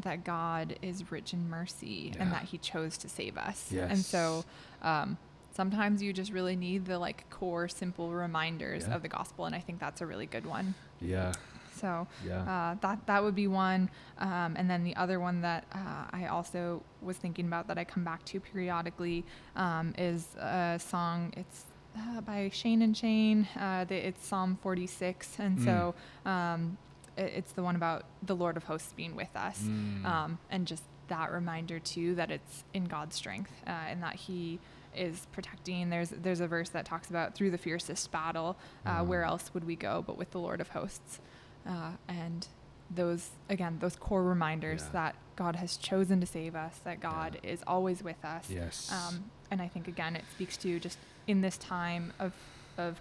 [0.00, 2.22] that God is rich in mercy Yeah.
[2.22, 3.72] and that He chose to save us.
[3.72, 4.44] And so
[4.82, 5.16] um,
[5.56, 8.94] sometimes you just really need the like core, simple reminders Yeah.
[8.94, 10.74] of the gospel, and I think that's a really good one.
[11.00, 11.32] yeah,
[11.74, 12.42] So yeah.
[12.54, 16.26] uh, that that would be one, um, and then the other one that uh, I
[16.26, 19.24] also was thinking about that I come back to periodically
[19.56, 21.32] um, is a song.
[21.36, 21.64] It's
[21.98, 23.48] uh, by Shane and Shane.
[23.58, 25.94] Uh, the, it's Psalm 46, and so
[26.26, 26.76] um,
[27.16, 30.04] it, it's the one about the Lord of Hosts being with us, Mm.
[30.04, 34.58] um, and just that reminder too that it's in God's strength uh, and that He
[34.96, 35.90] is protecting.
[35.90, 39.28] There's there's a verse that talks about through the fiercest battle, uh, where Mm.
[39.28, 41.20] else would we go but with the Lord of Hosts?
[41.66, 42.46] Uh, and
[42.90, 44.92] those again, those core reminders Yeah.
[44.92, 48.48] that God has chosen to save us, that God is always with us.
[48.50, 48.90] yes.
[48.92, 52.32] Um, and I think again, it speaks to just in this time of
[52.78, 53.00] of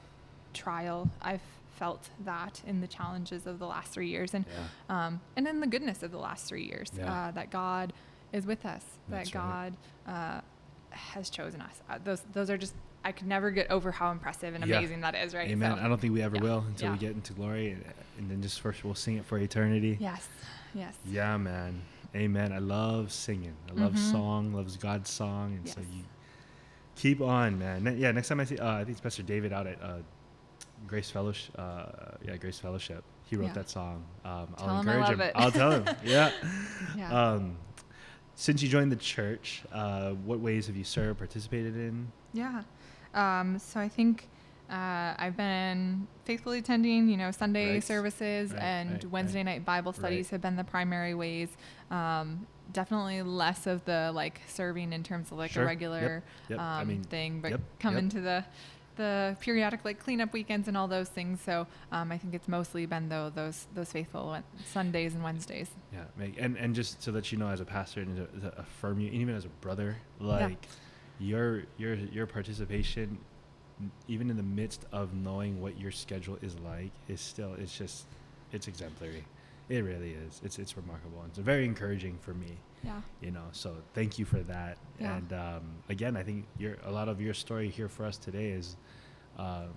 [0.54, 1.42] trial, I've
[1.78, 4.46] felt that in the challenges of the last three years, and
[4.90, 5.06] yeah.
[5.08, 7.12] um, and in the goodness of the last three years, Yeah.
[7.28, 7.92] uh, that God
[8.32, 9.74] is with us, That's that right.
[9.74, 9.78] God
[10.08, 10.42] uh,
[10.96, 11.82] has chosen us.
[11.90, 12.74] Uh, those those are just
[13.04, 14.78] I could never get over how impressive and Yeah.
[14.80, 15.50] amazing that is, right?
[15.50, 15.78] Amen.
[15.78, 17.84] So- I don't think we ever yeah, will until we get into glory, and,
[18.18, 19.98] and then just first we'll sing it for eternity.
[20.00, 20.28] Yes,
[20.74, 20.96] yes.
[21.06, 21.82] Yeah, man.
[22.16, 22.52] Amen.
[22.54, 23.54] I love singing.
[23.70, 24.12] I love Mhm.
[24.12, 24.54] song.
[24.54, 26.04] Loves God's song, and so you
[26.96, 27.96] keep on, man.
[28.00, 28.12] Yeah.
[28.12, 29.98] Next time I see, uh, I think it's Pastor David out at uh,
[30.88, 31.54] Grace Fellowship.
[31.60, 31.86] Uh,
[32.26, 33.04] yeah, Grace Fellowship.
[33.26, 33.54] He wrote Yeah.
[33.54, 34.04] that song.
[34.24, 35.22] Um, I'll him I encourage love him.
[35.22, 35.32] it.
[35.36, 35.86] I'll tell him.
[36.04, 36.32] Yeah.
[36.98, 37.12] Yeah.
[37.32, 37.58] Um,
[38.36, 42.12] since you joined the church, uh, what ways have you served, participated in?
[42.34, 42.64] Yeah.
[43.14, 44.28] Um, so I think
[44.70, 47.84] uh, I've been faithfully attending, you know, Sunday Right.
[47.84, 51.50] services Right, and right, Wednesday night Bible studies have been the primary ways.
[51.92, 55.64] Um, definitely less of the like serving in terms of like Sure.
[55.64, 56.60] a regular Yep.
[56.60, 58.14] um, I mean, thing, but yep, coming yep.
[58.14, 58.46] to the
[58.96, 61.42] the periodic like cleanup weekends and all those things.
[61.42, 64.38] So um, I think it's mostly been though those those faithful
[64.72, 65.70] Sundays and Wednesdays.
[65.94, 66.04] Yeah,
[66.38, 69.16] and and just to let you know, as a pastor and to, affirm you, and
[69.16, 70.66] even as a brother, like
[71.20, 73.18] your your your participation,
[74.08, 78.06] even in the midst of knowing what your schedule is like, is still it's just
[78.52, 79.26] it's exemplary.
[79.68, 80.42] It really is.
[80.44, 81.22] It's it's remarkable.
[81.22, 82.58] and It's very encouraging for me.
[82.86, 83.02] Yeah.
[83.22, 84.78] You know, so thank you for that.
[85.00, 85.18] Yeah.
[85.18, 88.50] And um, again, I think your a lot of your story here for us today
[88.50, 88.78] is,
[89.38, 89.74] um,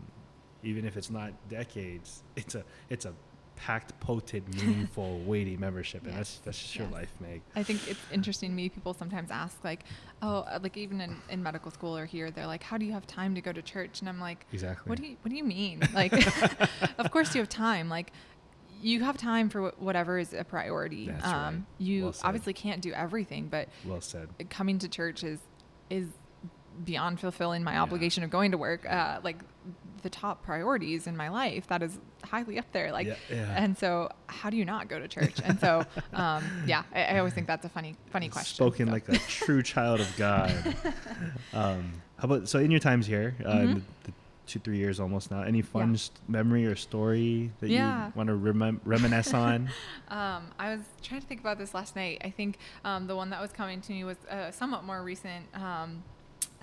[0.63, 3.15] even if it's not decades, it's a it's a
[3.57, 7.43] packed, potent, meaningful, weighty membership, and that's Yes, that's just your life, Meg.
[7.57, 8.69] I think it's interesting to me.
[8.69, 9.81] People sometimes ask, like,
[10.23, 12.93] oh, uh, like even in, in medical school or here, they're like, how do you
[12.93, 14.01] have time to go to church?
[14.01, 14.89] And I'm like, Exactly.
[14.89, 15.81] what do you what do you mean?
[15.93, 16.13] Like,
[16.99, 17.89] of course you have time.
[17.89, 18.13] Like,
[18.81, 21.07] you have time for whatever is a priority.
[21.09, 21.55] That's um, right.
[21.79, 24.29] You Well obviously can't do everything, but Well said.
[24.51, 25.39] coming to church is
[25.91, 26.07] is
[26.85, 27.83] beyond fulfilling my Yeah.
[27.83, 28.87] obligation of going to work.
[28.89, 29.39] Uh, like
[30.03, 32.93] the top priorities in my life, that is highly up there.
[32.93, 33.55] Like, Yeah, yeah.
[33.65, 35.35] and so how do you not go to church?
[35.45, 38.55] And so, um, yeah, I, I always think that's a funny, funny question.
[38.55, 38.93] Spoken so.
[38.93, 40.53] like a true child of God.
[41.53, 43.75] Um, how about so in your times here, uh, in Mhm.
[43.75, 44.13] the, the
[44.49, 45.97] two three years almost now, any fun Yeah.
[45.97, 48.07] st- memory or story that Yeah.
[48.07, 49.69] you want to remem- reminisce on?
[50.09, 52.21] Um, I was trying to think about this last night.
[52.25, 55.45] I think um, the one that was coming to me was a somewhat more recent
[55.55, 56.03] um,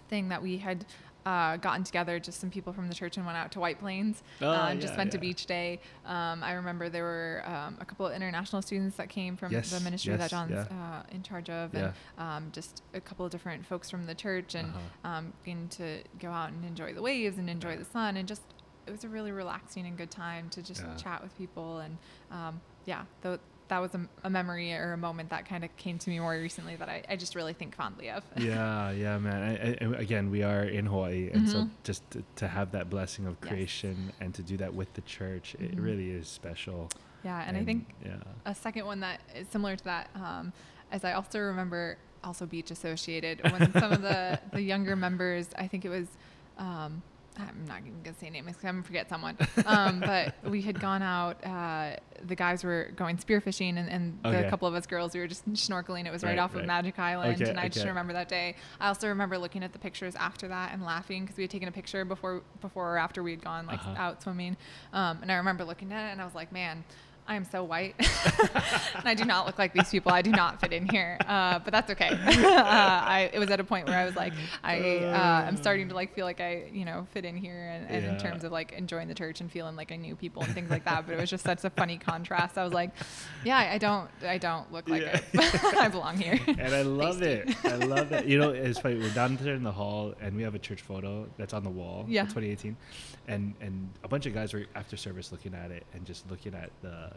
[0.10, 0.86] thing that we had
[1.26, 4.22] uh, gotten together, just some people from the church, and went out to White Plains.
[4.42, 5.22] Oh, uh, and just yeah, went to yeah.
[5.22, 5.80] beach day.
[6.06, 9.72] Um, I remember there were um, a couple of international students that came from Yes,
[9.72, 10.62] the ministry yes, that John's yeah.
[10.70, 11.92] uh, in charge of, Yeah.
[12.18, 15.10] and um, just a couple of different folks from the church, and Uh-huh.
[15.10, 17.76] um, getting to go out and enjoy the waves and enjoy Yeah.
[17.78, 18.42] the sun, and just
[18.88, 20.96] it was a really relaxing and good time to just Yeah.
[20.96, 21.98] chat with people and
[22.30, 25.98] um, yeah, th- that was a, a memory or a moment that kind of came
[25.98, 28.24] to me more recently that I, I just really think fondly of.
[28.38, 29.42] yeah, yeah, man.
[29.82, 31.70] I, I, again, we are in Hawaii, and so Mhm.
[31.84, 33.50] just to, to have that blessing of Yes.
[33.52, 35.84] creation and to do that with the church, it Mhm.
[35.84, 36.90] really is special.
[37.24, 40.54] Yeah, and, I think yeah, a second one that is similar to that, um,
[40.92, 43.42] as I also remember, also beach associated.
[43.52, 46.08] When some of the the younger members, I think it was,
[46.60, 47.02] um,
[47.38, 49.38] I'm not even gonna say names because I'm gonna forget someone.
[49.66, 51.44] Um, but we had gone out.
[51.46, 55.28] Uh, the guys were going spearfishing, and, and the couple of us girls we were
[55.28, 56.06] just snorkeling.
[56.06, 56.66] It was right, Right, off of.
[56.66, 58.56] Magic Island, Okay, and I just remember that day.
[58.80, 61.68] I also remember looking at the pictures after that and laughing because we had taken
[61.68, 63.96] a picture before before or after we had gone like Uh-huh.
[63.98, 64.56] out swimming.
[64.94, 66.84] Um, and I remember looking at it and I was like, man.
[67.28, 67.96] I am so white,
[68.96, 70.12] and I do not look like these people.
[70.12, 72.10] I do not fit in here, uh, but that's okay.
[72.26, 74.34] uh, I, it was at a point where I was like,
[74.64, 77.90] I uh, am starting to like feel like I, you know, fit in here, and,
[77.90, 80.54] and in terms of like enjoying the church and feeling like I knew people and
[80.54, 81.08] things like that.
[81.08, 82.60] But it was just such a funny contrast.
[82.60, 82.92] I was like,
[83.44, 85.20] yeah, I don't, I don't look like Yeah.
[85.36, 86.40] I, I belong here.
[86.48, 87.56] and I love it.
[87.66, 88.28] I love that.
[88.28, 89.00] You know, it's funny.
[89.00, 91.72] We're down there in the hall, and we have a church photo that's on the
[91.72, 92.06] wall.
[92.08, 92.24] Yeah.
[92.26, 92.78] 2018,
[93.28, 96.54] and and a bunch of guys were after service looking at it and just looking
[96.54, 97.15] at the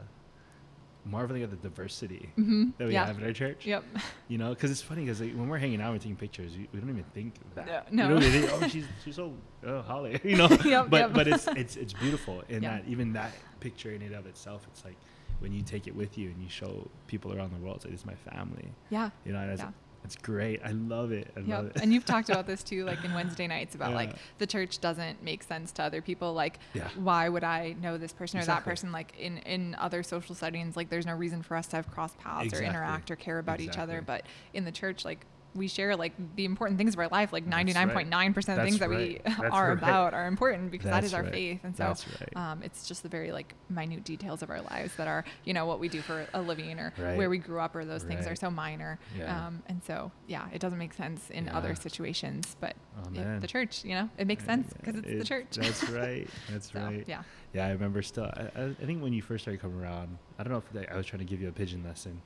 [1.10, 2.76] marveling at the diversity Mhm.
[2.78, 3.06] that we Yeah.
[3.06, 3.66] have in our church.
[3.66, 3.84] Yep.
[4.28, 6.68] You know, because it's funny because like, when we're hanging out and taking pictures, we,
[6.72, 7.92] we don't even think that.
[7.92, 8.08] No.
[8.08, 10.20] You know, think, oh, she's she's so oh, Holly.
[10.24, 10.48] You know.
[10.48, 11.12] Yep, but yep.
[11.12, 12.78] but it's it's it's beautiful in Yeah.
[12.78, 14.96] that even that picture in and of itself, it's like
[15.40, 17.92] when you take it with you and you show people around the world, it's like
[17.92, 18.68] this is my family.
[18.90, 19.10] Yeah.
[19.24, 19.70] You know, and it's, Yeah.
[20.14, 20.60] It's great.
[20.64, 21.30] I love it.
[21.36, 21.82] I love it.
[21.82, 25.22] And you've talked about this too, like in Wednesday nights, about like the church doesn't
[25.22, 26.32] make sense to other people.
[26.32, 26.88] Like, Yeah.
[26.96, 28.90] why would I know this person or that person?
[28.90, 32.12] Like in in other social settings, like there's no reason for us to have cross
[32.18, 32.66] paths Exactly.
[32.66, 34.00] or interact or care about each other.
[34.00, 34.22] But
[34.54, 37.32] in the church, like we share like the important things of our life.
[37.32, 39.78] Like ninety nine point nine percent of That's things that we That's are right.
[39.78, 41.32] about are important because that That's our right.
[41.32, 41.60] faith.
[41.64, 42.36] And so right.
[42.36, 45.66] um, it's just the very like minute details of our lives that are you know
[45.66, 47.16] what we do for a living or Right.
[47.16, 48.98] where we grew up or those things are so minor.
[49.16, 49.46] Yeah.
[49.46, 51.56] Um, and so yeah, it doesn't make sense in Yeah.
[51.56, 52.76] other situations, but
[53.14, 55.48] it- the church, you know, it makes sense because it's the church.
[55.52, 56.28] That's right.
[56.50, 57.04] That's So, right.
[57.08, 57.22] Yeah.
[57.54, 58.24] Yeah, I remember still.
[58.24, 60.96] I, I, I think when you first started coming around, I don't know if I
[60.96, 62.20] was trying to give you a pidgin lesson.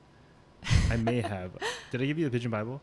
[0.89, 1.51] I may have.
[1.91, 2.81] Did I give you the pidgin Bible?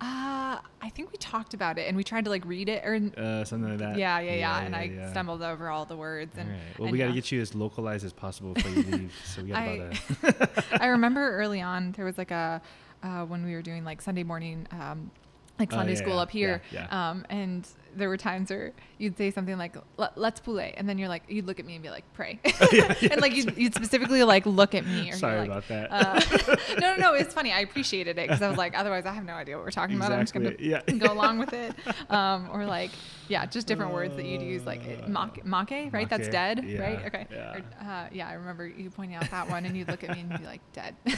[0.00, 2.94] Uh, I think we talked about it and we tried to like read it or
[3.16, 3.98] Uh, something like that.
[3.98, 5.10] yeah, yeah, yeah, and I yeah.
[5.10, 6.50] stumbled over all the words All and.
[6.50, 6.58] right.
[6.78, 7.14] Well, and we got to yeah.
[7.16, 9.14] get you as localized as possible before you leave.
[9.24, 10.62] So we got about a.
[10.82, 12.62] I remember early on there was like a
[13.02, 15.10] uh, when we were doing like Sunday morning um,
[15.58, 17.10] like Oh, Sunday yeah, school yeah, up here, yeah, yeah.
[17.10, 20.98] Um, and there were times where you'd say something like "Let- "Let's pule," and then
[20.98, 22.38] you're like you'd look at me and be like "Pray,"
[22.72, 25.10] yeah, and like you'd, you'd specifically like look at me.
[25.10, 25.88] Or Sorry like, about that.
[25.90, 27.14] Uh, no, no, no.
[27.14, 27.52] It's funny.
[27.52, 29.96] I appreciated it because I was like, otherwise, I have no idea what we're talking
[29.96, 30.12] about.
[30.12, 30.82] I'm just gonna yeah.
[30.82, 31.74] go along with it,
[32.10, 32.90] um, or like,
[33.28, 36.08] yeah, just different words that you'd use, like make, make, right?
[36.08, 37.06] That's dead, Uh, yeah, right?
[37.06, 37.26] Okay.
[37.30, 37.56] yeah.
[37.56, 40.20] Or, uh, yeah, I remember you pointing out that one, and you'd look at me
[40.20, 40.94] and be like, dead.
[41.04, 41.16] yeah,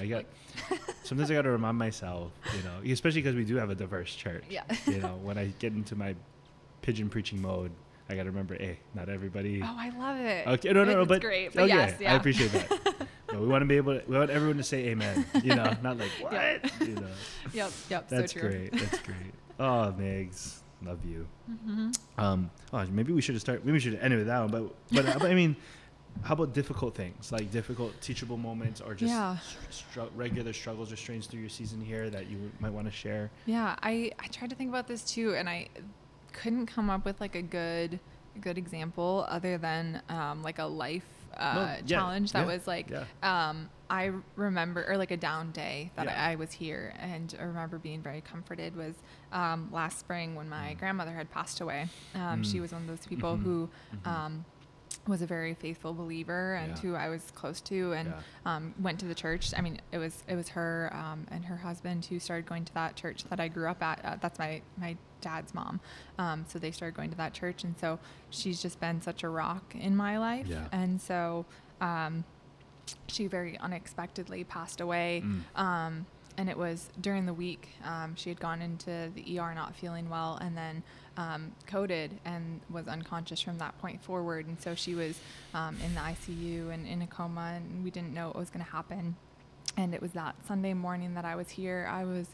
[0.00, 0.24] I got.
[1.02, 4.14] Sometimes I got to remind myself, you know, especially because we do have a diverse
[4.14, 4.44] church.
[4.50, 4.64] Yeah.
[4.86, 6.07] You know, when I get into my
[6.82, 7.70] pidgin preaching mode,
[8.08, 9.60] I got to remember, hey, not everybody.
[9.62, 10.46] oh, I love it.
[10.46, 11.48] Okay, no, no, no, It's but great.
[11.48, 12.12] oh, But yes, yeah.
[12.12, 12.94] I appreciate that.
[13.30, 14.02] No, we want to be able to.
[14.08, 15.26] We want everyone to say amen.
[15.44, 16.32] You know, not like what.
[16.32, 16.58] Yeah.
[16.80, 17.06] You know,
[17.52, 18.08] Yep, yep.
[18.08, 18.48] that's so true.
[18.48, 18.72] great.
[18.72, 19.34] That's great.
[19.60, 21.26] Oh, Megs, love you.
[21.66, 23.66] hmm Um, oh, maybe we should have started.
[23.66, 24.50] Maybe we should end it with that one.
[24.50, 24.74] But
[25.04, 25.56] but, but I mean,
[26.22, 29.36] how about difficult things like difficult teachable moments or just Yeah.
[29.70, 33.30] stru- regular struggles or strains through your season here that you might want to share?
[33.44, 35.68] Yeah, I I tried to think about this too, and I
[36.42, 38.00] couldn't come up with like a good
[38.40, 42.66] good example other than um, like a life uh, No, yeah, challenge that yeah, was
[42.66, 43.04] like yeah.
[43.22, 46.08] um, I remember or like a down day that.
[46.08, 48.94] I, I was here, and I remember being very comforted was
[49.32, 50.78] um, last spring when my Mm.
[50.78, 51.88] grandmother had passed away.
[52.14, 52.60] Um, She Mm.
[52.62, 53.42] was one of those people Mhm.
[53.42, 53.68] who.
[54.04, 54.06] Mhm.
[54.10, 54.44] Um,
[55.06, 58.12] was a very faithful believer and who I was close to and
[58.44, 59.54] um, went to the church.
[59.56, 62.74] I mean, it was it was her um, and her husband who started going to
[62.74, 64.04] that church that I grew up at.
[64.04, 65.80] Uh, that's my my dad's mom.
[66.18, 67.98] Um, so they started going to that church, and so
[68.30, 70.46] she's just been such a rock in my life.
[70.46, 70.68] Yeah.
[70.72, 71.46] And so
[71.80, 72.24] um,
[73.06, 75.22] she very unexpectedly passed away.
[75.24, 75.60] Mm.
[75.60, 77.68] Um, and it was during the week.
[77.84, 80.84] Um, she had gone into the ER not feeling well, and then
[81.16, 84.46] um, coded and was unconscious from that point forward.
[84.46, 85.18] And so she was
[85.52, 88.64] um, in the ICU and in a coma, and we didn't know what was going
[88.64, 89.16] to happen.
[89.76, 91.88] And it was that Sunday morning that I was here.
[91.90, 92.28] I was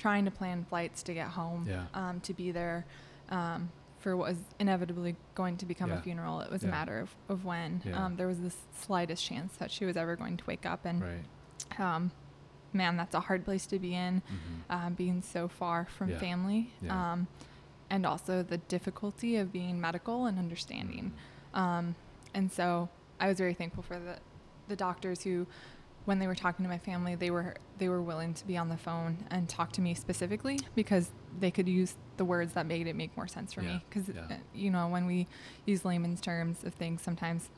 [0.00, 1.84] trying to plan flights to get home Yeah.
[1.94, 2.86] um, to be there
[3.28, 5.98] um, for what was inevitably going to become Yeah.
[5.98, 6.40] a funeral.
[6.40, 6.70] It was Yeah.
[6.70, 7.82] a matter of, of when.
[7.94, 10.84] Um, there was the slightest chance that she was ever going to wake up.
[10.86, 11.78] And Right.
[11.80, 12.10] um,
[12.72, 14.74] man, that's a hard place to be in, Mhm.
[14.74, 17.26] um, being so far from family, um,
[17.90, 21.12] and also the difficulty of being medical and understanding.
[21.54, 21.58] Mhm.
[21.58, 21.94] Um,
[22.32, 22.88] and so
[23.20, 24.18] I was very thankful for the
[24.68, 25.48] the doctors who
[26.06, 28.68] when they were talking to my family, they were they were willing to be on
[28.68, 32.86] the phone and talk to me specifically because they could use the words that made
[32.86, 33.84] it make more sense for Yeah, me.
[33.88, 34.36] Because yeah.
[34.54, 35.26] you know when we
[35.66, 37.48] use layman's terms of things, sometimes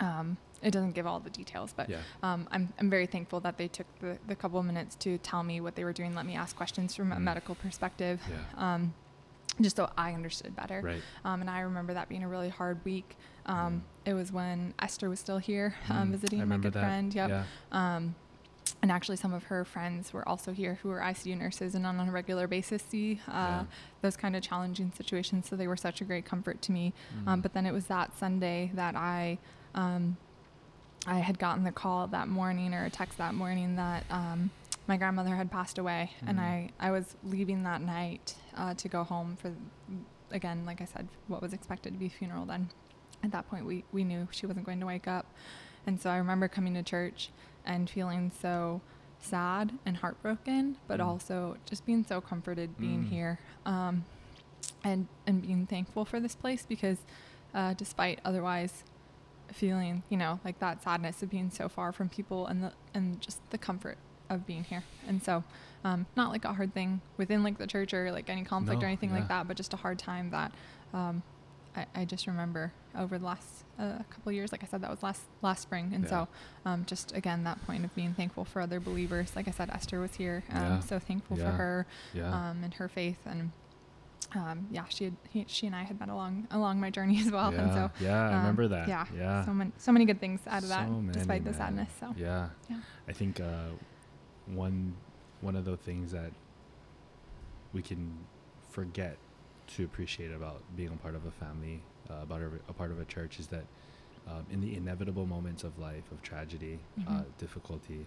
[0.00, 1.72] um, it doesn't give all the details.
[1.76, 1.98] But Yeah.
[2.22, 5.42] um, I'm I'm very thankful that they took the, the couple of minutes to tell
[5.42, 7.20] me what they were doing, let me ask questions from a Mm.
[7.22, 8.20] medical perspective.
[8.56, 8.92] Um,
[9.60, 10.80] just so I understood better.
[10.82, 11.02] Right.
[11.24, 13.16] Um, and I remember that being a really hard week.
[13.48, 16.80] Um, It was when Esther was still here um, Mm, visiting my good that.
[16.80, 17.14] friend.
[17.14, 17.28] Yep.
[17.28, 17.44] Yeah.
[17.72, 18.14] Um,
[18.82, 21.98] and actually, some of her friends were also here who were ICU nurses and on
[22.00, 23.64] a regular basis see uh, Yeah.
[24.02, 25.48] those kind of challenging situations.
[25.48, 26.92] So they were such a great comfort to me.
[27.26, 27.42] Um, Mm.
[27.42, 29.38] but then it was that Sunday that I.
[29.74, 30.16] Um,
[31.06, 34.50] I had gotten the call that morning or a text that morning that um,
[34.86, 36.42] my grandmother had passed away, and Mm.
[36.42, 39.52] I, I was leaving that night uh, to go home for,
[40.32, 42.44] again, like I said, what was expected to be a funeral.
[42.46, 42.68] Then,
[43.22, 45.26] at that point, we we knew she wasn't going to wake up,
[45.86, 47.30] and so I remember coming to church
[47.64, 48.80] and feeling so
[49.20, 51.06] sad and heartbroken, but Mm.
[51.06, 53.08] also just being so comforted being Mm.
[53.08, 54.04] here, um,
[54.84, 56.98] and and being thankful for this place because,
[57.54, 58.84] uh, despite otherwise
[59.52, 63.20] feeling, you know, like that sadness of being so far from people and the and
[63.20, 63.96] just the comfort
[64.30, 64.84] of being here.
[65.08, 65.42] And so,
[65.84, 68.86] um, not like a hard thing within like the church or like any conflict No,
[68.86, 69.16] or anything yeah.
[69.20, 70.52] like that, but just a hard time that
[70.92, 71.22] um,
[71.76, 74.50] I, I just remember over the last uh, couple of years.
[74.52, 76.10] Like I said, that was last last spring, and Yeah.
[76.10, 76.28] so
[76.64, 79.36] um, just again that point of being thankful for other believers.
[79.36, 80.80] Like I said, Esther was here, um, Yeah.
[80.80, 81.50] so thankful Yeah.
[81.50, 81.86] for her
[82.22, 83.52] um, and her faith and.
[84.34, 87.30] Um, yeah, she had he, she and I had met along along my journey as
[87.32, 88.86] well, and so yeah, I um, remember that.
[88.86, 89.42] Yeah, Yeah.
[89.46, 91.88] so many so many good things out of that, many, despite the sadness.
[91.98, 92.50] So Yeah.
[92.68, 92.80] yeah.
[93.08, 93.68] I think uh,
[94.46, 94.96] one
[95.40, 96.32] one of the things that
[97.72, 98.18] we can
[98.68, 99.16] forget
[99.76, 103.00] to appreciate about being a part of a family, uh, about a, a part of
[103.00, 103.64] a church, is that
[104.26, 107.24] um, in the inevitable moments of life, of tragedy, uh, Mhm.
[107.38, 108.06] difficulty,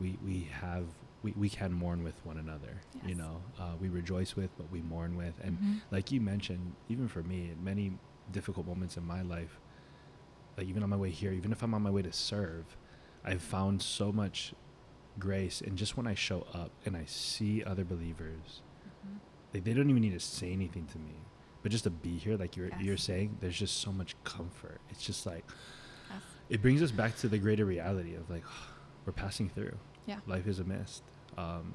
[0.00, 0.86] we we have
[1.22, 2.74] we, we can mourn with one another.
[3.02, 5.80] You know, uh, we rejoice with, but we mourn with, and Mhm.
[5.90, 7.92] like you mentioned, even for me, in many
[8.30, 9.58] difficult moments in my life,
[10.58, 12.76] like even on my way here, even if I'm on my way to serve,
[13.24, 14.54] I've found so much
[15.18, 15.60] grace.
[15.62, 18.60] And just when I show up and I see other believers.
[19.54, 21.14] Like they don't even need to say anything to me,
[21.62, 24.80] but just to be here, like you're you're saying, there's just so much comfort.
[24.90, 25.44] It's just like
[26.10, 26.22] Yes.
[26.50, 28.42] it brings us back to the greater reality of like
[29.06, 29.76] we're passing through.
[30.06, 30.18] Yeah.
[30.26, 31.02] Life is a mist.
[31.38, 31.72] Um,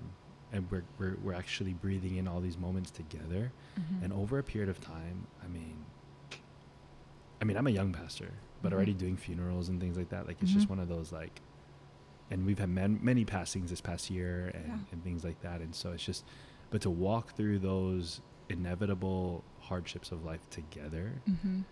[0.52, 3.52] and we're, we're, we're actually breathing in all these moments together.
[3.80, 4.04] Mhm.
[4.04, 5.76] And over a period of time, I mean,
[7.42, 8.32] I mean, I'm a young pastor,
[8.64, 8.76] but Mhm.
[8.76, 10.26] already doing funerals and things like that.
[10.28, 10.72] Like, it's just Mhm.
[10.72, 11.42] one of those like,
[12.32, 14.78] and we've had man, many passings this past year and, Yeah.
[14.92, 15.62] and things like that.
[15.62, 16.26] And so it's just,
[16.70, 21.64] but to walk through those inevitable hardships of life together Mhm.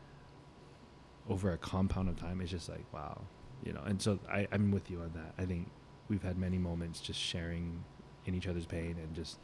[1.30, 3.22] over a compound of time is just like, wow,
[3.64, 3.82] you know.
[3.82, 5.34] And so I, I'm with you on that.
[5.38, 5.70] I think
[6.08, 7.84] we've had many moments just sharing
[8.26, 9.40] in each other's pain and just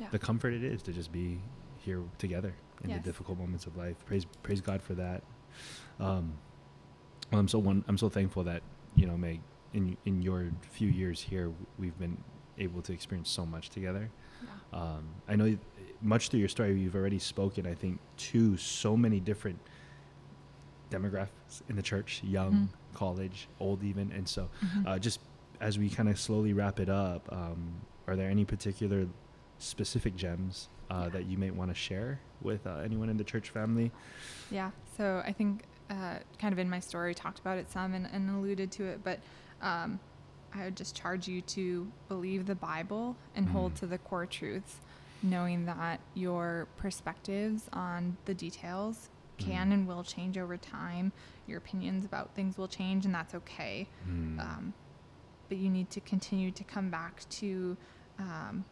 [0.00, 0.08] Yeah.
[0.10, 1.40] the comfort it is to just be
[1.78, 2.98] here together in Yes.
[3.02, 4.04] the difficult moments of life.
[4.06, 5.22] Praise praise God for that.
[5.98, 6.34] Um,
[7.30, 7.84] well, I'm so one.
[7.88, 8.62] I'm so thankful that
[8.96, 9.40] you know, Meg,
[9.72, 12.22] in in your few years here, we've been
[12.58, 14.10] able to experience so much together.
[14.42, 14.78] Yeah.
[14.80, 15.56] Um, I know
[16.00, 17.66] much through your story, you've already spoken.
[17.66, 19.58] I think to so many different
[20.90, 22.68] demographics in the church, young, Mhm.
[22.94, 24.86] college, old, even, and so Mhm.
[24.86, 25.20] uh, just
[25.60, 27.72] as we kind of slowly wrap it up, um,
[28.06, 29.06] are there any particular
[29.58, 31.08] specific gems uh, Yeah.
[31.10, 33.90] that you may want to share with uh, anyone in the church family?
[34.50, 34.70] Yeah.
[34.96, 38.30] So I think uh, kind of in my story talked about it some and, and
[38.30, 39.20] alluded to it, but
[39.60, 39.98] um,
[40.54, 43.78] I would just charge you to believe the Bible and hold Mm.
[43.80, 44.80] to the core truths,
[45.22, 49.72] knowing that your perspectives on the details can Mm.
[49.74, 51.12] and will change over time.
[51.46, 53.88] Your opinions about things will change, and that's okay.
[54.08, 54.40] Mm.
[54.40, 54.74] um,
[55.48, 57.76] but you need to continue to come back to
[58.18, 58.64] um,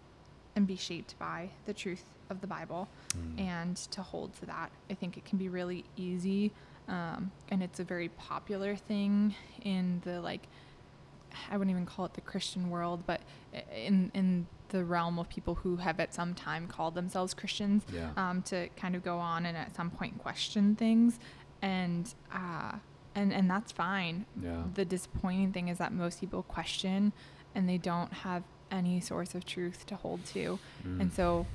[0.57, 3.39] and be shaped by the truth of the Bible Mm.
[3.41, 4.73] and to hold to that.
[4.91, 6.51] I think it can be really easy,
[6.89, 10.49] um, and it's a very popular thing in the like.
[11.51, 13.21] I wouldn't even call it the Christian world, but
[13.75, 18.11] in in the realm of people who have at some time called themselves Christians, Yeah.
[18.17, 21.19] um, to kind of go on and at some point question things,
[21.63, 22.73] and uh,
[23.15, 24.27] and and that's fine.
[24.43, 24.65] Yeah.
[24.75, 27.13] The disappointing thing is that most people question,
[27.55, 31.01] and they don't have any source of truth to hold to, Mm.
[31.01, 31.47] and so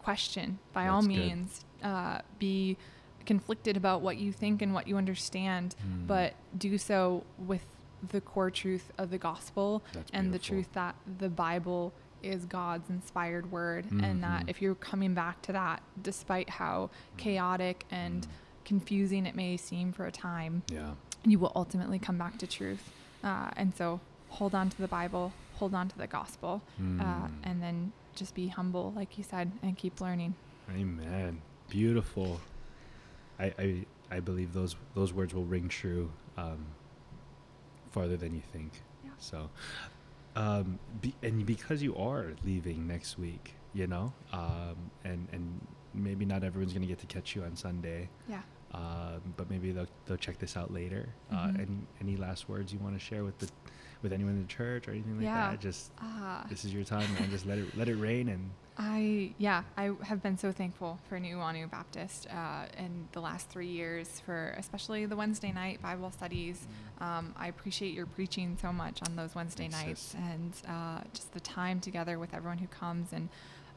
[0.00, 1.26] question by all That's good.
[1.26, 1.64] means.
[1.82, 2.76] Uh, be
[3.24, 6.06] conflicted about what you think and what you understand, Mm.
[6.06, 7.64] but do so with
[8.10, 11.92] the core truth of the gospel That's and the truth that the Bible
[12.22, 17.84] is God's inspired word, and that if you're coming back to that, despite how chaotic
[17.90, 18.30] and Mm.
[18.64, 20.94] confusing it may seem for a time, Yeah.
[21.24, 22.92] you will ultimately come back to truth.
[23.22, 24.00] Uh, and so
[24.30, 27.30] hold on to the Bible, hold on to the gospel, uh, Mm.
[27.44, 30.34] and then just be humble, like you said, and keep learning.
[30.70, 31.40] Amen.
[31.68, 32.40] Beautiful.
[33.38, 36.66] I, I I believe those those words will ring true um,
[37.88, 38.72] farther than you think.
[39.04, 39.10] Yeah.
[39.18, 39.50] So,
[40.36, 46.24] um, be, and because you are leaving next week, you know, um, and and maybe
[46.24, 48.42] not everyone's gonna get to catch you on Sunday, Yeah.
[48.72, 51.08] um, but maybe they'll they'll check this out later.
[51.30, 51.60] Uh, Mhm.
[51.60, 53.48] any any last words you want to share with the
[54.02, 55.50] with anyone in the church or anything like Yeah.
[55.50, 55.60] that?
[55.60, 57.30] Just Uh, this is your time, man.
[57.30, 58.50] Just let it let it rain and
[58.80, 63.66] I yeah, I have been so thankful for Nuuanu Baptist uh, in the last three
[63.66, 66.64] years for especially the Wednesday night Bible studies.
[67.00, 70.14] Um, I appreciate your preaching so much on those Wednesday Thanks, nights sis.
[70.14, 73.28] and uh, just the time together with everyone who comes and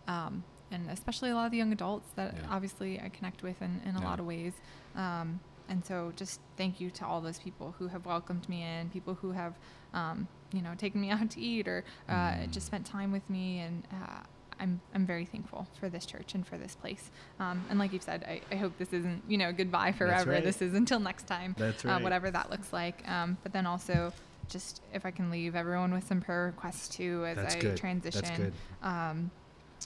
[0.07, 2.47] um, and especially a lot of the young adults that Yeah.
[2.51, 4.05] obviously I connect with in, in a Yeah.
[4.05, 4.53] lot of ways.
[4.95, 8.89] Um, and so just thank you to all those people who have welcomed me in,
[8.89, 9.55] people who have,
[9.93, 12.51] um, you know, taking me out to eat or uh, Mm.
[12.51, 13.59] just spent time with me.
[13.59, 14.19] And uh,
[14.59, 17.09] I'm, I'm very thankful for this church and for this place.
[17.39, 20.31] Um, and like you've said, I, I hope this isn't, you know, goodbye forever.
[20.31, 20.43] right.
[20.43, 22.03] This is until next time, that's uh, right.
[22.03, 23.07] whatever that looks like.
[23.09, 24.13] Um, but then also
[24.49, 27.77] just if I can leave everyone with some prayer requests too as That's I good.
[27.77, 28.53] transition That's good.
[28.83, 29.31] um,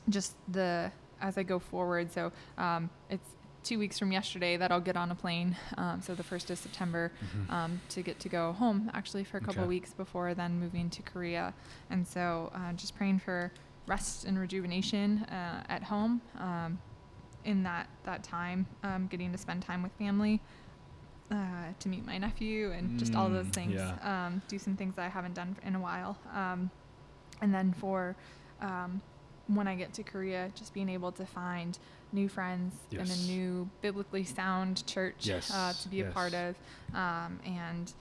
[0.09, 0.91] just the
[1.21, 2.11] as I go forward.
[2.11, 3.29] So um, it's
[3.65, 5.57] two weeks from yesterday that I'll get on a plane.
[5.77, 7.49] Um, so the first of September Mhm.
[7.51, 9.69] um, to get to go home actually for a couple Okay.
[9.69, 11.53] weeks before then moving to Korea.
[11.89, 13.51] And so uh, just praying for
[13.87, 16.79] rest and rejuvenation uh, at home um,
[17.43, 20.39] in that that time, um, getting to spend time with family.
[21.31, 23.73] Uh, to meet my nephew and just all those Mm, things.
[23.81, 24.25] yeah.
[24.27, 26.19] Um, do some things that I haven't done in a while.
[26.31, 26.69] Um,
[27.41, 28.15] and then for
[28.61, 29.01] um,
[29.47, 31.77] when I get to Korea, just being able to find
[32.11, 33.25] new friends Yes.
[33.25, 36.55] a new biblically sound church uh, to be a part of,
[36.93, 37.93] um, and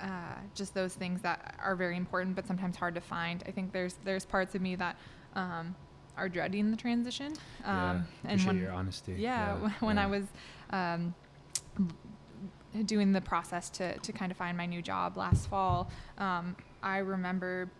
[0.00, 0.06] uh,
[0.54, 3.44] just those things that are very important, but sometimes hard to find.
[3.46, 4.96] I think there's there's parts of me that
[5.36, 5.74] um,
[6.16, 7.32] are dreading the transition.
[7.64, 8.30] Um, yeah.
[8.32, 9.14] and when your honesty.
[9.16, 10.02] yeah, wh- when yeah.
[10.04, 10.24] I was
[10.70, 11.14] um,
[12.86, 16.98] doing the process to, to kind of find my new job last fall, um, I
[16.98, 17.70] remember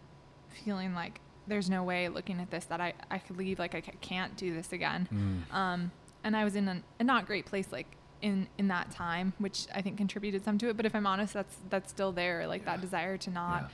[0.65, 3.81] feeling like there's no way looking at this that I, I could leave, like I
[3.81, 5.09] can't do this again.
[5.13, 5.55] Mm.
[5.55, 5.91] Um,
[6.25, 7.87] and I was in an, a not great place, like
[8.21, 10.77] in, in that time, which I think contributed some to it.
[10.77, 12.47] But if I'm honest, that's, that's still there.
[12.47, 12.73] Like Yeah.
[12.77, 13.69] that desire to not Yeah.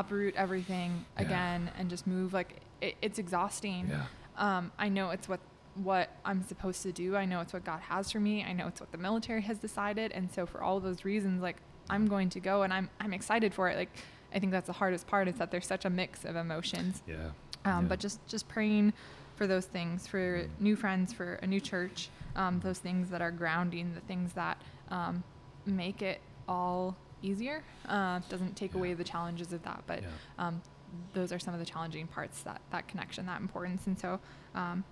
[0.00, 1.24] uproot everything Yeah.
[1.24, 3.90] again and just move, like it, it's exhausting
[4.36, 5.40] um, I know it's what
[5.74, 7.14] what I'm supposed to do.
[7.14, 8.42] I know it's what God has for me.
[8.42, 10.12] I know it's what the military has decided.
[10.12, 11.56] And so for all those reasons, like
[11.90, 13.76] I'm going to go and I'm I'm excited for it.
[13.76, 13.90] Like
[14.34, 17.02] I think that's the hardest part is that there's such a mix of emotions.
[17.06, 17.30] Yeah.
[17.64, 17.88] Um, Yeah.
[17.88, 18.92] But just just praying
[19.36, 20.48] for those things, for Mm.
[20.60, 24.58] new friends, for a new church, um, those things that are grounding, the things that
[24.90, 25.22] um,
[25.66, 27.62] make it all easier.
[27.88, 28.78] Uh, doesn't take Yeah.
[28.80, 30.08] away the challenges of that, but yeah.
[30.38, 30.60] um,
[31.14, 34.18] those are some of the challenging parts that that connection that importance and so
[34.56, 34.82] um,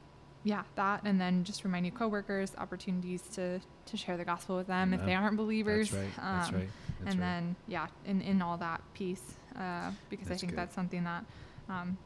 [0.44, 4.56] yeah that and then just for my new coworkers opportunities to to share the gospel
[4.56, 6.14] with them if they aren't believers That's right.
[6.38, 6.68] That's um, right.
[7.00, 7.26] That's and right.
[7.26, 9.22] then yeah in in all that piece
[9.56, 10.58] uh, because That's i think good.
[10.58, 11.24] that's something that
[11.68, 11.96] um,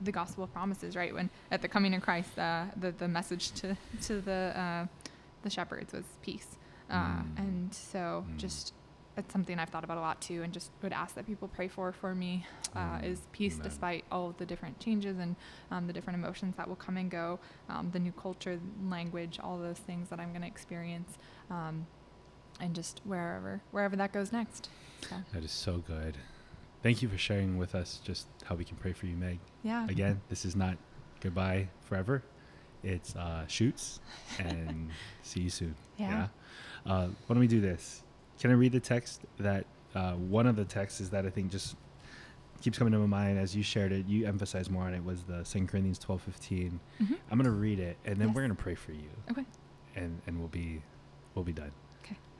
[0.00, 3.76] the gospel promises right when at the coming of christ uh, the the message to
[4.02, 4.86] to the uh,
[5.42, 6.56] the shepherds was peace
[6.90, 7.38] uh, Mm.
[7.38, 8.36] and so Mm.
[8.38, 8.72] just
[9.18, 11.66] it's something I've thought about a lot too, and just would ask that people pray
[11.66, 12.46] for for me
[12.76, 13.68] uh, Mm, is peace amen.
[13.68, 15.34] despite all the different changes and
[15.72, 19.58] um, the different emotions that will come and go, um, the new culture, language, all
[19.58, 21.18] those things that I'm going to experience,
[21.50, 21.84] um,
[22.60, 24.68] and just wherever wherever that goes next.
[25.08, 26.16] So, That is so good.
[26.82, 29.38] Thank you for sharing with us just how we can pray for you, Meg.
[29.62, 29.86] yeah.
[29.88, 30.76] Again, this is not
[31.20, 32.22] goodbye forever.
[32.84, 34.00] It's uh, shoots
[34.38, 34.90] and
[35.22, 35.74] see you soon.
[35.96, 36.28] Yeah.
[36.86, 38.02] Uh, why don't we do this?
[38.40, 41.50] Can I read the text that uh, one of the texts is that I think
[41.50, 41.74] just
[42.60, 44.06] keeps coming to my mind as you shared it.
[44.06, 46.78] You emphasized more on it was the Second Corinthians twelve fifteen.
[47.00, 47.16] Mhm.
[47.30, 48.34] I'm gonna read it and then Yes.
[48.36, 49.44] we're gonna pray for you Okay.
[49.96, 50.82] and and we'll be
[51.34, 51.72] we'll be done.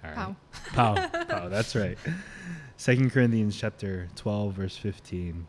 [0.05, 0.15] Okay.
[0.15, 0.37] All right.
[0.73, 0.95] Pow.
[0.95, 1.25] Pow.
[1.25, 1.49] Pow.
[1.49, 1.99] That's right.
[2.77, 5.47] Second Corinthians chapter 12 verse 15.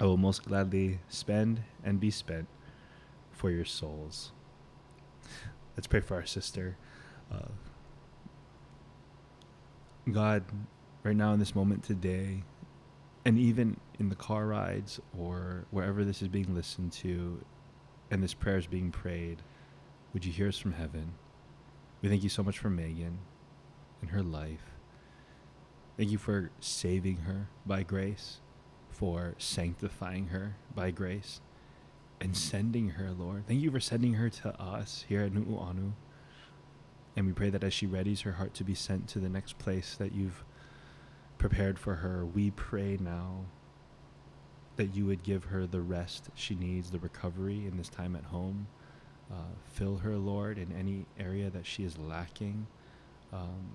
[0.00, 2.48] I will most gladly spend and be spent
[3.30, 4.32] for your souls.
[5.76, 6.76] Let's pray for our sister.
[7.30, 7.48] Uh,
[10.10, 10.44] God,
[11.02, 12.42] right now in this moment today,
[13.24, 17.44] and even in the car rides or wherever this is being listened to
[18.10, 19.42] and this prayer is being prayed,
[20.12, 21.12] would you hear us from heaven?
[22.02, 23.18] We thank you so much for Megan
[24.00, 24.76] and her life.
[25.96, 28.40] Thank you for saving her by grace,
[28.90, 31.40] for sanctifying her by grace,
[32.20, 33.46] and sending her, Lord.
[33.46, 35.92] Thank you for sending her to us here at Nu'uanu.
[37.16, 39.58] And we pray that as she readies her heart to be sent to the next
[39.58, 40.44] place that you've
[41.38, 42.24] prepared for her.
[42.24, 43.46] We pray now
[44.76, 48.24] that you would give her the rest she needs, the recovery in this time at
[48.24, 48.68] home.
[49.30, 52.66] Uh, fill her, Lord, in any area that she is lacking.
[53.32, 53.72] Um,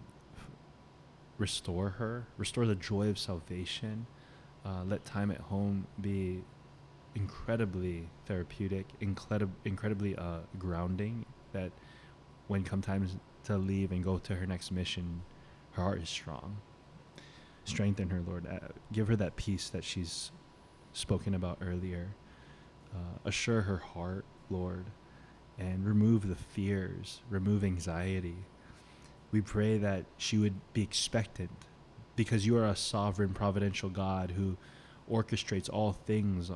[1.37, 4.05] restore her, restore the joy of salvation.
[4.65, 6.43] Uh, let time at home be
[7.13, 11.25] incredibly therapeutic, incredi- incredibly uh, grounding.
[11.53, 11.71] That
[12.47, 15.21] when come times to leave and go to her next mission,
[15.71, 16.57] her heart is strong.
[17.63, 18.47] Strengthen her, Lord.
[18.47, 20.31] Uh, give her that peace that she's
[20.93, 22.15] spoken about earlier.
[22.93, 24.85] Uh, assure her heart, Lord,
[25.57, 28.37] and remove the fears, remove anxiety.
[29.35, 31.49] We pray that she would be expectant
[32.15, 34.55] because you are a sovereign, providential God who
[35.11, 36.49] orchestrates all things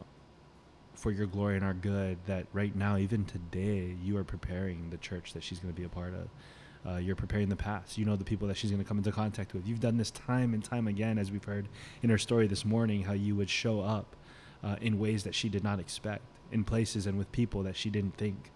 [0.93, 2.19] for your glory and our good.
[2.25, 5.83] That right now, even today, you are preparing the church that she's going to be
[5.83, 6.89] a part of.
[6.89, 7.97] Uh, you're preparing the past.
[7.97, 9.67] You know the people that she's going to come into contact with.
[9.67, 11.67] You've done this time and time again, as we've heard
[12.01, 14.15] in her story this morning, how you would show up
[14.63, 17.89] uh, in ways that she did not expect, in places and with people that she
[17.89, 18.51] didn't think.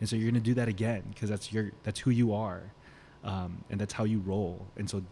[0.00, 2.72] And so you're going to do that again because that's your that's who you are,
[3.26, 4.64] um, and that's how you roll.
[4.76, 5.02] And so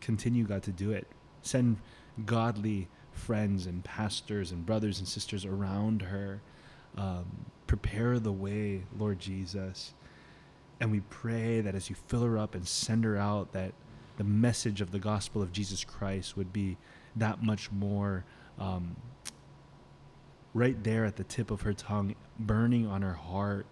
[0.00, 1.06] continue, God, to do it.
[1.42, 1.76] Send
[2.24, 6.40] godly friends and pastors and brothers and sisters around her.
[6.96, 7.26] Um,
[7.66, 9.92] prepare the way, Lord Jesus.
[10.80, 13.72] And we pray that as you fill her up and send her out, that
[14.16, 16.76] the message of the gospel of Jesus Christ would be
[17.16, 18.24] that much more
[18.58, 18.94] um,
[20.52, 23.66] right there at the tip of her tongue, burning on her heart.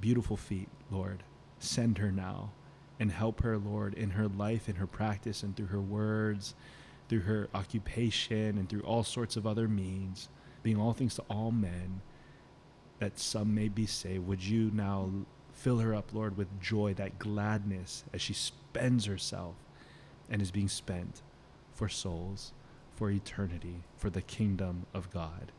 [0.00, 1.22] Beautiful feet, Lord.
[1.58, 2.52] Send her now
[3.00, 6.54] and help her, Lord, in her life, in her practice, and through her words,
[7.08, 10.28] through her occupation, and through all sorts of other means,
[10.62, 12.00] being all things to all men,
[12.98, 14.26] that some may be saved.
[14.26, 15.10] Would you now
[15.52, 19.54] fill her up, Lord, with joy, that gladness as she spends herself
[20.30, 21.22] and is being spent
[21.72, 22.52] for souls,
[22.94, 25.52] for eternity, for the kingdom of God.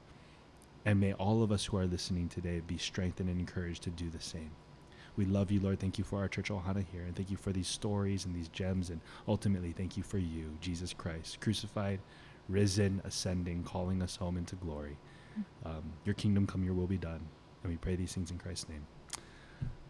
[0.85, 4.09] And may all of us who are listening today be strengthened and encouraged to do
[4.09, 4.51] the same.
[5.15, 5.79] We love you, Lord.
[5.79, 7.01] Thank you for our church Ohana here.
[7.03, 8.89] And thank you for these stories and these gems.
[8.89, 11.99] And ultimately, thank you for you, Jesus Christ, crucified,
[12.47, 14.97] risen, ascending, calling us home into glory.
[15.65, 17.21] Um, your kingdom come, your will be done.
[17.63, 18.85] And we pray these things in Christ's name.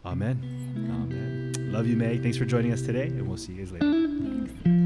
[0.06, 0.42] Amen.
[0.44, 1.72] Amen.
[1.72, 2.22] Love you, Meg.
[2.22, 4.79] Thanks for joining us today, and we'll see you guys later.